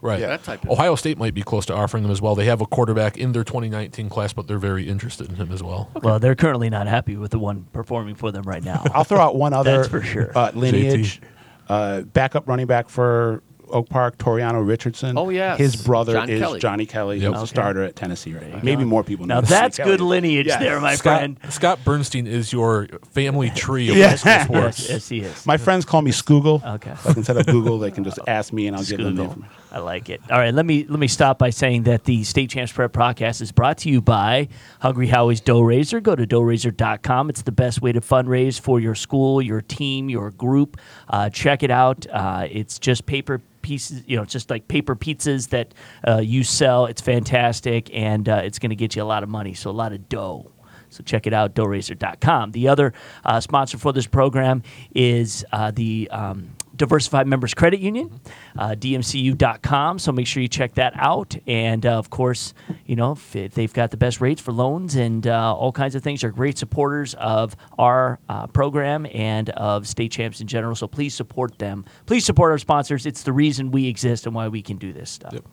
Right. 0.01 0.19
Yeah, 0.19 0.27
that 0.27 0.43
type 0.43 0.63
of- 0.63 0.69
Ohio 0.69 0.95
State 0.95 1.17
might 1.17 1.33
be 1.33 1.43
close 1.43 1.65
to 1.67 1.73
offering 1.73 2.03
them 2.03 2.11
as 2.11 2.21
well. 2.21 2.35
They 2.35 2.43
have 2.45 2.59
a 2.59 2.65
quarterback 2.65 3.17
in 3.17 3.31
their 3.31 3.45
2019 3.45 4.09
class, 4.09 4.33
but 4.33 4.47
they're 4.47 4.57
very 4.57 4.89
interested 4.89 5.29
in 5.29 5.35
him 5.35 5.49
as 5.53 5.63
well. 5.63 5.89
Well, 6.01 6.19
they're 6.19 6.35
currently 6.35 6.69
not 6.69 6.87
happy 6.87 7.15
with 7.15 7.31
the 7.31 7.39
one 7.39 7.67
performing 7.71 8.15
for 8.15 8.29
them 8.29 8.43
right 8.43 8.61
now. 8.63 8.83
I'll 8.93 9.05
throw 9.05 9.19
out 9.21 9.37
one 9.37 9.53
other 9.53 9.77
That's 9.77 9.87
for 9.87 10.01
sure. 10.01 10.37
uh, 10.37 10.51
lineage. 10.53 11.21
Uh, 11.69 12.01
backup 12.01 12.49
running 12.49 12.67
back 12.67 12.89
for 12.89 13.41
Oak 13.73 13.89
Park, 13.89 14.17
Toriano 14.17 14.65
Richardson. 14.65 15.17
Oh, 15.17 15.29
yeah, 15.29 15.57
His 15.57 15.75
brother 15.75 16.13
John 16.13 16.29
is 16.29 16.39
Kelly. 16.39 16.59
Johnny 16.59 16.85
Kelly, 16.85 17.17
Yep. 17.17 17.27
who's 17.31 17.35
Okay. 17.37 17.43
a 17.43 17.47
starter 17.47 17.83
at 17.83 17.95
Tennessee 17.95 18.33
right 18.33 18.53
now. 18.53 18.59
Maybe 18.63 18.83
more 18.85 19.03
people 19.03 19.25
know. 19.25 19.35
now 19.35 19.41
Johnny 19.41 19.49
that's 19.49 19.77
Kelly. 19.77 19.91
good 19.91 20.01
lineage 20.01 20.45
Yes. 20.47 20.59
there, 20.59 20.79
my 20.79 20.95
Scott, 20.95 21.17
friend. 21.19 21.37
Scott 21.49 21.79
Bernstein 21.83 22.27
is 22.27 22.53
your 22.53 22.87
family 23.11 23.49
tree 23.55 23.89
of 23.89 23.97
Yeah. 23.97 24.09
high 24.09 24.15
school 24.15 24.31
Yes, 24.31 24.45
sports. 24.77 24.89
yes, 24.89 25.09
he 25.09 25.19
is. 25.21 25.45
My 25.45 25.57
friends 25.57 25.85
call 25.85 26.01
me 26.01 26.11
Scoogle. 26.11 26.63
Okay. 26.75 26.93
Like 27.05 27.17
instead 27.17 27.37
of 27.37 27.45
Google, 27.47 27.79
they 27.79 27.91
can 27.91 28.03
just 28.09 28.19
ask 28.27 28.53
me 28.53 28.67
and 28.67 28.75
I'll 28.77 28.83
give 28.85 28.99
them 28.99 29.15
the 29.15 29.23
Scoogle. 29.23 29.27
information. 29.29 29.49
I 29.73 29.79
like 29.79 30.09
it. 30.09 30.21
All 30.29 30.37
right, 30.37 30.53
let 30.53 30.67
me 30.67 30.85
let 30.87 30.99
me 30.99 31.07
stop 31.07 31.39
by 31.39 31.49
saying 31.49 31.83
that 31.83 32.03
the 32.03 32.23
State 32.23 32.51
Champs 32.51 32.71
Prep 32.71 32.93
podcast 32.93 33.41
is 33.41 33.51
brought 33.51 33.79
to 33.79 33.89
you 33.89 34.01
by 34.01 34.47
Hungry 34.81 35.07
Howie's 35.07 35.41
Dough 35.41 35.61
Raiser. 35.61 35.99
Go 35.99 36.15
to 36.15 36.27
doughraiser.com. 36.27 37.29
It's 37.31 37.41
the 37.41 37.51
best 37.51 37.81
way 37.81 37.91
to 37.91 37.99
fundraise 37.99 38.59
for 38.59 38.79
your 38.79 38.93
school, 38.93 39.41
your 39.41 39.61
team, 39.61 40.09
your 40.09 40.29
group. 40.29 40.79
Uh, 41.09 41.31
check 41.31 41.63
it 41.63 41.71
out. 41.71 42.05
Uh, 42.11 42.47
it's 42.51 42.77
just 42.77 43.07
paper 43.07 43.41
pieces, 43.63 44.03
you 44.05 44.15
know, 44.15 44.25
just 44.25 44.51
like 44.51 44.67
paper 44.67 44.95
pizzas 44.95 45.49
that 45.49 45.73
uh, 46.07 46.17
you 46.19 46.43
sell. 46.43 46.85
It's 46.85 47.01
fantastic, 47.01 47.89
and 47.95 48.29
uh, 48.29 48.41
it's 48.43 48.59
going 48.59 48.69
to 48.69 48.75
get 48.75 48.95
you 48.95 49.01
a 49.01 49.05
lot 49.05 49.23
of 49.23 49.29
money. 49.29 49.55
So 49.55 49.71
a 49.71 49.71
lot 49.71 49.91
of 49.91 50.07
dough. 50.07 50.51
So 50.89 51.03
check 51.03 51.25
it 51.25 51.33
out, 51.33 51.55
doughraiser.com. 51.55 52.51
The 52.51 52.67
other 52.67 52.93
uh, 53.25 53.39
sponsor 53.39 53.79
for 53.79 53.91
this 53.91 54.05
program 54.05 54.61
is 54.93 55.43
uh, 55.51 55.71
the 55.71 56.07
um, 56.11 56.51
Diversified 56.75 57.27
Members 57.27 57.53
Credit 57.53 57.79
Union, 57.79 58.19
uh, 58.57 58.69
dmcu.com. 58.69 59.99
So 59.99 60.11
make 60.11 60.27
sure 60.27 60.41
you 60.41 60.49
check 60.49 60.75
that 60.75 60.93
out. 60.95 61.35
And 61.45 61.85
uh, 61.85 61.97
of 61.97 62.09
course, 62.09 62.53
you 62.85 62.95
know, 62.95 63.11
if, 63.11 63.31
they've 63.31 63.73
got 63.73 63.91
the 63.91 63.97
best 63.97 64.21
rates 64.21 64.41
for 64.41 64.51
loans 64.51 64.95
and 64.95 65.27
uh, 65.27 65.55
all 65.55 65.71
kinds 65.71 65.95
of 65.95 66.03
things, 66.03 66.21
they're 66.21 66.31
great 66.31 66.57
supporters 66.57 67.13
of 67.15 67.55
our 67.77 68.19
uh, 68.27 68.47
program 68.47 69.05
and 69.13 69.49
of 69.51 69.87
state 69.87 70.11
champs 70.11 70.41
in 70.41 70.47
general. 70.47 70.75
So 70.75 70.87
please 70.87 71.13
support 71.13 71.59
them. 71.59 71.85
Please 72.05 72.25
support 72.25 72.51
our 72.51 72.57
sponsors. 72.57 73.05
It's 73.05 73.23
the 73.23 73.33
reason 73.33 73.71
we 73.71 73.87
exist 73.87 74.25
and 74.25 74.33
why 74.33 74.47
we 74.47 74.61
can 74.61 74.77
do 74.77 74.93
this 74.93 75.09
stuff. 75.09 75.33
Yep. 75.33 75.45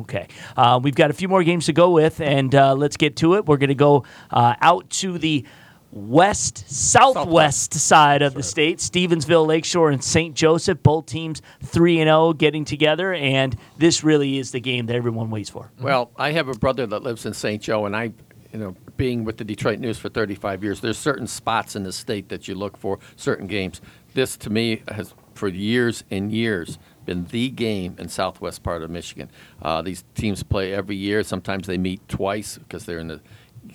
Okay. 0.00 0.28
Uh, 0.56 0.78
we've 0.82 0.94
got 0.94 1.10
a 1.10 1.14
few 1.14 1.28
more 1.28 1.42
games 1.42 1.66
to 1.66 1.72
go 1.72 1.90
with, 1.90 2.20
and 2.20 2.54
uh, 2.54 2.74
let's 2.74 2.98
get 2.98 3.16
to 3.16 3.36
it. 3.36 3.46
We're 3.46 3.56
going 3.56 3.68
to 3.68 3.74
go 3.74 4.04
uh, 4.30 4.54
out 4.60 4.90
to 4.90 5.16
the 5.16 5.46
west, 5.92 6.68
southwest 6.70 7.74
side 7.74 8.22
of 8.22 8.34
the 8.34 8.42
state 8.42 8.78
Stevensville, 8.78 9.46
Lakeshore, 9.46 9.90
and 9.90 10.02
St. 10.02 10.34
Joseph. 10.34 10.82
Both 10.82 11.06
teams 11.06 11.42
3 11.64 12.00
and 12.00 12.08
0 12.08 12.32
getting 12.34 12.64
together, 12.64 13.14
and 13.14 13.56
this 13.78 14.04
really 14.04 14.38
is 14.38 14.50
the 14.50 14.60
game 14.60 14.86
that 14.86 14.96
everyone 14.96 15.30
waits 15.30 15.50
for. 15.50 15.70
Well, 15.80 16.10
I 16.16 16.32
have 16.32 16.48
a 16.48 16.54
brother 16.54 16.86
that 16.86 17.02
lives 17.02 17.26
in 17.26 17.34
St. 17.34 17.62
Joe, 17.62 17.86
and 17.86 17.96
I, 17.96 18.12
you 18.52 18.58
know, 18.58 18.76
being 18.96 19.24
with 19.24 19.36
the 19.36 19.44
Detroit 19.44 19.78
News 19.78 19.98
for 19.98 20.08
35 20.08 20.62
years, 20.62 20.80
there's 20.80 20.98
certain 20.98 21.26
spots 21.26 21.76
in 21.76 21.82
the 21.82 21.92
state 21.92 22.28
that 22.28 22.48
you 22.48 22.54
look 22.54 22.76
for, 22.76 22.98
certain 23.16 23.46
games. 23.46 23.80
This, 24.14 24.36
to 24.38 24.50
me, 24.50 24.82
has 24.88 25.14
for 25.34 25.48
years 25.48 26.02
and 26.10 26.32
years 26.32 26.78
been 27.04 27.26
the 27.26 27.50
game 27.50 27.94
in 27.98 28.08
southwest 28.08 28.62
part 28.62 28.82
of 28.82 28.90
Michigan. 28.90 29.30
Uh, 29.62 29.82
these 29.82 30.04
teams 30.14 30.42
play 30.42 30.72
every 30.72 30.96
year. 30.96 31.22
Sometimes 31.22 31.66
they 31.66 31.78
meet 31.78 32.06
twice 32.08 32.58
because 32.58 32.84
they're 32.84 32.98
in 32.98 33.08
the 33.08 33.20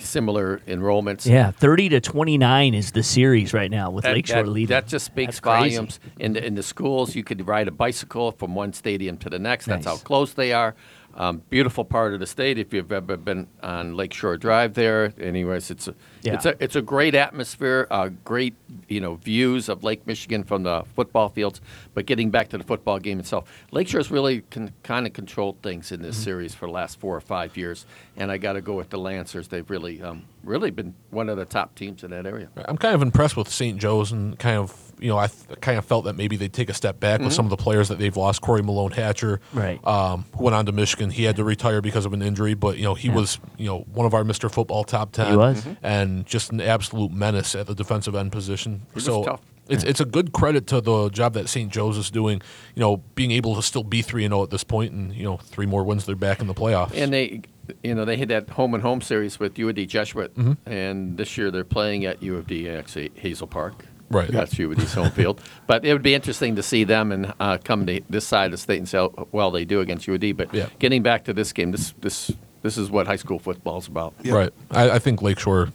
similar 0.03 0.59
enrollments. 0.67 1.25
Yeah, 1.25 1.51
30 1.51 1.89
to 1.89 2.01
29 2.01 2.73
is 2.73 2.91
the 2.91 3.03
series 3.03 3.53
right 3.53 3.71
now 3.71 3.89
with 3.89 4.03
That, 4.03 4.13
Lakeshore 4.15 4.43
that- 4.43 4.49
leading. 4.49 4.67
that 4.69 4.87
just 4.87 5.05
speaks 5.05 5.39
volumes. 5.39 5.99
In 6.19 6.33
the, 6.33 6.45
in 6.45 6.55
the 6.55 6.63
schools, 6.63 7.15
you 7.15 7.23
could 7.23 7.47
ride 7.47 7.67
a 7.67 7.71
bicycle 7.71 8.31
from 8.31 8.55
one 8.55 8.73
stadium 8.73 9.17
to 9.17 9.29
the 9.29 9.39
next. 9.39 9.65
That's 9.65 9.85
Nice. 9.85 9.97
how 9.99 10.03
close 10.03 10.33
they 10.33 10.53
are. 10.53 10.75
Um, 11.15 11.41
beautiful 11.49 11.83
part 11.83 12.13
of 12.13 12.19
the 12.19 12.25
state. 12.25 12.57
If 12.57 12.73
you've 12.73 12.91
ever 12.91 13.17
been 13.17 13.47
on 13.61 13.95
Lakeshore 13.95 14.37
Drive 14.37 14.73
there, 14.75 15.13
anyways, 15.19 15.69
it's 15.69 15.87
a, 15.87 15.95
Yeah. 16.23 16.35
It's 16.35 16.45
a 16.45 16.55
it's 16.63 16.75
a 16.75 16.81
great 16.81 17.15
atmosphere, 17.15 17.87
uh, 17.91 18.09
great 18.23 18.53
you 18.87 19.01
know 19.01 19.15
views 19.15 19.67
of 19.69 19.83
Lake 19.83 20.05
Michigan 20.07 20.43
from 20.43 20.63
the 20.63 20.83
football 20.95 21.29
fields. 21.29 21.59
But 21.93 22.05
getting 22.05 22.29
back 22.31 22.49
to 22.49 22.57
the 22.57 22.63
football 22.63 22.99
game 22.99 23.19
itself, 23.19 23.51
Lakeshore's 23.71 24.09
really 24.11 24.41
con- 24.51 24.71
kind 24.83 25.05
of 25.05 25.13
controlled 25.13 25.61
things 25.61 25.91
in 25.91 26.01
this 26.01 26.15
Mm-hmm. 26.15 26.23
series 26.23 26.55
for 26.55 26.65
the 26.67 26.71
last 26.71 26.99
four 26.99 27.15
or 27.15 27.21
five 27.21 27.57
years, 27.57 27.85
and 28.17 28.31
I 28.31 28.37
got 28.37 28.53
to 28.53 28.61
go 28.61 28.73
with 28.73 28.89
the 28.89 28.97
Lancers. 28.99 29.47
They've 29.47 29.69
really 29.69 30.01
um, 30.01 30.23
really 30.43 30.71
been 30.71 30.93
one 31.09 31.29
of 31.29 31.37
the 31.37 31.45
top 31.45 31.75
teams 31.75 32.03
in 32.03 32.11
that 32.11 32.25
area. 32.25 32.49
I'm 32.65 32.77
kind 32.77 32.95
of 32.95 33.01
impressed 33.01 33.35
with 33.37 33.49
St. 33.49 33.77
Joe's 33.79 34.11
and 34.11 34.37
kind 34.39 34.57
of 34.57 34.90
you 35.01 35.09
know 35.09 35.17
I 35.17 35.27
th- 35.27 35.59
kind 35.61 35.77
of 35.77 35.85
felt 35.85 36.05
that 36.05 36.15
maybe 36.15 36.35
they'd 36.37 36.53
take 36.53 36.69
a 36.69 36.73
step 36.73 36.99
back 36.99 37.15
Mm-hmm. 37.19 37.25
with 37.25 37.33
some 37.33 37.45
of 37.45 37.49
the 37.49 37.57
players 37.57 37.89
that 37.89 37.99
they've 37.99 38.15
lost. 38.15 38.41
Corey 38.41 38.61
Malone 38.61 38.91
Hatcher, 38.91 39.41
Right. 39.53 39.85
um, 39.85 40.25
who 40.37 40.43
went 40.45 40.55
on 40.55 40.65
to 40.67 40.71
Michigan. 40.71 41.09
He 41.09 41.23
had 41.23 41.35
to 41.37 41.43
retire 41.43 41.81
because 41.81 42.05
of 42.05 42.13
an 42.13 42.21
injury, 42.21 42.53
but 42.53 42.77
you 42.77 42.83
know 42.83 42.93
he 42.93 43.09
was 43.09 43.39
you 43.57 43.65
know 43.65 43.79
one 43.93 44.05
of 44.05 44.13
our 44.13 44.23
Mr. 44.23 44.49
Football 44.51 44.83
top 44.83 45.11
ten. 45.11 45.31
He 45.31 45.35
was. 45.37 45.61
Mm-hmm. 45.61 45.85
and 45.85 46.25
just 46.25 46.51
an 46.51 46.61
absolute 46.61 47.11
menace 47.11 47.55
at 47.55 47.67
the 47.67 47.75
defensive 47.75 48.15
end 48.15 48.31
position. 48.31 48.81
was 48.93 49.03
so 49.05 49.39
it's 49.67 49.83
it's 49.83 49.99
a 50.01 50.05
good 50.05 50.33
credit 50.33 50.67
to 50.67 50.81
the 50.81 51.09
job 51.09 51.33
that 51.33 51.47
St. 51.47 51.71
Joe's 51.71 51.97
is 51.97 52.11
doing. 52.11 52.41
You 52.75 52.81
know, 52.81 52.97
being 53.15 53.31
able 53.31 53.55
to 53.55 53.61
still 53.61 53.83
be 53.83 54.01
three 54.01 54.25
and 54.25 54.31
zero 54.33 54.43
at 54.43 54.49
this 54.49 54.63
point, 54.63 54.91
and 54.91 55.13
you 55.13 55.23
know 55.23 55.37
three 55.37 55.65
more 55.65 55.83
wins, 55.83 56.05
they're 56.05 56.15
back 56.15 56.41
in 56.41 56.47
the 56.47 56.53
playoffs. 56.53 56.93
And 56.93 57.13
they, 57.13 57.41
you 57.83 57.95
know, 57.95 58.03
they 58.03 58.17
had 58.17 58.27
that 58.29 58.49
home 58.49 58.73
and 58.73 58.83
home 58.83 58.99
series 59.01 59.39
with 59.39 59.57
U 59.59 59.69
of 59.69 59.75
D 59.75 59.85
Jesuit, 59.85 60.35
Mm-hmm. 60.35 60.69
and 60.69 61.15
this 61.17 61.37
year 61.37 61.51
they're 61.51 61.63
playing 61.63 62.05
at 62.05 62.21
U 62.21 62.35
of 62.37 62.47
D 62.47 62.67
actually 62.69 63.11
Hazel 63.15 63.47
Park. 63.47 63.85
Right. 64.11 64.29
That's 64.29 64.57
U 64.59 64.71
of 64.71 64.77
D's 64.77 64.93
home 64.93 65.11
field. 65.11 65.41
But 65.67 65.85
it 65.85 65.93
would 65.93 66.01
be 66.03 66.13
interesting 66.13 66.55
to 66.57 66.63
see 66.63 66.83
them 66.83 67.11
and 67.11 67.33
uh, 67.39 67.57
come 67.63 67.85
to 67.85 68.01
this 68.09 68.27
side 68.27 68.45
of 68.45 68.51
the 68.51 68.57
state 68.57 68.77
and 68.77 68.87
see 68.89 68.97
how 68.97 69.27
well 69.31 69.51
they 69.51 69.63
do 69.65 69.79
against 69.79 70.05
U 70.07 70.13
of 70.13 70.19
D. 70.19 70.31
But 70.33 70.53
Yeah. 70.53 70.67
getting 70.79 71.01
back 71.01 71.23
to 71.25 71.33
this 71.33 71.53
game, 71.53 71.71
this 71.71 71.93
this 72.01 72.31
this 72.61 72.77
is 72.77 72.91
what 72.91 73.07
high 73.07 73.15
school 73.15 73.39
football 73.39 73.77
is 73.77 73.87
about. 73.87 74.13
Right. 74.25 74.53
I, 74.69 74.91
I 74.91 74.99
think 74.99 75.21
Lakeshore 75.21 75.69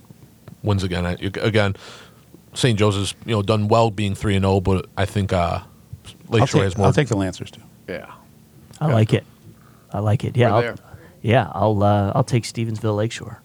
wins 0.62 0.82
again. 0.84 1.06
I, 1.06 1.12
again, 1.20 1.76
St. 2.54 2.78
Joe's 2.78 2.96
has 2.96 3.14
you 3.24 3.32
know 3.32 3.42
done 3.42 3.68
well 3.68 3.90
being 3.90 4.14
three 4.14 4.36
and 4.36 4.44
zero, 4.44 4.60
but 4.60 4.86
I 4.96 5.06
think 5.06 5.32
uh, 5.32 5.60
Lakeshore 6.28 6.60
take, 6.60 6.64
has 6.64 6.76
more. 6.76 6.86
I'll 6.86 6.92
take 6.92 7.08
the 7.08 7.16
Lancers 7.16 7.50
too. 7.50 7.62
Yeah. 7.88 8.12
I 8.80 8.92
like 8.92 9.14
it. 9.14 9.24
I 9.92 10.00
like 10.00 10.24
it. 10.24 10.36
Yeah, 10.36 10.50
We're 10.52 10.68
I'll, 10.70 10.78
yeah. 11.22 11.50
I'll 11.54 11.82
uh, 11.82 12.12
I'll 12.14 12.24
take 12.24 12.44
Stevensville 12.44 12.96
Lakeshore. 12.96 13.40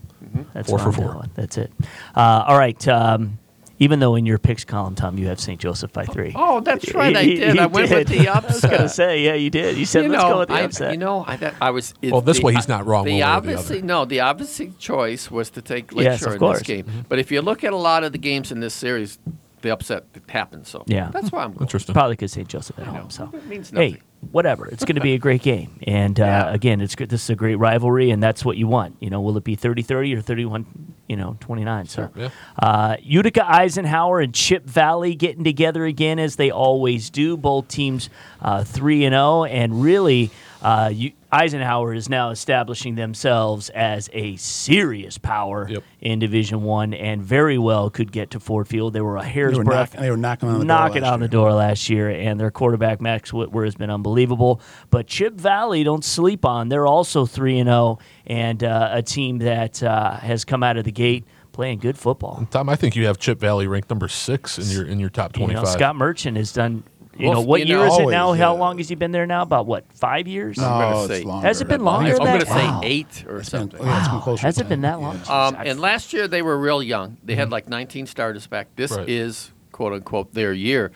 That's 0.54 0.69
Four 0.69 0.80
for 0.80 0.91
four. 0.91 1.25
That's 1.36 1.58
it. 1.58 1.71
Uh, 2.15 2.45
all 2.47 2.58
right. 2.58 2.88
Um, 2.88 3.38
even 3.82 4.00
though 4.00 4.15
in 4.15 4.26
your 4.26 4.38
picks 4.38 4.63
column, 4.63 4.94
Tom, 4.96 5.17
you 5.17 5.28
have 5.28 5.39
St. 5.39 5.60
Joseph 5.60 5.91
by 5.91 6.06
three. 6.06 6.32
Oh, 6.36 6.60
that's 6.62 6.94
right. 6.94 7.15
I 7.17 7.22
You- 7.22 7.36
did. 7.38 7.56
you 7.56 7.62
I 7.62 7.65
went 7.65 7.89
with 7.89 8.08
did. 8.08 8.20
the 8.20 8.28
I 8.30 8.39
was 8.39 8.62
gonna 8.62 8.76
upset. 8.76 8.91
say, 8.91 9.24
yeah, 9.26 9.34
you 9.34 9.50
did. 9.50 9.76
You 9.78 9.86
said 9.86 10.04
you 10.06 10.10
let's 10.12 10.24
know, 10.24 10.30
go 10.34 10.39
with 10.39 10.50
the 10.50 10.54
I, 10.56 10.62
upset. 10.62 10.91
You 10.91 10.98
know, 11.00 11.26
I, 11.28 11.36
that, 11.38 11.56
I 11.60 11.72
was. 11.72 11.94
it- 12.02 12.12
Well, 12.12 12.22
this 12.22 12.39
the- 12.39 12.46
way 12.46 12.54
he's 12.54 12.67
not 12.67 12.86
wrong 12.86 13.06
The 13.06 13.12
one 13.12 13.15
way 13.20 13.22
the 13.22 13.28
obviously 13.28 13.82
no. 13.82 14.06
The 14.06 14.20
obviously 14.22 14.72
choice 14.78 15.30
was 15.32 15.50
to 15.52 15.62
take 15.62 15.91
Lakeshore 15.94 16.04
Yes, 16.12 16.26
of 16.26 16.34
in 16.34 16.39
course. 16.39 16.60
this 16.60 16.67
game. 16.67 17.06
But 17.10 17.20
if 17.20 17.32
you 17.32 17.41
look 17.41 17.63
at 17.63 17.74
a 17.74 17.78
lot 17.78 18.04
of 18.04 18.12
the 18.12 18.17
games 18.20 18.52
in 18.52 18.60
this 18.60 18.74
series, 18.76 19.17
the 19.62 19.72
upset 19.72 20.06
happens. 20.30 20.70
So 20.70 20.84
Yeah. 20.88 21.10
that's 21.12 21.32
why 21.32 21.44
I'm 21.44 21.52
going. 21.54 21.62
Interesting. 21.63 21.94
Probably 21.94 22.13
because 22.13 22.32
St. 22.32 22.48
Joseph 22.48 22.78
at 22.80 22.86
know. 22.86 22.94
home. 22.94 23.10
So 23.10 23.30
It 23.34 23.46
means 23.48 23.70
hey, 23.72 23.89
nothing. 23.91 24.02
whatever. 24.32 24.65
It's 24.67 24.86
going 24.86 24.96
to 24.96 25.02
be 25.02 25.13
a 25.13 25.20
great 25.20 25.41
game. 25.44 25.80
And 25.86 26.20
uh, 26.20 26.24
Yeah. 26.26 26.54
again, 26.54 26.82
it's 26.82 26.96
good. 26.96 27.10
This 27.10 27.24
is 27.24 27.30
a 27.30 27.36
great 27.36 27.56
rivalry, 27.56 28.10
and 28.12 28.22
that's 28.24 28.44
what 28.46 28.58
you 28.58 28.67
want. 28.67 28.96
You 29.00 29.10
know, 29.12 29.22
will 29.22 29.38
it 29.38 29.44
be 29.44 29.56
30-30 29.58 30.17
or 30.17 30.22
31, 30.22 30.90
you 31.08 31.16
know, 31.18 31.36
29? 31.42 31.86
So 31.88 32.10
Yeah. 32.16 32.30
uh, 32.60 32.96
Utica 33.02 33.50
Eisenhower 33.50 34.20
and 34.22 34.34
Chip 34.34 34.66
Valley 34.66 35.16
getting 35.16 35.44
together 35.44 35.86
again 35.86 36.20
as 36.20 36.36
they 36.38 36.52
always 36.52 37.10
do. 37.10 37.36
Both 37.38 37.68
teams 37.68 38.10
uh, 38.42 38.64
3 38.64 39.06
and 39.06 39.14
0 39.14 39.44
and 39.46 39.82
really 39.82 40.32
uh, 40.62 40.89
you, 40.93 41.12
Eisenhower 41.32 41.93
is 41.93 42.10
now 42.10 42.30
establishing 42.30 42.95
themselves 42.95 43.69
as 43.69 44.10
a 44.13 44.36
serious 44.36 45.17
power 45.17 45.67
Yep. 45.69 45.84
in 46.02 46.19
Division 46.19 46.63
1 46.63 46.93
and 46.93 47.24
very 47.24 47.58
well 47.58 47.89
could 47.89 48.12
get 48.12 48.32
to 48.32 48.39
Ford 48.39 48.67
Field. 48.67 48.93
They 48.93 49.02
were 49.02 49.17
a 49.17 49.24
hair's 49.24 49.54
They 49.54 49.58
were, 49.60 49.63
breadth 49.63 49.93
knock, 49.93 50.02
they 50.02 50.12
were 50.12 50.17
knocking 50.17 50.50
on 50.50 50.60
the 50.60 50.65
door 50.65 50.78
knocking 50.78 51.02
last 51.04 51.12
on 51.13 51.19
the 51.19 51.26
year. 51.26 51.30
door 51.30 51.54
last 51.54 51.89
year, 51.89 52.10
and 52.10 52.39
their 52.39 52.52
quarterback 52.52 53.00
Max 53.02 53.32
Whitwer 53.32 53.63
has 53.63 53.76
been 53.76 53.89
unbelievable. 53.89 54.62
But 54.89 55.08
Chip 55.08 55.34
Valley, 55.36 55.84
don't 55.84 56.04
sleep 56.04 56.43
on. 56.45 56.69
They're 56.69 56.88
also 56.88 57.26
three 57.26 57.58
and 57.60 57.67
zero, 57.67 58.00
and 58.28 58.63
uh, 58.63 58.89
a 58.91 59.02
team 59.02 59.38
that 59.39 59.82
uh, 59.82 60.17
has 60.17 60.43
come 60.45 60.63
out 60.63 60.78
of 60.78 60.84
the 60.84 60.91
gate 60.91 61.24
playing 61.54 61.80
good 61.80 61.97
football. 61.97 62.47
Tom, 62.52 62.69
I 62.69 62.76
think 62.76 62.95
you 62.95 63.06
have 63.08 63.17
Chip 63.19 63.39
Valley 63.39 63.67
ranked 63.67 63.89
number 63.89 64.08
six 64.08 64.58
in 64.58 64.67
your 64.67 64.86
in 64.86 65.00
your 65.00 65.10
top 65.10 65.36
You 65.36 65.45
twenty 65.45 65.54
know. 65.56 65.63
Scott 65.65 65.95
Merchant 65.95 66.38
has 66.38 66.52
done. 66.54 66.84
You 67.17 67.26
Well, 67.28 67.34
know 67.36 67.41
what 67.41 67.60
you 67.62 67.67
year 67.67 67.78
know- 67.78 67.86
is 67.88 67.93
it 67.93 68.02
Always, 68.02 68.13
now? 68.13 68.28
How 68.34 68.54
yeah. 68.54 68.60
long 68.60 68.78
has 68.78 68.88
he 68.88 68.95
been 68.95 69.12
there 69.12 69.26
now? 69.28 69.41
About 69.41 69.65
what? 69.65 69.84
Five 69.93 70.28
years? 70.28 70.58
No, 70.58 70.63
gonna 70.63 70.97
it's 71.00 71.08
say- 71.08 71.24
longer. 71.24 71.45
Has 71.47 71.60
it 71.62 71.67
been 71.67 71.84
longer 71.84 72.12
than 72.13 72.21
I'm 72.21 72.28
going 72.28 72.39
to 72.45 72.50
Wow. 72.50 72.82
say 72.82 72.88
eight 72.88 73.26
or 73.28 73.38
It's 73.39 73.50
been, 73.50 73.60
something. 73.60 73.84
yeah, 73.84 74.00
it's 74.00 74.08
been 74.08 74.19
closer 74.21 74.41
Has 74.47 74.58
it 74.60 74.69
been 74.69 74.82
that 74.82 75.02
long? 75.02 75.19
Um, 75.28 75.58
and 75.63 75.80
last 75.80 76.13
year 76.13 76.28
they 76.30 76.41
were 76.41 76.58
real 76.58 76.82
young. 76.82 77.17
They 77.24 77.36
had 77.36 77.52
like 77.52 77.67
19 77.67 78.06
starters 78.08 78.47
back. 78.47 78.67
This 78.78 78.91
Right. 78.93 79.10
is 79.10 79.52
quote 79.74 79.91
unquote 79.93 80.34
their 80.34 80.54
year. 80.54 80.91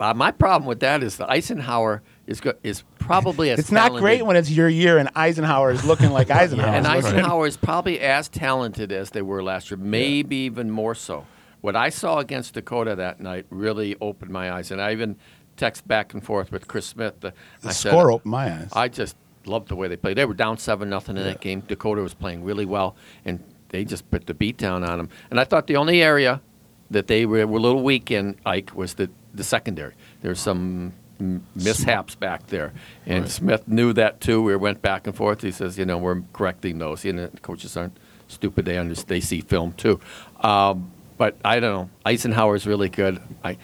Uh, 0.00 0.14
my 0.14 0.30
problem 0.30 0.66
with 0.68 0.80
that 0.80 1.02
is 1.02 1.16
the 1.16 1.28
Eisenhower 1.30 2.02
is 2.28 2.40
go- 2.40 2.54
is 2.62 2.84
probably 3.00 3.50
as 3.50 3.58
It's 3.60 3.72
not 3.72 3.86
talented- 3.88 4.02
great 4.02 4.24
when 4.24 4.36
it's 4.36 4.50
your 4.50 4.68
year 4.68 4.98
and 4.98 5.10
Eisenhower 5.16 5.72
is 5.72 5.84
looking 5.84 6.10
like 6.10 6.30
Eisenhower. 6.30 6.68
and 6.68 6.86
is 6.86 6.92
looking. 7.04 7.18
Eisenhower 7.18 7.46
is 7.48 7.56
probably 7.56 7.98
as 8.00 8.28
talented 8.28 8.92
as 8.92 9.10
they 9.10 9.20
were 9.20 9.42
last 9.42 9.70
year, 9.70 9.78
maybe 9.78 10.36
even 10.36 10.70
more 10.70 10.94
so. 10.94 11.26
What 11.64 11.76
I 11.76 11.88
saw 11.88 12.18
against 12.18 12.52
Dakota 12.52 12.94
that 12.96 13.20
night 13.20 13.46
really 13.48 13.96
opened 13.98 14.30
my 14.30 14.52
eyes, 14.52 14.70
and 14.70 14.82
I 14.82 14.92
even 14.92 15.16
text 15.56 15.88
back 15.88 16.12
and 16.12 16.22
forth 16.22 16.52
with 16.52 16.68
Chris 16.68 16.84
Smith. 16.84 17.14
The, 17.20 17.32
The 17.62 17.70
I 17.70 17.72
said, 17.72 17.88
score 17.88 18.12
opened 18.12 18.30
my 18.30 18.52
eyes. 18.52 18.68
I 18.74 18.88
just 18.88 19.16
loved 19.46 19.68
the 19.68 19.74
way 19.74 19.88
they 19.88 19.96
played. 19.96 20.18
They 20.18 20.26
were 20.26 20.34
down 20.34 20.58
seven 20.58 20.90
nothing 20.90 21.16
in 21.16 21.22
that 21.22 21.40
game. 21.40 21.60
Dakota 21.60 22.02
was 22.02 22.12
playing 22.12 22.44
really 22.44 22.66
well, 22.66 22.96
and 23.24 23.42
they 23.70 23.82
just 23.86 24.10
put 24.10 24.26
the 24.26 24.34
beat 24.34 24.58
down 24.58 24.84
on 24.84 24.98
them. 24.98 25.08
And 25.30 25.40
I 25.40 25.44
thought 25.44 25.66
the 25.66 25.76
only 25.76 26.02
area 26.02 26.42
that 26.90 27.06
they 27.06 27.24
were, 27.24 27.46
were 27.46 27.56
a 27.56 27.62
little 27.62 27.82
weak 27.82 28.10
in 28.10 28.36
Ike 28.44 28.76
was 28.76 28.92
the 28.92 29.08
the 29.32 29.42
secondary. 29.42 29.94
There's 30.20 30.40
some 30.40 30.92
mishaps 31.54 32.14
back 32.14 32.48
there, 32.48 32.74
and 33.06 33.26
Smith 33.26 33.66
knew 33.66 33.94
that 33.94 34.20
too. 34.20 34.42
We 34.42 34.54
went 34.56 34.82
back 34.82 35.06
and 35.06 35.16
forth. 35.16 35.40
He 35.40 35.50
says, 35.50 35.78
you 35.78 35.86
know, 35.86 35.96
we're 35.96 36.20
correcting 36.34 36.76
those. 36.76 37.06
You 37.06 37.14
know, 37.14 37.28
the 37.28 37.40
coaches 37.40 37.74
aren't 37.74 37.96
stupid. 38.28 38.66
They 38.66 38.76
understand. 38.76 39.08
They 39.08 39.20
see 39.20 39.40
film 39.40 39.72
too. 39.72 39.98
Um, 40.40 40.90
but 41.16 41.36
I 41.44 41.60
don't 41.60 41.74
know. 41.74 41.90
Eisenhower's 42.04 42.66
really 42.66 42.88
good. 42.88 43.20
I, 43.42 43.56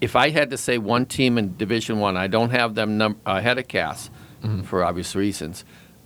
if 0.00 0.14
I 0.16 0.30
had 0.30 0.50
to 0.50 0.56
say 0.56 0.78
one 0.78 1.06
team 1.06 1.38
in 1.38 1.56
Division 1.56 1.98
One, 2.00 2.16
I, 2.16 2.26
don't 2.28 2.50
have 2.50 2.74
them 2.74 2.98
num- 2.98 3.20
ahead 3.26 3.58
of 3.58 3.68
Cass 3.68 4.10
Mm-hmm. 4.42 4.62
for 4.62 4.84
obvious 4.84 5.16
reasons. 5.16 5.64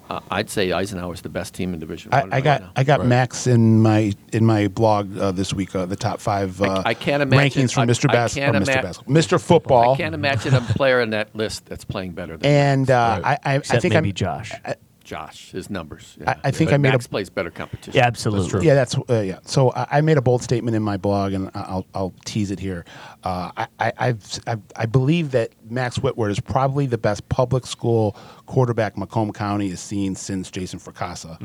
Uh, 0.08 0.20
I'd 0.30 0.48
say 0.48 0.72
Eisenhower's 0.72 1.20
the 1.20 1.28
best 1.28 1.52
team 1.54 1.74
in 1.74 1.80
Division 1.80 2.12
I, 2.14 2.20
One. 2.22 2.32
I 2.32 2.36
right 2.36 2.44
got 2.44 2.60
now. 2.62 2.72
I 2.76 2.82
got 2.84 3.00
Right. 3.00 3.08
Max 3.10 3.46
in 3.46 3.82
my 3.82 4.14
in 4.32 4.46
my 4.46 4.68
blog 4.68 5.16
uh, 5.18 5.32
this 5.32 5.52
week. 5.52 5.74
Uh, 5.76 5.84
the 5.84 5.96
top 5.96 6.18
five 6.18 6.60
uh, 6.62 6.82
I- 6.86 6.90
I 6.90 6.94
can't 6.94 7.22
imagine- 7.22 7.62
rankings 7.66 7.74
from 7.74 7.82
I- 7.82 7.92
Mr. 7.92 8.08
I 8.08 8.12
Bas- 8.14 8.34
can't 8.34 8.56
or 8.56 8.60
Mr. 8.60 8.72
ima- 8.72 8.82
Basketball, 8.82 9.14
Mr. 9.14 9.40
Football, 9.40 9.94
I 9.94 9.96
can't 9.98 10.14
imagine 10.14 10.54
a 10.54 10.60
player 10.62 11.02
in 11.02 11.10
that 11.10 11.36
list 11.36 11.66
that's 11.66 11.84
playing 11.84 12.12
better 12.12 12.38
than 12.38 12.50
and 12.50 12.90
uh, 12.90 13.20
Right. 13.22 13.38
I, 13.44 13.52
I, 13.52 13.56
I 13.56 13.60
think 13.60 13.92
maybe 13.92 14.08
I'm, 14.08 14.14
Josh. 14.14 14.52
Josh. 15.02 15.50
His 15.52 15.68
numbers. 15.70 16.16
I- 16.26 16.36
I 16.44 16.50
think 16.50 16.70
But 16.70 16.74
I 16.74 16.78
made 16.78 16.94
a- 16.94 16.98
plays 16.98 17.30
better 17.30 17.50
competition. 17.50 17.92
yeah, 17.94 18.06
absolutely. 18.06 18.48
true. 18.50 18.62
Yeah, 18.62 18.74
that's 18.74 18.96
uh, 19.08 19.20
yeah. 19.20 19.38
So 19.44 19.72
I, 19.72 19.86
I 19.98 20.00
made 20.00 20.16
a 20.18 20.22
bold 20.22 20.42
statement 20.42 20.76
in 20.76 20.82
my 20.82 20.96
blog, 20.96 21.32
and 21.32 21.50
I'll 21.54 21.86
I'll 21.94 22.12
tease 22.24 22.50
it 22.50 22.58
here. 22.60 22.84
Uh, 23.24 23.50
I, 23.56 23.66
I 23.78 23.92
I've, 23.98 24.38
I 24.46 24.56
I 24.76 24.86
believe 24.86 25.30
that 25.32 25.50
Max 25.70 25.98
Whitworth 25.98 26.30
is 26.32 26.40
probably 26.40 26.86
the 26.86 26.98
best 26.98 27.28
public 27.28 27.66
school 27.66 28.16
quarterback 28.46 28.96
Macomb 28.96 29.32
County 29.32 29.68
has 29.70 29.80
seen 29.80 30.14
since 30.14 30.50
Jason 30.50 30.78
Fracassa. 30.78 31.38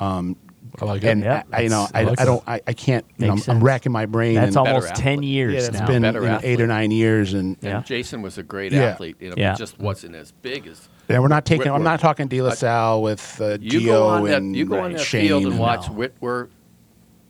Um, 0.00 0.36
I 0.80 0.84
like 0.84 1.02
it. 1.02 1.08
and 1.08 1.22
Yeah, 1.22 1.42
I, 1.52 1.58
I, 1.58 1.60
you 1.62 1.68
know 1.68 1.88
I, 1.92 2.00
I 2.18 2.24
don't 2.24 2.42
I, 2.46 2.60
I 2.66 2.72
can't 2.72 3.04
you 3.18 3.26
know, 3.26 3.32
I'm, 3.34 3.42
I'm 3.48 3.62
racking 3.64 3.92
my 3.92 4.06
brain. 4.06 4.36
That's 4.36 4.56
and, 4.56 4.66
almost 4.68 4.94
ten 4.94 5.22
years 5.22 5.54
yeah, 5.54 5.68
it's 5.68 5.78
now. 5.80 5.86
been 5.86 6.04
you 6.04 6.12
know, 6.12 6.40
eight 6.42 6.60
or 6.60 6.66
nine 6.66 6.90
years, 6.92 7.34
and 7.34 7.56
Yeah. 7.60 7.78
And 7.78 7.84
Jason 7.86 8.22
was 8.22 8.38
a 8.38 8.42
great 8.42 8.72
Yeah. 8.72 8.84
athlete. 8.84 9.16
You 9.20 9.30
know, 9.30 9.34
Yeah. 9.36 9.52
He 9.52 9.58
just 9.58 9.78
wasn't 9.78 10.14
as 10.14 10.30
big 10.32 10.66
as. 10.66 10.88
Yeah, 11.08 11.18
we're 11.18 11.28
not 11.28 11.44
taking. 11.44 11.68
I'm 11.72 11.82
not 11.82 12.00
talking 12.00 12.28
De 12.28 12.40
La 12.42 12.50
Salle 12.50 13.02
with 13.02 13.40
uh, 13.40 13.58
You 13.60 13.80
Gio 13.80 13.86
go 13.86 14.06
on 14.08 14.24
that. 14.24 14.38
and 14.38 14.56
You 14.56 14.66
go 14.66 14.78
on 14.80 14.92
that 14.92 15.00
Shane 15.00 15.26
field 15.28 15.42
and 15.44 15.52
and- 15.52 15.60
watch 15.60 15.88
No. 15.88 15.94
Whitworth 15.94 16.50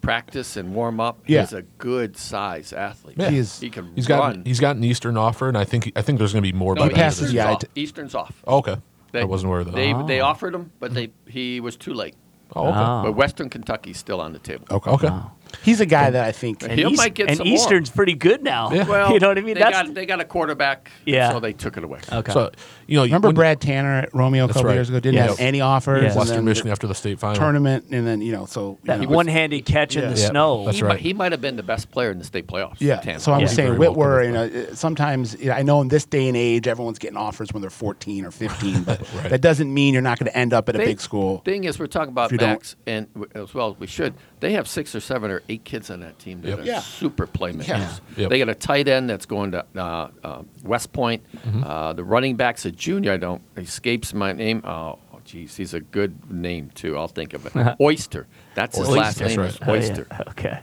practice 0.00 0.56
and 0.56 0.74
warm 0.74 0.98
up. 1.00 1.20
Yeah. 1.26 1.42
He's 1.42 1.52
a 1.52 1.62
good 1.62 2.16
size 2.16 2.72
athlete. 2.72 3.16
Yeah. 3.18 3.30
He 3.30 3.38
is- 3.38 3.60
He 3.60 3.70
can 3.70 3.92
He's 3.94 4.06
got 4.06 4.44
he's 4.46 4.60
got 4.60 4.76
an 4.76 4.84
Eastern 4.84 5.16
offer, 5.16 5.48
and 5.48 5.56
I 5.56 5.64
think 5.64 5.92
I 5.96 6.02
think 6.02 6.18
there's 6.18 6.32
going 6.32 6.42
to 6.44 6.52
be 6.52 6.56
more. 6.56 6.74
no, 6.74 6.82
by 6.82 6.88
he 6.88 6.94
the 6.94 6.98
end 7.00 7.02
of 7.02 7.06
passes, 7.18 7.28
the 7.30 7.36
yeah, 7.36 7.54
season. 7.54 7.68
Eastern's 7.74 7.74
off. 7.74 7.74
d- 7.74 7.80
Eastern's 7.80 8.14
off. 8.14 8.42
Oh, 8.46 8.58
okay. 8.58 8.76
They, 9.12 9.20
I 9.20 9.24
wasn't 9.24 9.48
aware 9.48 9.60
of 9.60 9.66
that. 9.66 9.74
They 9.74 9.92
they 10.06 10.20
Oh. 10.20 10.26
offered 10.26 10.54
him, 10.54 10.72
but 10.80 10.94
they 10.94 11.12
he 11.26 11.60
was 11.60 11.76
too 11.76 11.92
late. 11.94 12.14
oh, 12.56 12.68
okay. 12.68 12.78
Oh. 12.78 13.02
But 13.04 13.12
Western 13.12 13.48
Kentucky's 13.50 13.98
still 13.98 14.20
on 14.20 14.32
the 14.32 14.38
table. 14.38 14.66
Okay. 14.70 14.90
Okay. 14.90 15.08
Ah. 15.10 15.30
He's 15.62 15.80
a 15.80 15.86
guy 15.86 16.10
that 16.10 16.24
I 16.24 16.32
think. 16.32 16.62
And, 16.62 16.72
He 16.72 16.84
East- 16.84 16.96
might 16.96 17.14
get 17.14 17.28
and 17.28 17.36
some 17.38 17.46
more. 17.48 17.54
Eastern's 17.56 17.90
pretty 17.90 18.14
good 18.14 18.42
now. 18.42 18.72
Yeah. 18.72 18.86
Well, 18.88 19.12
you 19.12 19.20
know 19.20 19.28
what 19.28 19.38
I 19.38 19.42
mean? 19.42 19.54
They 19.54 19.60
That's 19.60 19.82
got 19.82 19.94
they 19.94 20.06
got 20.06 20.20
a 20.20 20.24
quarterback. 20.24 20.90
Yeah. 21.04 21.32
So 21.32 21.40
they 21.40 21.52
took 21.52 21.76
it 21.76 21.84
away. 21.84 22.00
okay. 22.12 22.32
So 22.32 22.50
you 22.86 22.96
know, 22.96 23.04
Remember 23.04 23.28
when- 23.28 23.34
Brad 23.34 23.60
Tanner 23.60 24.00
at 24.00 24.14
Romeo 24.14 24.44
a 24.44 24.48
couple 24.48 24.64
right. 24.64 24.74
years 24.74 24.88
ago? 24.88 25.00
Didn't 25.00 25.14
Yes. 25.16 25.30
have 25.30 25.40
any 25.40 25.60
offers. 25.60 26.02
Yes. 26.02 26.12
and 26.12 26.18
Western 26.18 26.36
then 26.36 26.44
Michigan 26.46 26.68
the 26.68 26.72
after 26.72 26.86
the 26.86 26.94
state 26.94 27.18
final. 27.18 27.36
tournament, 27.36 27.86
and 27.90 28.06
then 28.06 28.20
you 28.20 28.32
know, 28.32 28.46
so 28.46 28.78
you 28.82 28.88
know, 28.92 28.98
he 28.98 29.06
one-handed 29.06 29.64
catch 29.64 29.96
in 29.96 30.02
the 30.12 30.20
Yeah, 30.20 30.28
snow. 30.30 30.64
that's 30.64 30.76
he, 30.78 30.82
right. 30.82 30.88
might, 30.94 31.00
he 31.00 31.12
might 31.12 31.32
have 31.32 31.40
been 31.40 31.56
the 31.56 31.62
best 31.62 31.90
player 31.90 32.10
in 32.10 32.18
the 32.18 32.24
state 32.24 32.46
playoffs. 32.46 32.76
Yeah, 32.78 32.96
Tanner. 33.00 33.18
so 33.18 33.32
I'm 33.32 33.40
Yeah. 33.40 33.46
saying 33.46 33.68
Very 33.76 33.78
well 33.78 33.94
Whitwer. 33.94 34.22
You 34.24 34.32
know, 34.32 34.44
uh, 34.44 34.74
sometimes 34.74 35.36
you 35.40 35.46
know, 35.46 35.52
I 35.54 35.62
know 35.62 35.80
in 35.80 35.88
this 35.88 36.04
day 36.04 36.28
and 36.28 36.36
age, 36.36 36.66
everyone's 36.66 36.98
getting 36.98 37.16
offers 37.16 37.52
when 37.52 37.60
they're 37.60 37.70
14 37.70 38.24
or 38.24 38.30
15, 38.30 38.82
but 38.84 39.00
Right. 39.16 39.30
that 39.30 39.40
doesn't 39.40 39.72
mean 39.72 39.92
you're 39.94 40.02
not 40.02 40.18
going 40.18 40.30
to 40.30 40.36
end 40.36 40.52
up 40.52 40.68
at 40.68 40.74
a 40.74 40.78
They- 40.78 40.86
big 40.86 41.00
school. 41.00 41.42
Thing 41.44 41.64
is, 41.64 41.78
we're 41.78 41.86
talking 41.86 42.10
about 42.12 42.26
If 42.26 42.32
you 42.32 42.38
don't- 42.38 42.48
Max, 42.50 42.76
and 42.86 43.12
w- 43.14 43.30
as 43.34 43.52
well 43.54 43.70
as 43.70 43.78
we 43.80 43.86
should. 43.86 44.14
They 44.40 44.52
have 44.52 44.66
six 44.68 44.94
or 44.94 45.00
seven 45.00 45.30
or 45.30 45.41
eight 45.48 45.64
kids 45.64 45.90
on 45.90 46.00
that 46.00 46.18
team 46.18 46.40
that 46.42 46.48
Yep. 46.48 46.58
are 46.60 46.62
Yeah. 46.64 46.80
super 46.80 47.26
playmakers. 47.26 47.68
Yeah. 47.68 47.96
Yep. 48.16 48.30
They 48.30 48.38
got 48.38 48.48
a 48.48 48.54
tight 48.54 48.88
end 48.88 49.08
that's 49.10 49.26
going 49.26 49.52
to 49.52 49.64
uh, 49.76 50.08
uh, 50.22 50.42
West 50.64 50.92
Point. 50.92 51.22
Mm-hmm. 51.36 51.64
Uh, 51.64 51.92
the 51.94 52.04
running 52.04 52.36
back's 52.36 52.64
a 52.64 52.70
junior. 52.72 53.12
I 53.12 53.16
don't 53.16 53.42
escapes 53.56 54.14
my 54.14 54.32
name. 54.32 54.62
Oh, 54.64 54.98
geez, 55.24 55.56
he's 55.56 55.74
a 55.74 55.80
good 55.80 56.30
name 56.30 56.70
too. 56.74 56.96
I'll 56.98 57.08
think 57.08 57.32
of 57.34 57.46
it. 57.46 57.76
Oyster. 57.80 58.26
That's 58.54 58.76
his 58.76 58.88
Oyster, 58.88 59.00
last 59.00 59.18
that's 59.18 59.30
name. 59.30 59.40
right. 59.40 59.50
Is 59.50 59.58
Oh, 59.62 59.66
yeah. 59.66 59.72
Oyster. 59.72 60.06
Okay. 60.30 60.60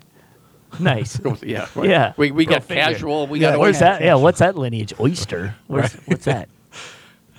Nice. 0.79 1.19
Yeah, 1.41 1.67
Yeah. 1.81 2.13
We, 2.17 2.29
we 2.31 2.45
Go 2.45 2.51
got 2.53 2.63
figure. 2.63 2.83
casual. 2.83 3.25
We 3.27 3.39
Yeah, 3.39 3.51
got 3.51 3.59
Where's 3.59 3.75
oyster. 3.77 3.85
that? 3.85 4.01
Yeah, 4.03 4.15
what's 4.15 4.37
that 4.39 4.55
lineage? 4.55 4.93
Oyster. 4.99 5.55
Where's, 5.67 5.93
What's 6.05 6.25
that? 6.25 6.47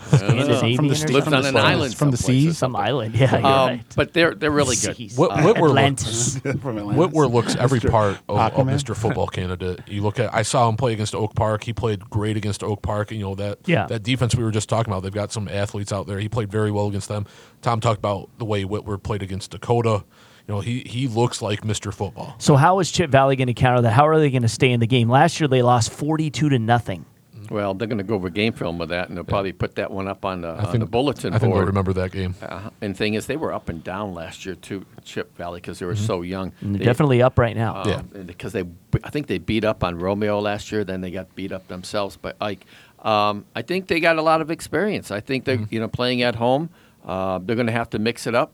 Scandinavian 0.08 0.76
From 0.76 0.86
the 0.88 0.92
or 0.92 0.96
street- 0.96 1.14
Lives 1.14 1.24
something? 1.26 1.34
on 1.38 1.46
an 1.46 1.56
island 1.56 1.94
from 1.96 2.10
the 2.10 2.16
someplace 2.16 2.42
seas? 2.44 2.58
Some 2.58 2.76
island. 2.76 3.14
Yeah, 3.14 3.30
you're 3.38 3.46
Um, 3.46 3.68
right. 3.68 3.82
But 3.96 4.12
they're 4.12 4.34
they're 4.34 4.50
really 4.50 4.76
good. 4.76 4.96
Seas. 4.96 5.16
Whit- 5.16 5.30
Uh, 5.30 5.42
Whitworth 5.42 5.70
Atlantis. 5.70 6.38
From 6.62 6.78
Atlantis. 6.78 6.96
Whitwer 7.06 7.26
looks 7.32 7.56
every 7.56 7.80
part 7.80 8.18
of, 8.28 8.36
of 8.38 8.66
Mr. 8.66 8.96
Football 8.96 9.26
candidate. 9.26 9.80
You 9.86 10.02
look 10.02 10.18
at 10.18 10.34
I 10.34 10.42
saw 10.42 10.68
him 10.68 10.76
play 10.76 10.92
against 10.92 11.14
Oak 11.14 11.34
Park. 11.34 11.64
He 11.64 11.72
played 11.72 12.08
great 12.10 12.36
against 12.36 12.62
Oak 12.62 12.82
Park. 12.82 13.10
You 13.12 13.18
know 13.20 13.34
that 13.36 13.58
Yeah. 13.66 13.86
that 13.86 14.02
defense 14.02 14.34
we 14.34 14.42
were 14.44 14.50
just 14.50 14.68
talking 14.68 14.92
about. 14.92 15.02
They've 15.02 15.12
got 15.12 15.32
some 15.32 15.48
athletes 15.48 15.92
out 15.92 16.06
there. 16.06 16.18
He 16.18 16.28
played 16.28 16.50
very 16.50 16.70
well 16.70 16.86
against 16.88 17.08
them. 17.08 17.26
Tom 17.62 17.80
talked 17.80 17.98
about 17.98 18.28
the 18.38 18.44
way 18.44 18.64
Whitworth 18.64 19.02
played 19.02 19.22
against 19.22 19.50
Dakota. 19.50 20.04
You 20.48 20.54
know 20.54 20.60
he 20.60 20.80
he 20.80 21.06
looks 21.06 21.40
like 21.42 21.60
Mr. 21.62 21.92
Football. 21.94 22.34
So 22.38 22.56
how 22.56 22.80
is 22.80 22.90
Chip 22.90 23.10
Valley 23.10 23.36
going 23.36 23.46
to 23.48 23.54
counter 23.54 23.82
that? 23.82 23.92
How 23.92 24.08
are 24.08 24.18
they 24.18 24.30
going 24.30 24.42
to 24.42 24.48
stay 24.48 24.72
in 24.72 24.80
the 24.80 24.86
game? 24.86 25.08
Last 25.08 25.38
year 25.38 25.46
they 25.46 25.62
lost 25.62 25.92
forty-two 25.92 26.48
to 26.48 26.58
nothing. 26.58 27.04
Well, 27.50 27.74
they're 27.74 27.88
going 27.88 27.98
to 27.98 28.04
go 28.04 28.14
over 28.14 28.30
game 28.30 28.52
film 28.52 28.78
with 28.78 28.88
that, 28.90 29.08
and 29.08 29.16
they'll 29.16 29.24
probably 29.24 29.52
put 29.52 29.74
that 29.74 29.90
one 29.90 30.06
up 30.08 30.24
on 30.24 30.40
the, 30.42 30.48
I 30.50 30.64
on 30.70 30.78
the 30.78 30.86
bulletin 30.86 31.30
board. 31.32 31.34
I 31.34 31.38
think 31.40 31.54
they'll 31.54 31.66
remember 31.66 31.92
that 31.94 32.12
game. 32.12 32.34
Uh, 32.40 32.70
and 32.80 32.96
thing 32.96 33.14
is, 33.14 33.26
they 33.26 33.36
were 33.36 33.52
up 33.52 33.68
and 33.68 33.82
down 33.82 34.14
last 34.14 34.46
year 34.46 34.54
too, 34.54 34.86
Chip 35.04 35.36
Valley, 35.36 35.60
because 35.60 35.80
they 35.80 35.86
were 35.86 35.96
so 35.96 36.22
young. 36.22 36.52
And 36.60 36.74
they're 36.74 36.78
They- 36.78 36.84
definitely 36.84 37.20
up 37.22 37.38
right 37.38 37.56
now. 37.56 37.82
um, 37.82 37.88
Yeah. 37.88 38.02
Because 38.22 38.52
they, 38.52 38.62
I 39.02 39.10
think 39.10 39.26
they 39.26 39.38
beat 39.38 39.64
up 39.64 39.82
on 39.82 39.98
Romeo 39.98 40.38
last 40.38 40.70
year. 40.70 40.84
Then 40.84 41.00
they 41.00 41.10
got 41.10 41.34
beat 41.34 41.50
up 41.50 41.66
themselves 41.68 42.16
by 42.16 42.32
Ike. 42.40 42.64
Um, 43.00 43.44
I 43.56 43.62
think 43.62 43.88
they 43.88 43.98
got 43.98 44.16
a 44.16 44.22
lot 44.22 44.40
of 44.40 44.50
experience. 44.50 45.10
I 45.10 45.18
think 45.20 45.44
they're, 45.44 45.56
Mm-hmm. 45.58 45.74
you 45.74 45.80
know, 45.80 45.88
playing 45.88 46.22
at 46.22 46.36
home. 46.36 46.70
Uh, 47.04 47.40
they're 47.42 47.56
going 47.56 47.66
to 47.66 47.72
have 47.72 47.90
to 47.90 47.98
mix 47.98 48.26
it 48.28 48.34
up. 48.36 48.52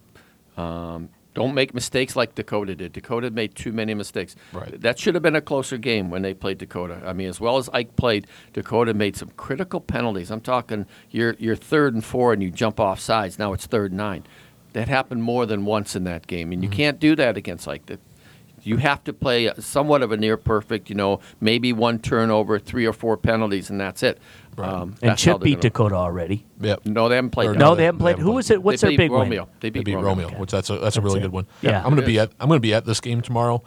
Um, 0.56 1.10
don't 1.36 1.54
make 1.54 1.74
mistakes 1.74 2.16
like 2.16 2.34
Dakota 2.34 2.74
did. 2.74 2.92
Dakota 2.94 3.30
made 3.30 3.54
too 3.54 3.70
many 3.70 3.92
mistakes. 3.92 4.34
Right. 4.54 4.80
That 4.80 4.98
should 4.98 5.14
have 5.14 5.22
been 5.22 5.36
a 5.36 5.42
closer 5.42 5.76
game 5.76 6.10
when 6.10 6.22
they 6.22 6.32
played 6.32 6.56
Dakota. 6.56 7.02
I 7.04 7.12
mean, 7.12 7.28
as 7.28 7.38
well 7.38 7.58
as 7.58 7.68
Ike 7.74 7.94
played, 7.94 8.26
Dakota 8.54 8.94
made 8.94 9.16
some 9.16 9.28
critical 9.36 9.80
penalties. 9.80 10.30
I'm 10.30 10.40
talking 10.40 10.86
you're 11.10 11.36
you're 11.38 11.54
third 11.54 11.92
and 11.92 12.02
four 12.02 12.32
and 12.32 12.42
you 12.42 12.50
jump 12.50 12.80
off 12.80 12.98
sides. 13.00 13.38
Now 13.38 13.52
it's 13.52 13.66
third 13.66 13.90
and 13.90 13.98
nine. 13.98 14.24
That 14.72 14.88
happened 14.88 15.22
more 15.22 15.44
than 15.44 15.66
once 15.66 15.94
in 15.94 16.04
that 16.04 16.26
game, 16.26 16.52
and 16.52 16.62
you 16.62 16.70
Mm-hmm. 16.70 16.76
can't 16.76 16.98
do 17.00 17.14
that 17.16 17.36
against 17.36 17.68
Ike. 17.68 17.98
You 18.62 18.78
have 18.78 19.04
to 19.04 19.12
play 19.12 19.52
somewhat 19.58 20.02
of 20.02 20.10
a 20.12 20.16
near 20.16 20.36
perfect. 20.38 20.88
You 20.88 20.96
know, 20.96 21.20
maybe 21.40 21.72
one 21.72 21.98
turnover, 21.98 22.58
three 22.58 22.86
or 22.86 22.92
four 22.94 23.16
penalties, 23.18 23.68
and 23.70 23.78
that's 23.78 24.02
it. 24.02 24.18
Right. 24.56 24.68
Um, 24.68 24.82
and 25.02 25.10
that's 25.10 25.24
how 25.24 25.32
Chip 25.32 25.40
they're 25.40 25.44
beat 25.44 25.50
gonna- 25.56 25.60
Dakota 25.62 25.94
already. 25.96 26.46
Yep. 26.60 26.86
No, 26.86 27.08
they 27.08 27.16
haven't 27.16 27.30
played. 27.30 27.50
Or 27.50 27.52
that. 27.52 27.58
No, 27.58 27.70
they- 27.74 27.78
they 27.78 27.84
haven't 27.84 27.98
they 27.98 28.02
played. 28.04 28.12
haven't 28.12 28.24
Who 28.26 28.32
was 28.32 28.50
it? 28.50 28.62
What's 28.62 28.80
they 28.80 28.86
their 28.88 28.90
beat 28.92 28.96
big 29.04 29.10
Romeo. 29.12 29.42
win? 29.44 29.52
They 29.60 29.70
beat, 29.70 29.80
They 29.80 29.84
beat 29.84 29.94
Romeo. 29.96 30.26
Romeo, 30.28 30.40
which 30.40 30.50
that's 30.50 30.70
a 30.70 30.78
that's 30.78 30.96
a 30.96 31.00
really 31.00 31.18
it. 31.20 31.22
good 31.22 31.32
one. 31.32 31.46
Yeah. 31.62 31.78
I'm 31.84 31.90
gonna 31.90 32.06
be 32.06 32.18
at 32.18 32.30
I'm 32.40 32.48
gonna 32.48 32.60
be 32.60 32.74
at 32.74 32.84
this 32.86 33.00
game 33.00 33.20
tomorrow. 33.20 33.62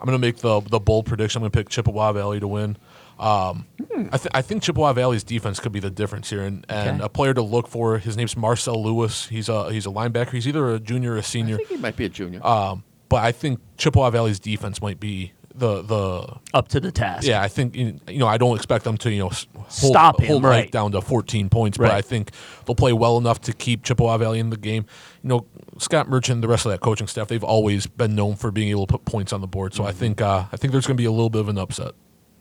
I'm 0.00 0.06
gonna 0.06 0.18
make 0.18 0.38
the 0.38 0.60
the 0.60 0.78
bold 0.80 1.06
prediction. 1.06 1.38
I'm 1.38 1.42
gonna 1.44 1.50
pick 1.50 1.68
Chippewa 1.70 2.12
Valley 2.12 2.40
to 2.40 2.48
win. 2.48 2.76
Um, 3.18 3.66
I, 4.12 4.16
th- 4.18 4.26
I 4.34 4.42
think 4.42 4.64
Chippewa 4.64 4.92
Valley's 4.92 5.22
defense 5.22 5.60
could 5.60 5.70
be 5.70 5.78
the 5.78 5.88
difference 5.88 6.30
here, 6.30 6.42
and, 6.42 6.66
and 6.68 6.96
Okay. 6.96 7.04
a 7.04 7.08
player 7.08 7.32
to 7.32 7.42
look 7.42 7.68
for. 7.68 7.98
His 7.98 8.16
name's 8.16 8.36
Marcel 8.36 8.82
Lewis. 8.82 9.28
He's 9.28 9.48
a 9.48 9.72
he's 9.72 9.86
a 9.86 9.90
linebacker. 9.90 10.32
He's 10.32 10.48
either 10.48 10.68
a 10.74 10.80
junior 10.80 11.12
or 11.12 11.16
a 11.16 11.18
I 11.18 11.22
senior. 11.22 11.56
think 11.58 11.68
he 11.68 11.76
might 11.76 11.94
be 11.96 12.04
a 12.06 12.08
junior. 12.08 12.44
Um, 12.44 12.82
but 13.08 13.22
I 13.22 13.30
think 13.30 13.60
Chippewa 13.78 14.10
Valley's 14.10 14.40
defense 14.40 14.82
might 14.82 14.98
be 14.98 15.32
the 15.54 15.82
the 15.82 16.36
Up 16.52 16.68
to 16.68 16.80
the 16.80 16.90
task. 16.90 17.26
yeah. 17.26 17.40
I 17.40 17.48
think 17.48 17.76
you 17.76 17.98
know 18.08 18.26
I 18.26 18.38
don't 18.38 18.56
expect 18.56 18.84
them 18.84 18.96
to 18.98 19.10
you 19.10 19.20
know 19.20 19.28
hold, 19.30 19.68
Stop 19.70 20.20
him, 20.20 20.26
hold 20.26 20.44
right. 20.44 20.64
Ike 20.64 20.70
down 20.72 20.92
to 20.92 21.00
14 21.00 21.48
points, 21.48 21.78
Right. 21.78 21.88
but 21.88 21.94
I 21.96 22.02
think 22.02 22.30
they'll 22.66 22.74
play 22.74 22.92
well 22.92 23.18
enough 23.18 23.40
to 23.42 23.52
keep 23.52 23.84
Chippewa 23.84 24.16
Valley 24.18 24.40
in 24.40 24.50
the 24.50 24.56
game. 24.56 24.84
You 25.22 25.28
know, 25.28 25.46
Scott 25.78 26.08
Merchant, 26.08 26.42
the 26.42 26.48
rest 26.48 26.66
of 26.66 26.72
that 26.72 26.80
coaching 26.80 27.06
staff, 27.06 27.28
they've 27.28 27.42
always 27.44 27.86
been 27.86 28.14
known 28.14 28.34
for 28.36 28.50
being 28.50 28.68
able 28.70 28.86
to 28.86 28.92
put 28.92 29.04
points 29.04 29.32
on 29.32 29.40
the 29.40 29.46
board. 29.46 29.74
So 29.74 29.84
I 29.84 29.90
Mm-hmm. 29.90 29.98
think 29.98 30.20
uh, 30.20 30.44
I 30.52 30.56
think 30.56 30.72
there's 30.72 30.86
going 30.86 30.96
to 30.96 31.00
be 31.00 31.06
a 31.06 31.10
little 31.12 31.30
bit 31.30 31.40
of 31.40 31.48
an 31.48 31.58
upset. 31.58 31.92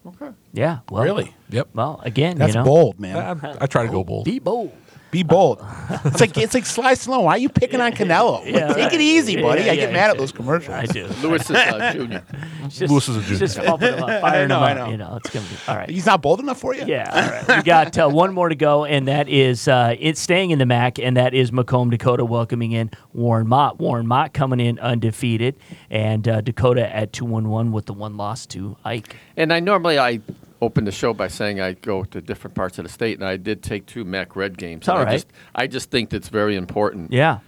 okay. 0.08 0.32
Yeah. 0.52 0.80
Well, 0.90 1.04
Really? 1.04 1.34
Yep. 1.50 1.70
Well, 1.74 2.02
again, 2.04 2.38
That's 2.38 2.54
you 2.54 2.60
know, 2.60 2.66
bold, 2.66 3.00
man. 3.00 3.16
I, 3.44 3.58
I 3.62 3.66
try 3.68 3.86
to 3.86 3.92
go 3.92 4.04
bold. 4.04 4.26
Be 4.26 4.40
bold. 4.40 4.72
Be 5.14 5.22
bold. 5.22 5.64
It's 6.06 6.20
like 6.20 6.36
it's 6.40 6.56
like 6.56 6.66
Sly 6.66 6.94
Stallone. 6.94 7.26
Why 7.26 7.34
are 7.34 7.38
you 7.38 7.48
picking 7.48 7.80
on 7.80 7.92
Canelo? 7.92 8.44
Yeah, 8.44 8.70
Take 8.70 8.78
right. 8.78 8.94
it 8.94 9.00
easy, 9.00 9.40
buddy. 9.40 9.62
Yeah, 9.62 9.74
I 9.74 9.76
get 9.76 9.90
yeah, 9.90 9.94
mad 9.94 10.10
at 10.10 10.18
those 10.18 10.32
commercials. 10.32 10.76
I 10.76 10.86
do. 10.88 11.06
Lewis 11.22 11.44
is 11.44 11.56
a 11.56 11.92
junior. 11.94 12.24
It's 12.64 12.80
just, 12.80 12.92
Lewis 12.92 13.08
is 13.08 13.18
a 13.18 13.20
it's 13.20 13.28
junior. 13.28 13.40
Just 13.46 13.60
pumping 13.60 13.94
him 13.94 14.04
up, 14.04 14.22
firing 14.22 14.48
know, 14.48 14.58
him 14.58 14.64
I 14.64 14.72
up. 14.72 14.78
know. 14.78 14.90
You 14.90 14.98
know, 14.98 15.20
it's 15.24 15.30
gonna 15.30 15.46
be 15.46 15.56
all 15.68 15.76
right. 15.76 15.88
He's 15.88 16.08
not 16.08 16.24
bold 16.24 16.40
enough 16.40 16.60
for 16.60 16.74
you. 16.74 16.84
Yeah, 16.88 17.12
all 17.14 17.30
right. 17.30 17.58
We 17.58 17.64
got 17.64 17.96
uh, 17.96 18.10
one 18.10 18.34
more 18.34 18.50
to 18.50 18.56
go, 18.56 18.86
and 18.86 19.08
that 19.08 19.30
is 19.30 19.68
uh, 19.68 19.96
it's 20.00 20.20
staying 20.20 20.50
in 20.50 20.58
the 20.58 20.66
MAC, 20.66 20.98
and 20.98 21.16
that 21.16 21.36
is 21.36 21.52
Macomb, 21.52 21.92
Dakota, 21.92 22.26
welcoming 22.26 22.72
in 22.72 22.90
Warren 23.14 23.48
Mott. 23.48 23.80
Warren 23.80 24.08
Mott 24.08 24.34
coming 24.34 24.60
in 24.60 24.80
undefeated, 24.80 25.58
and 25.92 26.28
uh, 26.28 26.42
Dakota 26.42 26.92
at 26.92 27.14
two 27.14 27.26
one 27.26 27.50
one 27.50 27.72
with 27.72 27.86
the 27.86 27.94
one 27.94 28.18
loss 28.18 28.48
to 28.48 28.78
Ike. 28.84 29.16
And 29.38 29.54
I 29.54 29.60
normally 29.60 30.00
I 30.00 30.22
open 30.64 30.86
the 30.86 30.92
show 30.92 31.14
by 31.14 31.28
saying 31.28 31.60
I 31.62 31.74
go 31.74 32.04
to 32.06 32.22
different 32.22 32.56
parts 32.56 32.78
of 32.80 32.84
the 32.86 32.90
state, 32.90 33.20
and 33.20 33.28
I 33.28 33.38
did 33.38 33.62
take 33.62 33.86
two 33.86 34.04
MAC 34.06 34.36
Red 34.36 34.58
games. 34.58 34.88
all 34.90 34.98
I 34.98 35.04
right. 35.04 35.12
just 35.14 35.28
I 35.54 35.68
just 35.68 35.92
think 35.92 36.10
that's 36.10 36.30
very 36.30 36.56
important. 36.56 37.12
Yeah, 37.12 37.40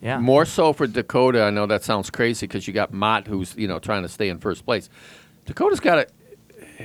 yeah. 0.00 0.18
More 0.18 0.44
so 0.44 0.72
for 0.72 0.86
Dakota. 0.86 1.42
I 1.44 1.50
know 1.50 1.66
that 1.66 1.84
sounds 1.84 2.10
crazy 2.10 2.46
because 2.46 2.66
you 2.66 2.72
got 2.74 2.92
Mott, 2.92 3.26
who's 3.26 3.54
you 3.56 3.68
know 3.68 3.78
trying 3.78 4.02
to 4.02 4.08
stay 4.08 4.28
in 4.28 4.38
first 4.38 4.64
place. 4.64 4.88
Dakota's 5.46 5.80
got 5.80 5.98
it. 5.98 6.12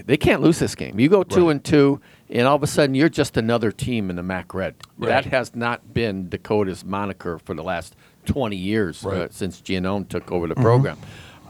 They 0.05 0.17
can't 0.17 0.41
lose 0.41 0.59
this 0.59 0.75
game. 0.75 0.99
You 0.99 1.07
go 1.07 1.23
two 1.23 1.45
Right. 1.45 1.51
and 1.51 1.63
two, 1.63 2.01
and 2.29 2.45
all 2.47 2.55
of 2.57 2.63
a 2.63 2.67
sudden 2.67 2.95
you're 2.95 3.07
just 3.07 3.37
another 3.37 3.71
team 3.71 4.09
in 4.09 4.17
the 4.17 4.23
MAC 4.23 4.53
Red. 4.53 4.75
Right. 4.97 5.07
That 5.07 5.25
has 5.25 5.55
not 5.55 5.93
been 5.93 6.27
Dakota's 6.27 6.83
moniker 6.83 7.39
for 7.39 7.53
the 7.55 7.63
last 7.63 7.95
20 8.25 8.57
years 8.57 9.05
uh, 9.05 9.27
since 9.31 9.61
Giannone 9.61 10.09
took 10.09 10.31
over 10.33 10.47
the 10.47 10.55
program. 10.55 10.97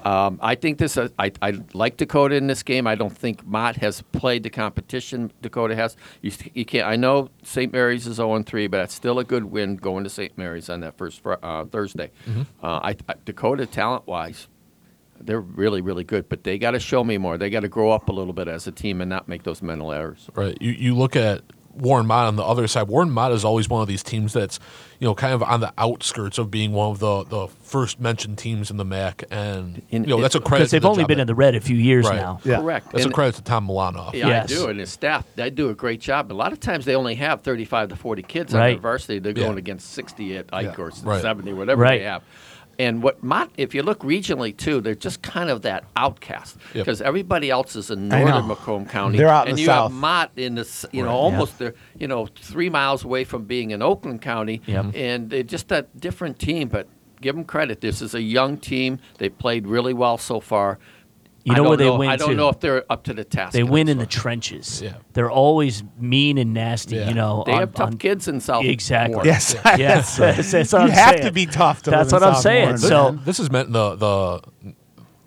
Um, 0.06 0.40
I 0.42 0.54
think 0.54 0.78
this. 0.78 0.98
Uh, 0.98 1.10
I, 1.18 1.32
I 1.42 1.60
like 1.74 1.98
Dakota 1.98 2.36
in 2.36 2.46
this 2.46 2.62
game. 2.62 2.86
I 2.86 2.94
don't 2.94 3.16
think 3.16 3.46
Mott 3.46 3.78
has 3.78 4.04
played 4.12 4.44
the 4.44 4.52
competition 4.52 5.32
Dakota 5.42 5.76
has. 5.76 5.98
You, 6.22 6.32
you 6.54 6.64
can't. 6.64 6.88
I 6.88 6.96
know 6.96 7.30
St. 7.42 7.74
Mary's 7.74 8.06
is 8.06 8.18
0 8.18 8.44
3, 8.44 8.68
but 8.68 8.78
that's 8.78 8.94
still 8.94 9.18
a 9.18 9.24
good 9.24 9.46
win 9.46 9.78
going 9.78 10.04
to 10.04 10.10
St. 10.10 10.38
Mary's 10.38 10.70
on 10.70 10.82
that 10.82 10.96
first 10.96 11.22
fr- 11.24 11.34
uh, 11.42 11.66
Thursday. 11.66 12.12
Uh, 12.62 12.80
I, 12.84 12.96
I, 13.10 13.16
Dakota, 13.26 13.66
talent 13.66 14.06
wise, 14.06 14.48
they're 15.20 15.42
really 15.42 15.82
really 15.82 16.04
good, 16.04 16.30
but 16.30 16.44
they 16.44 16.60
got 16.60 16.72
to 16.72 16.80
show 16.80 17.04
me 17.04 17.18
more. 17.18 17.38
They 17.40 17.50
got 17.50 17.62
to 17.62 17.68
grow 17.68 17.92
up 17.92 18.08
a 18.08 18.12
little 18.12 18.34
bit 18.34 18.48
as 18.48 18.68
a 18.68 18.72
team 18.72 19.02
and 19.02 19.10
not 19.10 19.28
make 19.28 19.42
those 19.42 19.64
mental 19.64 19.92
errors. 19.92 20.30
Right. 20.36 20.56
You 20.62 20.72
you 20.72 20.96
look 20.96 21.16
at 21.16 21.42
Warren 21.78 22.06
Mott 22.06 22.28
on 22.28 22.36
the 22.36 22.44
other 22.44 22.68
side. 22.68 22.88
Warren 22.88 23.10
Mott 23.12 23.32
is 23.32 23.44
always 23.46 23.68
one 23.70 23.82
of 23.82 23.88
these 23.88 24.04
teams 24.04 24.34
that's 24.34 24.60
you 25.00 25.06
know 25.08 25.14
kind 25.14 25.34
of 25.34 25.44
on 25.44 25.60
the 25.60 25.74
outskirts 25.78 26.38
of 26.38 26.50
being 26.50 26.72
one 26.72 26.92
of 26.92 27.00
the 27.00 27.24
the 27.26 27.48
first 27.64 28.00
mentioned 28.00 28.38
teams 28.38 28.72
in 28.72 28.78
the 28.78 28.86
MAC, 28.86 29.24
and 29.30 29.82
In- 29.92 30.04
you 30.04 30.10
know 30.10 30.22
that's 30.22 30.36
a 30.36 30.40
credit 30.40 30.60
Because 30.64 30.72
they've 30.72 30.82
to 30.82 30.86
the 30.86 30.90
only 30.90 31.04
job 31.04 31.08
been 31.10 31.18
that- 31.18 31.22
in 31.24 31.28
the 31.28 31.36
red 31.36 31.56
a 31.56 31.60
few 31.62 31.76
years 31.76 32.06
Right. 32.06 32.16
now. 32.16 32.40
Yeah. 32.46 32.58
Correct. 32.62 32.92
That's 32.92 33.04
And- 33.04 33.12
a 33.12 33.16
credit 33.16 33.36
to 33.36 33.42
Tom 33.44 33.68
Milano. 33.68 34.12
Yeah, 34.14 34.28
Yes. 34.28 34.52
I 34.52 34.56
do, 34.56 34.68
and 34.70 34.80
his 34.80 34.92
staff 34.92 35.26
they 35.36 35.50
do 35.50 35.70
a 35.70 35.74
great 35.76 36.00
job. 36.00 36.32
A 36.32 36.34
lot 36.34 36.54
of 36.54 36.60
times 36.60 36.86
they 36.86 36.96
only 36.96 37.16
have 37.16 37.42
thirty-five 37.42 37.90
to 37.90 37.96
forty 37.96 38.22
kids 38.22 38.54
on 38.54 38.60
Right. 38.62 38.72
their 38.74 38.82
varsity. 38.82 39.20
They're 39.20 39.34
Yeah. 39.36 39.46
going 39.46 39.58
against 39.58 39.92
sixty 39.92 40.38
at 40.38 40.46
Ike 40.54 40.76
Yeah. 40.78 40.84
or 40.84 40.92
Right. 41.04 41.22
seventy, 41.22 41.52
whatever 41.54 41.82
Right. 41.82 42.00
they 42.00 42.06
have. 42.06 42.22
And 42.78 43.02
what 43.02 43.24
Mott, 43.24 43.50
if 43.58 43.74
you 43.74 43.84
look 43.84 44.00
regionally 44.00 44.56
too, 44.56 44.82
they're 44.82 44.96
just 44.96 45.22
kind 45.22 45.50
of 45.50 45.62
that 45.62 45.86
outcast 45.96 46.58
Yep. 46.74 46.86
because 46.86 47.02
everybody 47.02 47.50
else 47.50 47.76
is 47.76 47.90
in 47.92 48.10
northern 48.10 48.48
Macomb 48.48 48.86
County. 48.86 49.18
They're 49.18 49.30
out 49.30 49.46
in 49.48 49.52
and 49.52 49.58
the 49.58 49.62
you 49.62 49.68
south. 49.68 49.92
have 49.92 50.00
Mott 50.00 50.32
in 50.36 50.56
this, 50.56 50.86
you 50.92 51.02
know, 51.02 51.08
Right. 51.10 51.14
almost 51.16 51.60
they're 51.60 51.76
you 51.98 52.08
know 52.08 52.28
three 52.36 52.70
miles 52.70 53.04
away 53.04 53.24
from 53.24 53.46
being 53.46 53.72
in 53.72 53.82
Oakland 53.82 54.22
County, 54.22 54.62
Yep. 54.66 54.86
and 54.96 55.30
they're 55.30 55.44
just 55.44 55.72
a 55.72 55.86
different 55.98 56.38
team. 56.40 56.68
But 56.68 56.88
give 57.22 57.36
them 57.36 57.46
credit. 57.46 57.82
This 57.82 58.02
is 58.02 58.14
a 58.14 58.22
young 58.22 58.58
team. 58.58 59.00
They 59.20 59.30
played 59.30 59.68
really 59.68 59.94
well 59.94 60.18
so 60.18 60.40
far. 60.40 60.78
You 61.46 61.52
know 61.54 61.58
don't 61.58 61.68
where 61.68 61.78
they 61.78 61.86
know, 61.86 61.96
win 61.98 62.10
I 62.10 62.16
don't 62.16 62.30
too? 62.30 62.36
know 62.36 62.50
if 62.50 62.60
they're 62.60 62.84
up 62.92 63.04
to 63.04 63.14
the 63.14 63.24
task. 63.24 63.54
They 63.54 63.64
win 63.64 63.88
in 63.88 63.98
the 64.00 64.06
trenches. 64.08 64.82
Yeah. 64.82 64.96
They're 65.14 65.30
always 65.30 65.84
mean 66.00 66.38
and 66.40 66.54
nasty. 66.54 66.96
Yeah. 66.96 67.08
You 67.10 67.14
know, 67.14 67.44
They 67.46 67.54
on- 67.54 67.60
have 67.60 67.74
tough 67.76 67.88
on- 67.92 67.98
kids 67.98 68.28
in 68.28 68.40
South. 68.40 68.66
Exactly. 68.66 69.14
Warren. 69.16 69.28
Yes. 69.28 69.56
Yes, 69.64 70.18
that's, 70.18 70.52
that's 70.52 70.74
what 70.74 70.80
you 70.80 70.88
I'm 70.88 70.90
have 70.94 71.10
saying. 71.16 71.26
to 71.26 71.32
be 71.32 71.46
tough 71.46 71.84
to 71.84 71.92
That's 71.92 72.12
live 72.12 72.22
what 72.22 72.28
in 72.28 72.30
I'm 72.30 72.34
South 72.36 72.44
saying. 72.44 72.64
Warren, 72.66 72.78
So- 72.80 73.20
this 73.26 73.40
is 73.40 73.52
meant 73.52 73.68
in 73.68 73.74
the 73.74 73.96
the 73.96 74.74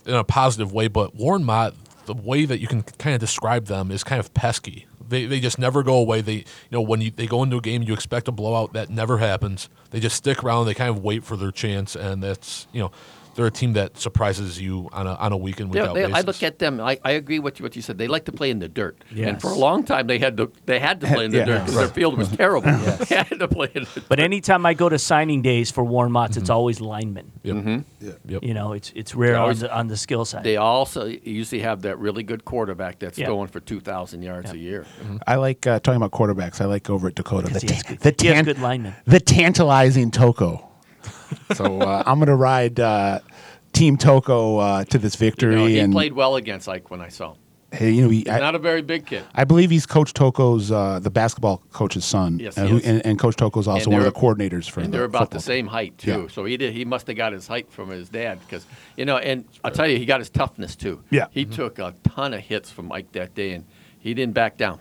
in 0.07 0.15
a 0.15 0.25
positive 0.25 0.73
way, 0.73 0.89
but 0.89 1.15
Warren 1.15 1.45
Mott, 1.45 1.75
the 2.07 2.15
way 2.15 2.45
that 2.47 2.59
you 2.61 2.67
can 2.67 2.83
kind 2.83 3.15
of 3.15 3.21
describe 3.21 3.67
them 3.67 3.91
is 3.93 4.03
kind 4.03 4.19
of 4.19 4.33
pesky. 4.35 4.87
They, 5.07 5.25
they 5.25 5.41
just 5.41 5.59
never 5.59 5.83
go 5.83 5.95
away. 5.95 6.21
They 6.21 6.33
you 6.35 6.45
know 6.73 6.81
when 6.83 7.01
you, 7.01 7.11
they 7.11 7.27
go 7.27 7.43
into 7.43 7.57
a 7.57 7.61
game, 7.61 7.83
you 7.83 7.95
expect 7.95 8.29
a 8.29 8.33
blowout. 8.33 8.73
That 8.75 8.91
never 8.91 9.19
happens. 9.19 9.69
They 9.91 10.01
just 10.01 10.17
stick 10.17 10.43
around. 10.45 10.67
They 10.67 10.75
kind 10.75 10.91
of 10.91 11.03
wait 11.03 11.25
for 11.25 11.37
their 11.37 11.51
chance, 11.51 11.95
and 11.97 12.23
that's 12.23 12.67
you 12.73 12.81
know 12.81 12.91
they're 13.39 13.47
a 13.47 13.53
team 13.53 13.75
that 13.75 13.97
surprises 13.97 14.61
you 14.61 14.89
on 14.93 15.07
a 15.07 15.15
on 15.15 15.31
a 15.31 15.37
week 15.37 15.61
in 15.61 15.69
week 15.69 15.75
They- 15.75 15.81
out 15.89 15.95
they- 15.95 16.03
basis. 16.07 16.17
I 16.17 16.21
look 16.23 16.43
at 16.43 16.59
them. 16.59 16.81
I, 16.81 16.99
I 17.05 17.13
agree 17.13 17.39
with 17.39 17.61
what 17.61 17.77
you 17.77 17.83
said. 17.83 17.97
They 17.97 18.09
like 18.09 18.25
to 18.25 18.33
play 18.33 18.51
in 18.51 18.59
the 18.59 18.69
dirt, 18.69 18.99
and 19.17 19.41
for 19.41 19.51
a 19.53 19.55
long 19.55 19.85
time 19.85 20.09
they 20.09 20.19
had 20.19 20.37
to 20.39 20.51
they 20.67 20.81
had 20.81 21.01
to 21.03 21.07
play 21.07 21.27
in 21.27 21.31
the 21.31 21.39
Yeah. 21.43 21.45
dirt 21.45 21.61
because 21.61 21.75
their 21.77 21.89
field 21.89 22.19
was 22.19 22.29
terrible. 22.37 22.69
They 23.09 23.15
had 23.15 23.39
to 23.39 23.47
play 23.47 23.69
in 23.77 23.85
the 23.85 24.03
But 24.09 24.19
anytime 24.19 24.67
I 24.67 24.75
go 24.75 24.89
to 24.89 24.99
signing 24.99 25.41
days 25.43 25.71
for 25.71 25.85
Warren 25.85 26.11
Motts, 26.11 26.33
Mm-hmm. 26.33 26.41
it's 26.43 26.51
always 26.51 26.81
linemen. 26.81 27.31
Yep. 27.45 27.85
Yep. 28.27 28.43
You 28.43 28.55
know, 28.55 28.73
it's 28.73 28.93
it's 28.97 29.15
rare 29.15 29.31
They 29.33 29.37
on 29.37 29.43
always- 29.43 29.61
the, 29.61 29.73
on 29.79 29.87
the 29.87 29.97
skill 29.97 30.25
side. 30.25 30.43
They 30.43 30.57
also 30.57 31.07
usually 31.07 31.61
have 31.63 31.83
that 31.83 31.97
really 32.01 32.25
good 32.25 32.45
quarterback 32.45 32.99
that's 32.99 33.19
Yeah. 33.19 33.27
throwing 33.27 33.47
for 33.49 33.61
two 33.61 33.79
thousand 33.81 34.23
yards 34.23 34.51
a 34.51 34.59
year. 34.59 34.85
I 35.29 35.37
like 35.37 35.65
uh, 35.67 35.79
talking 35.79 36.03
about 36.03 36.11
quarterbacks. 36.11 36.61
I 36.61 36.65
like 36.65 36.91
over 36.91 37.07
at 37.09 37.15
Dakota 37.15 37.47
Because 37.47 37.63
the, 37.63 37.69
he 37.69 37.75
has 37.75 37.83
good- 37.85 38.01
the, 38.01 38.15
he 38.21 38.27
has 38.35 38.45
good 38.45 38.59
linemen. 38.59 38.95
the 39.07 39.21
tantalizing 39.21 40.11
Tocco. 40.11 40.65
So 41.55 41.81
uh, 41.81 42.03
I'm 42.07 42.19
going 42.19 42.29
to 42.29 42.35
ride 42.37 42.79
uh, 42.81 43.21
Team 43.73 43.97
Tocco 43.97 44.59
uh, 44.61 44.85
to 44.85 44.99
this 44.99 45.15
You 45.15 45.27
victory. 45.27 45.55
know, 45.55 45.67
he 45.67 45.79
and 45.79 45.93
played 45.93 46.13
well 46.13 46.37
against 46.37 46.69
Ike 46.69 46.91
when 46.91 47.01
I 47.01 47.09
saw 47.09 47.33
him. 47.33 47.39
hey, 47.73 47.91
you 47.91 48.03
know, 48.03 48.09
he, 48.09 48.19
He's 48.21 48.29
I, 48.29 48.39
not 48.39 48.55
a 48.55 48.59
very 48.59 48.81
big 48.83 49.05
kid. 49.07 49.25
I 49.35 49.45
believe 49.45 49.71
he's 49.71 49.85
Coach 49.85 50.15
Tocco's 50.15 50.73
uh, 50.73 51.01
the 51.01 51.11
basketball 51.11 51.63
coach's 51.73 52.05
son. 52.07 52.39
Yes, 52.39 52.57
uh, 52.57 52.63
he 52.65 52.69
who- 52.71 52.77
is. 52.79 52.87
and, 52.87 53.05
and 53.05 53.19
Coach 53.19 53.37
Tocco's 53.37 53.69
also 53.69 53.91
And 53.91 53.99
one 53.99 54.07
of 54.07 54.13
the 54.15 54.19
coordinators 54.19 54.71
for 54.71 54.81
and 54.81 54.93
the 54.93 54.97
they're 54.99 55.05
about 55.05 55.31
the 55.31 55.41
same 55.41 55.67
height 55.67 55.99
too. 55.99 56.23
Yeah. 56.23 56.29
So 56.29 56.45
he 56.47 56.57
did. 56.57 56.73
He 56.73 56.85
must 56.87 57.07
have 57.09 57.17
got 57.17 57.33
his 57.35 57.47
height 57.47 57.71
from 57.71 57.91
his 57.91 58.09
dad 58.09 58.41
because 58.41 58.65
you 58.97 59.05
know. 59.05 59.19
And 59.19 59.45
I'll 59.65 59.71
tell 59.71 59.87
you, 59.87 59.99
he 59.99 60.07
got 60.07 60.21
his 60.21 60.31
toughness 60.31 60.75
too. 60.77 61.03
Yeah. 61.11 61.27
He 61.31 61.45
took 61.45 61.79
a 61.79 61.95
ton 62.05 62.33
of 62.33 62.41
hits 62.41 62.71
from 62.71 62.87
Mike 62.89 63.13
that 63.13 63.35
day, 63.35 63.53
and 63.53 63.65
he 63.99 64.15
didn't 64.15 64.33
back 64.35 64.57
down. 64.57 64.81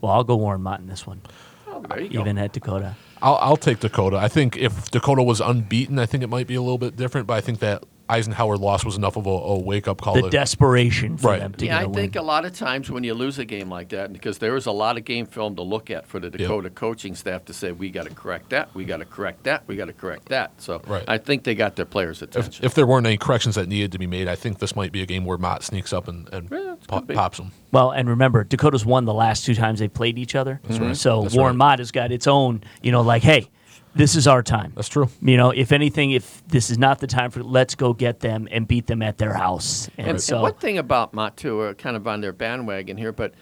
well, 0.00 0.12
I'll 0.12 0.24
go 0.24 0.36
Warren 0.36 0.62
Mott 0.62 0.80
in 0.80 0.86
this 0.86 1.06
one, 1.06 1.20
Oh, 1.68 1.84
there 1.88 2.00
you 2.00 2.08
go. 2.08 2.20
even 2.20 2.38
at 2.38 2.52
Dakota. 2.54 2.96
I'll, 3.22 3.38
I'll 3.40 3.56
take 3.56 3.80
Dakota. 3.80 4.16
I 4.16 4.28
think 4.28 4.56
if 4.56 4.90
Dakota 4.90 5.22
was 5.22 5.40
unbeaten, 5.40 5.98
I 5.98 6.06
think 6.06 6.22
it 6.24 6.28
might 6.28 6.46
be 6.46 6.56
a 6.56 6.60
little 6.60 6.78
bit 6.78 6.96
different. 6.96 7.26
But 7.26 7.34
I 7.34 7.40
think 7.40 7.60
that 7.60 7.84
Eisenhower 8.08 8.56
loss 8.56 8.84
was 8.84 8.96
enough 8.96 9.16
of 9.16 9.26
a, 9.26 9.30
a 9.30 9.58
wake 9.58 9.88
up 9.88 10.00
call. 10.00 10.14
The 10.14 10.22
to- 10.22 10.30
desperation 10.30 11.16
for 11.16 11.28
Right. 11.28 11.40
them 11.40 11.52
to 11.54 11.64
Yeah, 11.66 11.78
get 11.80 11.88
I 11.88 11.90
a 11.90 11.94
think 11.94 12.14
win. 12.14 12.22
a 12.24 12.26
lot 12.26 12.44
of 12.44 12.54
times 12.54 12.90
when 12.90 13.04
you 13.04 13.14
lose 13.14 13.38
a 13.38 13.44
game 13.44 13.68
like 13.70 13.88
that, 13.90 14.12
because 14.12 14.38
there 14.38 14.52
was 14.52 14.66
a 14.66 14.72
lot 14.72 14.96
of 14.98 15.04
game 15.04 15.26
film 15.26 15.56
to 15.56 15.62
look 15.62 15.90
at 15.90 16.06
for 16.06 16.20
the 16.20 16.28
Dakota 16.30 16.70
coaching 16.70 17.14
staff 17.14 17.44
to 17.46 17.52
say, 17.52 17.72
we 17.72 17.90
got 17.90 18.06
to 18.06 18.14
correct 18.14 18.50
that, 18.50 18.74
we 18.74 18.84
got 18.84 18.98
to 18.98 19.04
correct 19.04 19.44
that, 19.44 19.62
we 19.66 19.76
got 19.76 19.86
to 19.86 19.92
correct 19.92 20.28
that. 20.28 20.52
So 20.58 20.82
Right. 20.86 21.04
I 21.08 21.18
think 21.18 21.44
they 21.44 21.54
got 21.54 21.76
their 21.76 21.84
players' 21.86 22.22
attention. 22.22 22.52
if, 22.64 22.64
if 22.64 22.74
there 22.74 22.86
weren't 22.86 23.06
any 23.06 23.16
corrections 23.16 23.54
that 23.54 23.68
needed 23.68 23.92
to 23.92 23.98
be 23.98 24.06
made, 24.06 24.28
I 24.28 24.34
think 24.36 24.58
this 24.58 24.76
might 24.76 24.92
be 24.92 25.02
a 25.02 25.06
game 25.06 25.24
where 25.24 25.38
Mott 25.38 25.62
sneaks 25.62 25.92
up 25.92 26.08
and, 26.08 26.28
and 26.32 26.48
Yeah, 26.50 26.74
it's 26.74 26.86
pop, 26.86 27.08
pops 27.08 27.38
them. 27.38 27.52
Well, 27.70 27.90
and 27.92 28.08
remember, 28.08 28.44
Dakota's 28.44 28.84
won 28.84 29.04
the 29.06 29.14
last 29.14 29.44
two 29.46 29.54
times 29.54 29.78
they 29.78 29.88
played 29.88 30.18
each 30.18 30.34
other. 30.34 30.60
Mm-hmm. 30.68 30.84
right. 30.88 30.96
So 30.96 31.22
That's 31.22 31.34
Warren 31.34 31.54
right. 31.54 31.70
Mott 31.70 31.78
has 31.78 31.90
got 31.92 32.12
its 32.12 32.26
own, 32.26 32.62
you 32.82 32.92
know, 32.92 33.00
like, 33.02 33.22
hey, 33.22 33.48
this 33.94 34.16
is 34.16 34.26
our 34.26 34.42
time. 34.42 34.72
That's 34.74 34.88
true. 34.88 35.08
You 35.20 35.36
know, 35.36 35.50
if 35.50 35.72
anything, 35.72 36.12
if 36.12 36.42
this 36.48 36.70
is 36.70 36.78
not 36.78 36.98
the 37.00 37.06
time 37.06 37.30
for, 37.30 37.42
let's 37.42 37.74
go 37.74 37.92
get 37.92 38.20
them 38.20 38.48
and 38.50 38.66
beat 38.66 38.86
them 38.86 39.02
at 39.02 39.18
their 39.18 39.34
house. 39.34 39.88
And, 39.98 40.08
And, 40.08 40.20
so, 40.20 40.36
and 40.36 40.42
one 40.42 40.54
thing 40.54 40.78
about 40.78 41.12
Mott 41.14 41.36
too, 41.36 41.56
we're 41.58 41.74
kind 41.74 41.96
of 41.96 42.06
on 42.06 42.20
their 42.20 42.32
bandwagon 42.32 42.96
here, 42.96 43.12
but 43.12 43.34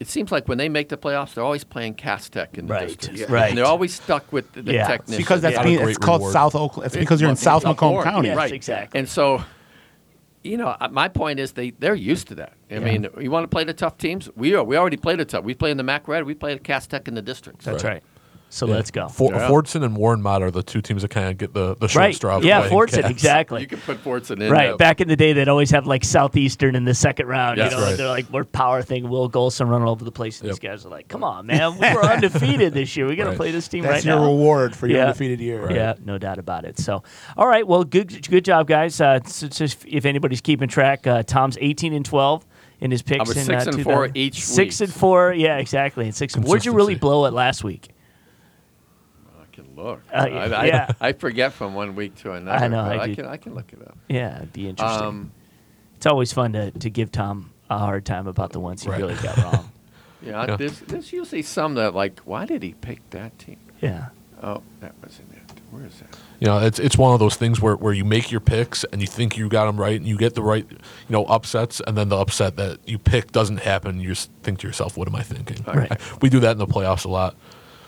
it 0.00 0.08
seems 0.08 0.32
like 0.32 0.48
when 0.48 0.58
they 0.58 0.68
make 0.68 0.88
the 0.88 0.96
playoffs, 0.96 1.34
they're 1.34 1.44
always 1.44 1.62
playing 1.64 1.94
Cass 1.94 2.28
Tech 2.28 2.58
in 2.58 2.66
the 2.66 2.74
Right, 2.74 2.88
district. 2.88 3.18
Yeah. 3.20 3.26
right. 3.28 3.48
And 3.50 3.58
they're 3.58 3.64
always 3.64 3.94
stuck 3.94 4.32
with 4.32 4.52
the, 4.52 4.62
the 4.62 4.72
Yeah. 4.74 4.86
technicians. 4.88 5.16
because 5.16 5.40
that's 5.42 5.56
Yeah. 5.56 5.62
being, 5.62 5.88
it's 5.88 5.96
called 5.98 6.20
reward. 6.20 6.32
South 6.32 6.54
Oakland. 6.56 6.86
It's 6.86 6.96
because 6.96 7.20
you're 7.20 7.30
in 7.30 7.36
South 7.36 7.64
Macomb 7.64 7.92
north, 7.92 8.04
County. 8.04 8.28
Yes, 8.28 8.36
right? 8.36 8.52
exactly. 8.52 8.98
And 8.98 9.08
so, 9.08 9.42
you 10.42 10.56
know, 10.58 10.76
my 10.90 11.08
point 11.08 11.38
is 11.40 11.52
they 11.52 11.70
they're 11.70 11.94
used 11.94 12.28
to 12.28 12.34
that. 12.34 12.52
I 12.70 12.80
mean, 12.80 13.06
you 13.20 13.30
want 13.30 13.44
to 13.44 13.48
play 13.48 13.64
the 13.64 13.72
tough 13.72 13.96
teams? 13.96 14.28
We 14.36 14.54
are. 14.54 14.64
We 14.64 14.76
already 14.76 14.96
played 14.98 15.18
the 15.20 15.24
tough. 15.24 15.44
We 15.44 15.54
play 15.54 15.70
in 15.70 15.76
the 15.78 15.82
MAC 15.84 16.06
Red. 16.08 16.24
We 16.24 16.34
play 16.34 16.52
at 16.52 16.64
Cass 16.64 16.86
Tech 16.86 17.06
in 17.08 17.14
the 17.14 17.22
districts. 17.22 17.64
that's 17.64 17.82
Right. 17.84 17.94
right. 17.94 18.02
So 18.54 18.66
Yeah. 18.68 18.74
let's 18.74 18.90
go. 18.92 19.08
For, 19.08 19.32
Yeah. 19.32 19.48
Fordson 19.48 19.82
and 19.84 19.96
Warren 19.96 20.22
Mott 20.22 20.40
are 20.40 20.50
the 20.52 20.62
two 20.62 20.80
teams 20.80 21.02
that 21.02 21.08
kind 21.10 21.28
of 21.28 21.36
get 21.38 21.54
the, 21.54 21.74
the 21.74 21.88
short 21.88 22.00
right. 22.00 22.14
straw. 22.14 22.36
of 22.36 22.44
Yeah, 22.44 22.60
playing 22.60 22.72
Fordson, 22.72 23.02
Cass. 23.02 23.10
exactly. 23.10 23.60
You 23.62 23.66
can 23.66 23.80
put 23.80 24.02
Fordson 24.04 24.40
in. 24.40 24.50
Right. 24.52 24.68
there. 24.68 24.76
Back 24.76 25.00
in 25.00 25.08
the 25.08 25.16
day, 25.16 25.32
they'd 25.32 25.48
always 25.48 25.72
have 25.72 25.86
like 25.88 26.04
Southeastern 26.04 26.76
in 26.76 26.84
the 26.84 26.94
second 26.94 27.26
round. 27.26 27.58
Yes. 27.58 27.72
you 27.72 27.78
know, 27.78 27.84
Right. 27.84 27.96
they're 27.96 28.06
like, 28.08 28.26
we're 28.32 28.44
power 28.44 28.80
thing. 28.82 29.08
Will 29.08 29.28
Golson 29.28 29.68
running 29.68 29.86
all 29.86 29.92
over 29.92 30.04
the 30.04 30.12
place. 30.12 30.40
And 30.40 30.46
Yep. 30.46 30.60
these 30.60 30.68
guys 30.70 30.86
are 30.86 30.88
like, 30.88 31.08
come 31.08 31.24
on, 31.24 31.46
man. 31.46 31.78
We 31.80 31.80
were 31.94 32.04
undefeated 32.04 32.74
this 32.74 32.96
year. 32.96 33.06
We 33.08 33.16
got 33.16 33.24
to 33.24 33.30
Right. 33.30 33.36
play 33.36 33.50
this 33.50 33.66
team 33.66 33.82
That's 33.82 33.94
right 33.96 34.04
your 34.04 34.16
now. 34.20 34.26
reward 34.26 34.76
for 34.76 34.86
your 34.86 34.98
Yeah. 34.98 35.04
undefeated 35.06 35.40
year. 35.40 35.72
Yeah, 35.72 35.94
no 36.04 36.18
doubt 36.18 36.38
about 36.38 36.64
it. 36.64 36.78
So, 36.78 37.02
all 37.36 37.48
right, 37.48 37.66
well, 37.66 37.82
good, 37.82 38.28
good 38.30 38.44
job, 38.44 38.68
guys. 38.68 39.00
Uh, 39.00 39.18
so, 39.26 39.48
so 39.50 39.64
if- 39.64 39.84
if 39.84 40.04
anybody's 40.06 40.40
keeping 40.40 40.68
track, 40.68 41.06
uh, 41.08 41.24
Tom's 41.24 41.58
eighteen 41.60 41.92
and 41.92 42.04
twelve 42.04 42.46
in 42.80 42.90
his 42.92 43.02
picks. 43.02 43.26
was 43.28 43.36
in, 43.36 43.44
six 43.44 43.66
uh, 43.66 43.70
and 43.70 43.82
four 43.82 44.10
each 44.14 44.44
Six 44.44 44.78
week. 44.80 44.88
and 44.88 44.94
four, 44.96 45.32
yeah, 45.32 45.56
exactly. 45.56 46.04
And 46.04 46.14
six. 46.14 46.36
Where'd 46.36 46.64
you 46.64 46.72
really 46.72 46.94
blow 46.94 47.24
it 47.24 47.32
last 47.32 47.64
week? 47.64 47.88
I 49.78 49.82
look. 49.82 50.00
Uh, 50.12 50.16
I, 50.16 50.28
I, 50.62 50.64
yeah. 50.66 50.92
I 51.00 51.12
forget 51.12 51.52
from 51.52 51.74
one 51.74 51.94
week 51.94 52.14
to 52.16 52.32
another. 52.32 52.64
I 52.64 52.68
know, 52.68 52.80
I 52.80 53.02
I, 53.02 53.14
can. 53.14 53.26
I 53.26 53.36
can 53.36 53.54
look 53.54 53.72
it 53.72 53.80
up. 53.86 53.96
Yeah, 54.08 54.36
it'd 54.36 54.52
be 54.52 54.68
interesting. 54.68 55.06
Um, 55.06 55.32
it's 55.96 56.06
always 56.06 56.32
fun 56.32 56.52
to, 56.52 56.70
to 56.70 56.90
give 56.90 57.10
Tom 57.12 57.52
a 57.70 57.78
hard 57.78 58.04
time 58.04 58.26
about 58.26 58.52
the 58.52 58.60
ones 58.60 58.82
he 58.82 58.90
Right. 58.90 59.00
really 59.00 59.14
got 59.14 59.36
wrong. 59.42 59.70
yeah, 60.22 60.46
Yeah. 60.46 60.56
There's, 60.56 60.80
there's 60.80 61.12
usually 61.12 61.42
some 61.42 61.74
that 61.74 61.94
like, 61.94 62.20
why 62.20 62.44
did 62.46 62.62
he 62.62 62.74
pick 62.74 63.08
that 63.10 63.38
team? 63.38 63.58
Yeah. 63.80 64.06
Oh, 64.42 64.62
that 64.80 64.94
wasn't 65.02 65.32
it. 65.32 65.40
Where 65.70 65.86
is 65.86 65.98
that? 66.00 66.16
You 66.40 66.46
know, 66.48 66.58
it's 66.60 66.78
it's 66.78 66.98
one 66.98 67.14
of 67.14 67.20
those 67.20 67.34
things 67.36 67.60
where, 67.60 67.74
where 67.74 67.92
you 67.94 68.04
make 68.04 68.30
your 68.30 68.40
picks 68.40 68.84
and 68.84 69.00
you 69.00 69.06
think 69.06 69.36
you 69.38 69.48
got 69.48 69.64
them 69.66 69.80
right 69.80 69.96
and 69.98 70.06
you 70.06 70.16
get 70.18 70.34
the 70.34 70.42
right, 70.42 70.66
you 70.70 70.78
know, 71.08 71.24
upsets, 71.24 71.80
and 71.86 71.96
then 71.96 72.10
the 72.10 72.16
upset 72.18 72.56
that 72.56 72.78
you 72.86 72.98
pick 72.98 73.32
doesn't 73.32 73.56
happen. 73.58 73.98
You 74.00 74.10
just 74.10 74.30
think 74.42 74.58
to 74.60 74.66
yourself, 74.66 74.96
"What 74.96 75.08
am 75.08 75.16
I 75.16 75.22
thinking?" 75.22 75.64
Right. 75.66 75.90
We 76.22 76.28
do 76.28 76.38
that 76.40 76.52
in 76.52 76.58
the 76.58 76.66
playoffs 76.66 77.04
a 77.04 77.08
lot. 77.08 77.34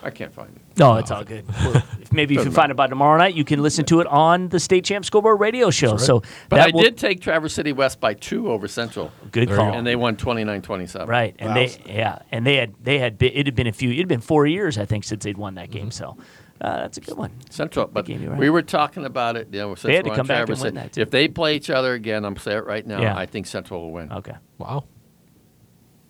I 0.07 0.11
can't 0.11 0.33
find 0.33 0.55
it. 0.55 0.63
No, 0.79 0.97
it's 0.97 1.11
all 1.11 1.25
good. 1.25 1.45
Well, 1.65 1.83
if 2.01 2.13
maybe 2.13 2.35
if 2.35 2.39
you 2.39 2.45
Doesn't 2.45 2.53
find 2.53 2.71
it 2.71 2.77
by 2.77 2.87
tomorrow 2.87 3.19
night, 3.19 3.35
you 3.35 3.45
can 3.45 3.61
listen 3.63 3.85
to 3.87 4.01
it 4.01 4.07
on 4.07 4.49
the 4.51 4.61
State 4.61 4.85
Champ 4.85 5.05
Scoreboard 5.05 5.41
Radio 5.41 5.71
Show. 5.71 5.97
So 5.97 6.21
But 6.49 6.57
that 6.59 6.69
I 6.69 6.71
will- 6.73 6.83
did 6.83 6.97
take 6.97 7.21
Traverse 7.21 7.53
City 7.55 7.73
West 7.73 7.99
by 8.01 8.15
two 8.15 8.51
over 8.51 8.69
Central, 8.69 9.11
good 9.33 9.49
There 9.49 9.57
call. 9.57 9.73
go. 9.73 9.77
and 9.79 9.87
they 9.87 9.97
won 9.97 10.17
29-27. 10.17 11.09
Right, 11.09 11.35
and 11.41 11.49
Wow. 11.49 11.55
they 11.55 11.77
yeah, 11.87 12.19
and 12.31 12.47
they 12.47 12.57
had 12.57 12.75
they 12.83 12.99
had 12.99 13.19
been, 13.19 13.33
it 13.35 13.47
had 13.47 13.55
been 13.57 13.67
a 13.67 13.73
few 13.73 13.91
it 13.91 13.97
had 13.99 14.09
been 14.09 14.21
four 14.21 14.47
years 14.47 14.79
I 14.79 14.85
think 14.85 15.03
since 15.05 15.25
they'd 15.25 15.37
won 15.37 15.57
that 15.57 15.71
game. 15.71 15.91
So 15.91 16.17
uh, 16.61 16.77
that's 16.77 16.99
a 16.99 17.01
good 17.01 17.17
one. 17.19 17.33
Central, 17.51 17.87
but 17.87 18.05
gave 18.07 18.23
you 18.23 18.31
right. 18.31 18.39
we 18.39 18.49
were 18.49 18.63
talking 18.63 19.05
about 19.05 19.37
it. 19.37 19.49
You 19.53 19.61
know, 19.61 19.75
since 19.75 19.93
had 19.95 20.05
to 20.05 20.11
we're 20.11 20.13
on 20.13 20.17
come 20.19 20.27
back 20.29 20.39
and 20.39 20.47
Traverse 20.47 20.63
win 20.63 20.75
City. 20.75 20.83
that, 20.87 20.93
too. 20.93 21.01
If 21.03 21.11
they 21.11 21.27
play 21.29 21.57
each 21.57 21.69
other 21.71 21.95
again, 21.95 22.25
I'm 22.25 22.37
saying 22.37 22.59
it 22.59 22.65
right 22.65 22.87
now. 22.87 23.01
Yeah. 23.03 23.17
I 23.17 23.27
think 23.27 23.47
Central 23.47 23.81
will 23.83 23.93
win. 23.93 24.13
Okay, 24.13 24.35
Wow. 24.59 24.85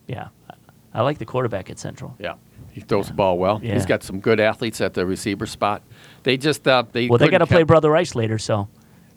yeah, 0.06 0.28
I 0.94 1.02
like 1.02 1.18
the 1.18 1.24
quarterback 1.24 1.70
at 1.70 1.78
Central. 1.78 2.14
Yeah, 2.18 2.34
he 2.76 2.82
throws 2.82 3.06
the 3.08 3.14
ball 3.14 3.38
well. 3.38 3.58
Yeah. 3.62 3.72
He's 3.72 3.86
got 3.86 4.02
some 4.02 4.20
good 4.20 4.38
athletes 4.38 4.82
at 4.82 4.92
the 4.92 5.06
receiver 5.06 5.46
spot. 5.46 5.80
They 6.24 6.36
just 6.36 6.68
uh, 6.68 6.84
they 6.92 7.08
Well, 7.08 7.16
they 7.16 7.30
got 7.30 7.38
to 7.38 7.46
play 7.46 7.62
Brother 7.62 7.90
Rice 7.90 8.14
later, 8.14 8.36
so 8.36 8.68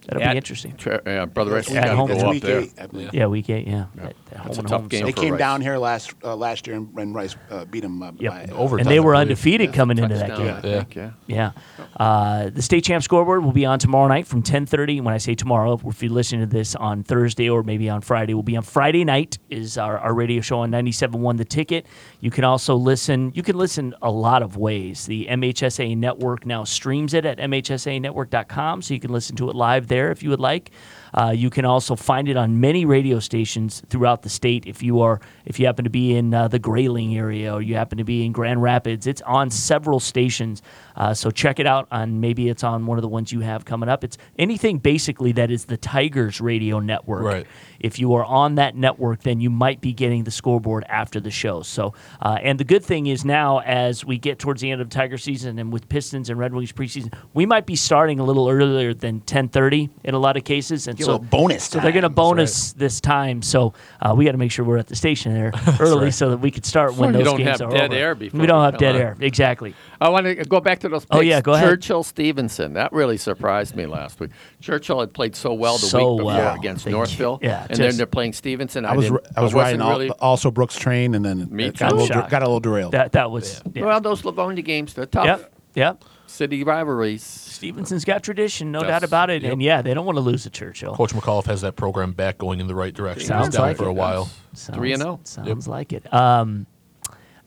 that'll 0.09 0.23
at- 0.27 0.31
be 0.33 0.37
interesting. 0.37 0.75
Tra- 0.77 1.01
uh, 1.05 1.25
Brother 1.25 1.51
Rice 1.53 1.69
At 1.71 1.83
got 1.83 1.89
to 1.89 1.95
home. 1.95 2.07
go 2.07 2.13
It's 2.15 2.23
up 2.23 2.29
week 2.31 2.43
there. 2.43 2.59
eight, 2.61 2.73
I 2.81 2.87
believe. 2.87 3.13
Yeah, 3.13 3.27
week 3.27 3.49
eight. 3.49 3.67
Yeah, 3.67 3.85
At- 3.97 4.05
at 4.05 4.15
That's 4.43 4.57
a 4.57 4.59
and 4.59 4.67
tough 4.69 4.89
game 4.89 5.05
They 5.05 5.11
for 5.11 5.21
came 5.21 5.33
Rice. 5.33 5.39
down 5.39 5.61
here 5.61 5.77
last 5.77 6.13
uh, 6.23 6.35
last 6.35 6.67
year 6.67 6.75
and, 6.77 6.89
and 6.97 7.15
Rice 7.15 7.35
uh, 7.49 7.65
beat 7.65 7.81
them 7.81 8.01
uh, 8.03 8.11
Yep. 8.17 8.31
by 8.49 8.53
Over. 8.53 8.77
and 8.77 8.87
they 8.87 8.99
were 8.99 9.13
believe. 9.13 9.21
undefeated 9.29 9.73
coming 9.73 9.97
into 9.97 10.15
that 10.15 10.27
Touchdown, 10.29 10.45
game. 10.45 10.55
I 10.55 10.61
think, 10.83 10.95
yeah. 10.95 11.11
Yeah. 11.27 11.51
Uh, 11.97 12.49
the 12.49 12.61
state 12.61 12.83
champ 12.83 13.03
scoreboard 13.03 13.43
will 13.43 13.51
be 13.51 13.65
on 13.65 13.79
tomorrow 13.79 14.07
night 14.07 14.27
from 14.27 14.41
10:30. 14.43 15.01
When 15.01 15.13
I 15.13 15.17
say 15.17 15.35
tomorrow, 15.35 15.79
if 15.85 16.01
you're 16.03 16.11
listening 16.11 16.41
to 16.41 16.47
this 16.47 16.75
on 16.75 17.03
Thursday 17.03 17.49
or 17.49 17.63
maybe 17.63 17.89
on 17.89 18.01
Friday, 18.01 18.33
will 18.33 18.43
be 18.43 18.57
on 18.57 18.63
Friday 18.63 19.03
night. 19.03 19.37
Is 19.49 19.77
our, 19.77 19.97
our 19.97 20.13
radio 20.13 20.41
show 20.41 20.59
on 20.59 20.71
97.1 20.71 21.37
The 21.37 21.45
Ticket. 21.45 21.85
You 22.19 22.31
can 22.31 22.43
also 22.43 22.75
listen. 22.75 23.31
You 23.35 23.43
can 23.43 23.57
listen 23.57 23.93
a 24.01 24.09
lot 24.11 24.41
of 24.43 24.57
ways. 24.57 25.05
The 25.05 25.27
MHSA 25.29 25.95
network 25.97 26.45
now 26.45 26.63
streams 26.63 27.13
it 27.13 27.25
at 27.25 27.37
MHSAnetwork.com, 27.39 28.81
so 28.81 28.93
you 28.93 28.99
can 28.99 29.11
listen 29.11 29.35
to 29.37 29.49
it 29.49 29.55
live 29.55 29.87
there 29.87 29.98
if 30.07 30.23
you 30.23 30.29
would 30.29 30.39
like. 30.39 30.71
Uh, 31.13 31.33
you 31.35 31.49
can 31.49 31.65
also 31.65 31.95
find 31.95 32.27
it 32.27 32.37
on 32.37 32.59
many 32.59 32.85
radio 32.85 33.19
stations 33.19 33.81
throughout 33.89 34.21
the 34.21 34.29
state. 34.29 34.65
If 34.65 34.83
you 34.83 35.01
are, 35.01 35.19
if 35.45 35.59
you 35.59 35.65
happen 35.65 35.83
to 35.83 35.89
be 35.89 36.15
in 36.15 36.33
uh, 36.33 36.47
the 36.47 36.59
Grayling 36.59 37.17
area 37.17 37.53
or 37.53 37.61
you 37.61 37.75
happen 37.75 37.97
to 37.97 38.03
be 38.03 38.25
in 38.25 38.31
Grand 38.31 38.61
Rapids, 38.61 39.07
it's 39.07 39.21
on 39.21 39.49
several 39.49 39.99
stations. 39.99 40.61
Uh, 40.95 41.13
so 41.13 41.31
check 41.31 41.59
it 41.59 41.65
out 41.67 41.87
on 41.91 42.19
maybe 42.19 42.49
it's 42.49 42.63
on 42.63 42.85
one 42.85 42.97
of 42.97 43.01
the 43.01 43.07
ones 43.07 43.31
you 43.31 43.39
have 43.41 43.65
coming 43.65 43.89
up. 43.89 44.03
It's 44.03 44.17
anything 44.37 44.77
basically 44.77 45.31
that 45.33 45.51
is 45.51 45.65
the 45.65 45.77
Tigers 45.77 46.41
radio 46.41 46.79
network. 46.79 47.23
Right. 47.23 47.47
If 47.79 47.97
you 47.97 48.13
are 48.15 48.25
on 48.25 48.55
that 48.55 48.75
network, 48.75 49.23
then 49.23 49.39
you 49.39 49.49
might 49.49 49.79
be 49.79 49.93
getting 49.93 50.25
the 50.25 50.31
scoreboard 50.31 50.83
after 50.89 51.19
the 51.19 51.31
show. 51.31 51.61
So, 51.61 51.93
uh, 52.21 52.37
and 52.41 52.59
the 52.59 52.65
good 52.65 52.83
thing 52.83 53.07
is 53.07 53.23
now, 53.23 53.59
as 53.59 54.03
we 54.03 54.17
get 54.17 54.37
towards 54.37 54.61
the 54.61 54.69
end 54.69 54.81
of 54.81 54.89
Tiger 54.89 55.17
season 55.17 55.57
and 55.59 55.71
with 55.71 55.87
Pistons 55.87 56.29
and 56.29 56.37
Red 56.37 56.53
Wings 56.53 56.73
preseason, 56.73 57.13
we 57.33 57.45
might 57.45 57.65
be 57.65 57.75
starting 57.75 58.19
a 58.19 58.23
little 58.23 58.49
earlier 58.49 58.93
than 58.93 59.21
10:30 59.21 59.89
in 60.03 60.13
a 60.13 60.19
lot 60.19 60.35
of 60.35 60.43
cases. 60.43 60.87
And 60.87 60.98
Get 60.99 61.03
a 61.03 61.05
so, 61.05 61.11
little 61.13 61.25
bonus 61.27 61.63
so 61.65 61.79
they're 61.79 61.91
going 61.91 62.03
to 62.03 62.09
time. 62.09 62.13
bonus 62.15 62.73
this 62.73 63.01
time. 63.01 63.41
So 63.41 63.73
uh, 64.01 64.13
we 64.15 64.25
got 64.25 64.33
to 64.33 64.37
make 64.37 64.51
sure 64.51 64.63
we're 64.65 64.77
at 64.77 64.87
the 64.87 64.95
station 64.95 65.33
there 65.33 65.51
early 65.79 66.05
right. 66.05 66.13
so 66.13 66.29
that 66.29 66.37
we 66.37 66.51
could 66.51 66.65
start 66.65 66.95
when 66.95 67.09
you 67.13 67.19
those 67.19 67.23
don't 67.25 67.37
games 67.37 67.59
have 67.59 67.69
are 67.69 67.71
dead 67.71 67.91
over. 67.91 67.95
air 67.95 68.15
before 68.15 68.39
we 68.39 68.47
don't 68.47 68.63
have 68.63 68.77
dead 68.77 68.95
on. 68.95 69.01
air. 69.01 69.17
Exactly. 69.19 69.73
I 70.01 70.09
want 70.09 70.25
to 70.25 70.35
go 70.35 70.59
back 70.61 70.79
to 70.79 70.89
those. 70.89 71.05
Picks. 71.05 71.15
Oh, 71.17 71.21
yeah, 71.21 71.41
go 71.41 71.53
ahead. 71.53 71.67
Churchill 71.69 72.03
Stevenson. 72.03 72.73
That 72.73 72.93
really 72.93 73.17
surprised 73.17 73.75
me 73.75 73.85
last 73.85 74.19
week. 74.19 74.31
Churchill 74.61 74.99
had 74.99 75.13
played 75.13 75.35
so 75.35 75.53
well 75.53 75.77
the 75.77 75.87
So 75.87 75.97
week 76.13 76.17
before 76.19 76.33
well. 76.33 76.55
against 76.55 76.85
They- 76.85 76.91
Northville. 76.91 77.39
yeah, 77.41 77.65
and 77.69 77.77
then 77.79 77.97
they're 77.97 78.05
playing 78.05 78.33
Stevenson. 78.33 78.85
I 78.85 78.93
was 78.95 79.05
didn't- 79.05 79.25
I 79.35 79.41
was 79.41 79.53
riding 79.53 79.81
al- 79.81 79.89
really. 79.91 80.09
also 80.11 80.51
Brooks 80.51 80.75
train 80.77 81.15
and 81.15 81.23
then 81.25 81.47
Me 81.49 81.69
got 81.71 81.91
a 81.91 81.95
little, 81.95 82.21
got 82.23 82.41
a 82.41 82.45
little 82.45 82.59
derailed. 82.59 82.91
That 82.93 83.13
that 83.13 83.31
was 83.31 83.61
yeah. 83.73 83.85
Well, 83.85 84.01
those 84.01 84.25
Livonia 84.25 84.61
games, 84.63 84.93
they're 84.93 85.05
tough. 85.05 85.25
Yep. 85.25 85.53
Yep. 85.75 86.03
City 86.29 86.63
rivalries. 86.63 87.23
Stevenson's 87.23 88.05
got 88.05 88.23
tradition, 88.23 88.71
no 88.71 88.79
Yes. 88.81 88.87
doubt 88.89 89.03
about 89.03 89.29
it. 89.29 89.41
Yep. 89.43 89.53
And 89.53 89.61
yeah, 89.63 89.81
they 89.81 89.93
don't 89.93 90.05
want 90.05 90.17
to 90.17 90.21
lose 90.21 90.43
to 90.43 90.49
Churchill. 90.49 90.95
Coach 90.95 91.13
McAuliffe 91.13 91.45
has 91.45 91.61
that 91.61 91.75
program 91.75 92.13
back 92.13 92.37
going 92.37 92.59
in 92.59 92.67
the 92.67 92.75
right 92.75 92.93
direction. 92.93 93.27
He 93.31 93.33
was 93.33 93.45
Sounds 93.45 93.55
down 93.55 93.67
like 93.67 93.77
for 93.77 93.85
it. 93.85 93.89
a 93.89 93.93
while. 93.93 94.29
Sounds, 94.53 94.77
Three 94.77 94.93
and 94.93 95.03
oh. 95.03 95.19
Sounds 95.23 95.67
like 95.67 95.91
it. 95.93 96.11
Um, 96.13 96.65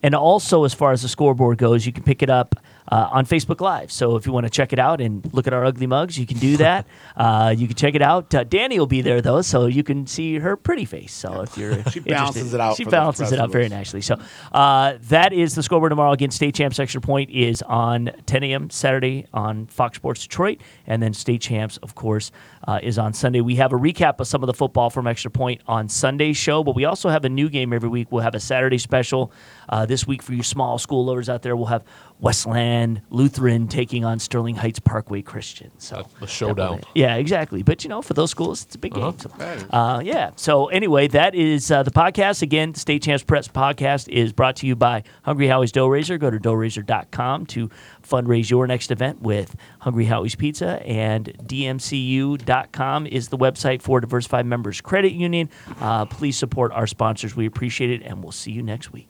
and 0.03 0.13
also, 0.15 0.65
as 0.65 0.73
far 0.73 0.91
as 0.91 1.01
the 1.01 1.07
scoreboard 1.07 1.57
goes, 1.57 1.85
you 1.85 1.93
can 1.93 2.03
pick 2.03 2.21
it 2.21 2.29
up 2.29 2.55
uh, 2.91 3.09
on 3.11 3.25
Facebook 3.25 3.61
Live. 3.61 3.91
So 3.91 4.15
if 4.15 4.25
you 4.25 4.31
want 4.31 4.45
to 4.45 4.49
check 4.49 4.73
it 4.73 4.79
out 4.79 5.01
and 5.01 5.27
look 5.33 5.47
at 5.47 5.53
our 5.53 5.65
ugly 5.65 5.87
mugs, 5.87 6.17
you 6.17 6.25
can 6.25 6.37
do 6.37 6.57
that. 6.57 6.85
uh, 7.17 7.53
you 7.57 7.67
can 7.67 7.75
check 7.75 7.95
it 7.95 8.01
out. 8.01 8.33
Uh, 8.33 8.43
Danny 8.43 8.79
will 8.79 8.87
be 8.87 9.01
there 9.01 9.21
though, 9.21 9.41
so 9.41 9.65
you 9.67 9.83
can 9.83 10.07
see 10.07 10.39
her 10.39 10.55
pretty 10.55 10.85
face. 10.85 11.13
So 11.13 11.41
if 11.41 11.57
you're 11.57 11.83
She 11.91 11.99
balances 11.99 12.53
interested- 12.53 12.55
it 12.55 12.61
out 12.61 12.77
she 12.77 12.83
balances 12.85 13.31
it 13.31 13.39
out 13.39 13.51
very 13.51 13.69
nicely. 13.69 14.01
So 14.01 14.17
uh, 14.51 14.93
that 15.09 15.33
is 15.33 15.55
the 15.55 15.63
scoreboard 15.63 15.91
tomorrow. 15.91 16.11
Again, 16.11 16.31
State 16.31 16.55
Champs 16.55 16.79
Extra 16.79 17.01
Point 17.01 17.29
is 17.29 17.61
on 17.63 18.11
10 18.25 18.43
a.m. 18.43 18.69
Saturday 18.69 19.25
on 19.33 19.67
Fox 19.67 19.97
Sports 19.97 20.21
Detroit, 20.23 20.61
and 20.87 21.01
then 21.01 21.13
State 21.13 21.41
Champs, 21.41 21.77
of 21.77 21.95
course, 21.95 22.31
uh, 22.67 22.79
is 22.81 22.97
on 22.97 23.13
Sunday. 23.13 23.41
We 23.41 23.55
have 23.55 23.73
a 23.73 23.77
recap 23.77 24.19
of 24.19 24.27
some 24.27 24.43
of 24.43 24.47
the 24.47 24.53
football 24.53 24.89
from 24.89 25.07
Extra 25.07 25.31
Point 25.31 25.61
on 25.67 25.89
Sunday's 25.89 26.37
show, 26.37 26.63
but 26.63 26.75
we 26.75 26.85
also 26.85 27.09
have 27.09 27.25
a 27.25 27.29
new 27.29 27.49
game 27.49 27.73
every 27.73 27.89
week. 27.89 28.07
We'll 28.11 28.23
have 28.23 28.35
a 28.35 28.39
Saturday 28.39 28.77
special 28.77 29.31
uh, 29.69 29.85
this 29.85 30.05
week 30.07 30.21
for 30.21 30.33
you 30.33 30.43
small 30.43 30.77
school 30.77 31.05
lovers 31.05 31.29
out 31.29 31.41
there. 31.41 31.55
We'll 31.55 31.67
have 31.67 31.83
Westland 32.19 33.01
Lutheran 33.09 33.67
taking 33.67 34.05
on 34.05 34.17
Sterling 34.19 34.55
Heights 34.55 34.79
Parkway 34.79 35.21
Christian. 35.21 35.71
So 35.77 36.07
the 36.19 36.27
showdown. 36.27 36.81
yeah, 36.95 37.15
exactly. 37.15 37.63
But 37.63 37.83
you 37.83 37.89
know, 37.89 38.01
for 38.01 38.13
those 38.13 38.31
schools, 38.31 38.63
it's 38.63 38.75
a 38.75 38.77
big 38.77 38.93
game. 38.93 39.17
So, 39.19 39.29
uh, 39.71 40.01
yeah. 40.03 40.31
So 40.37 40.67
anyway, 40.67 41.07
that 41.09 41.35
is 41.35 41.69
uh, 41.69 41.83
the 41.83 41.91
podcast. 41.91 42.41
Again, 42.41 42.75
State 42.75 43.03
Champs 43.03 43.23
Press 43.23 43.47
podcast 43.47 44.07
is 44.07 44.31
brought 44.31 44.55
to 44.57 44.67
you 44.67 44.75
by 44.75 45.03
Hungry 45.23 45.47
Howie's 45.47 45.71
Dough 45.71 45.87
Raiser. 45.87 46.17
Go 46.17 46.29
to 46.29 46.39
doughraiser.com 46.39 47.45
to 47.47 47.69
fundraise 48.07 48.49
your 48.49 48.67
next 48.67 48.91
event 48.91 49.21
with 49.21 49.55
Hungry 49.79 50.05
Howie's 50.05 50.35
Pizza 50.35 50.81
and 50.85 51.25
DMCU.com 51.43 53.07
is 53.07 53.29
the 53.29 53.37
website 53.37 53.81
for 53.81 53.99
Diversified 53.99 54.45
Members 54.45 54.81
Credit 54.81 55.11
Union. 55.11 55.49
Uh, 55.79 56.05
please 56.05 56.37
support 56.37 56.71
our 56.71 56.87
sponsors. 56.87 57.35
We 57.35 57.45
appreciate 57.45 57.89
it, 57.89 58.01
and 58.03 58.23
we'll 58.23 58.31
see 58.31 58.51
you 58.51 58.63
next 58.63 58.91
week. 58.93 59.07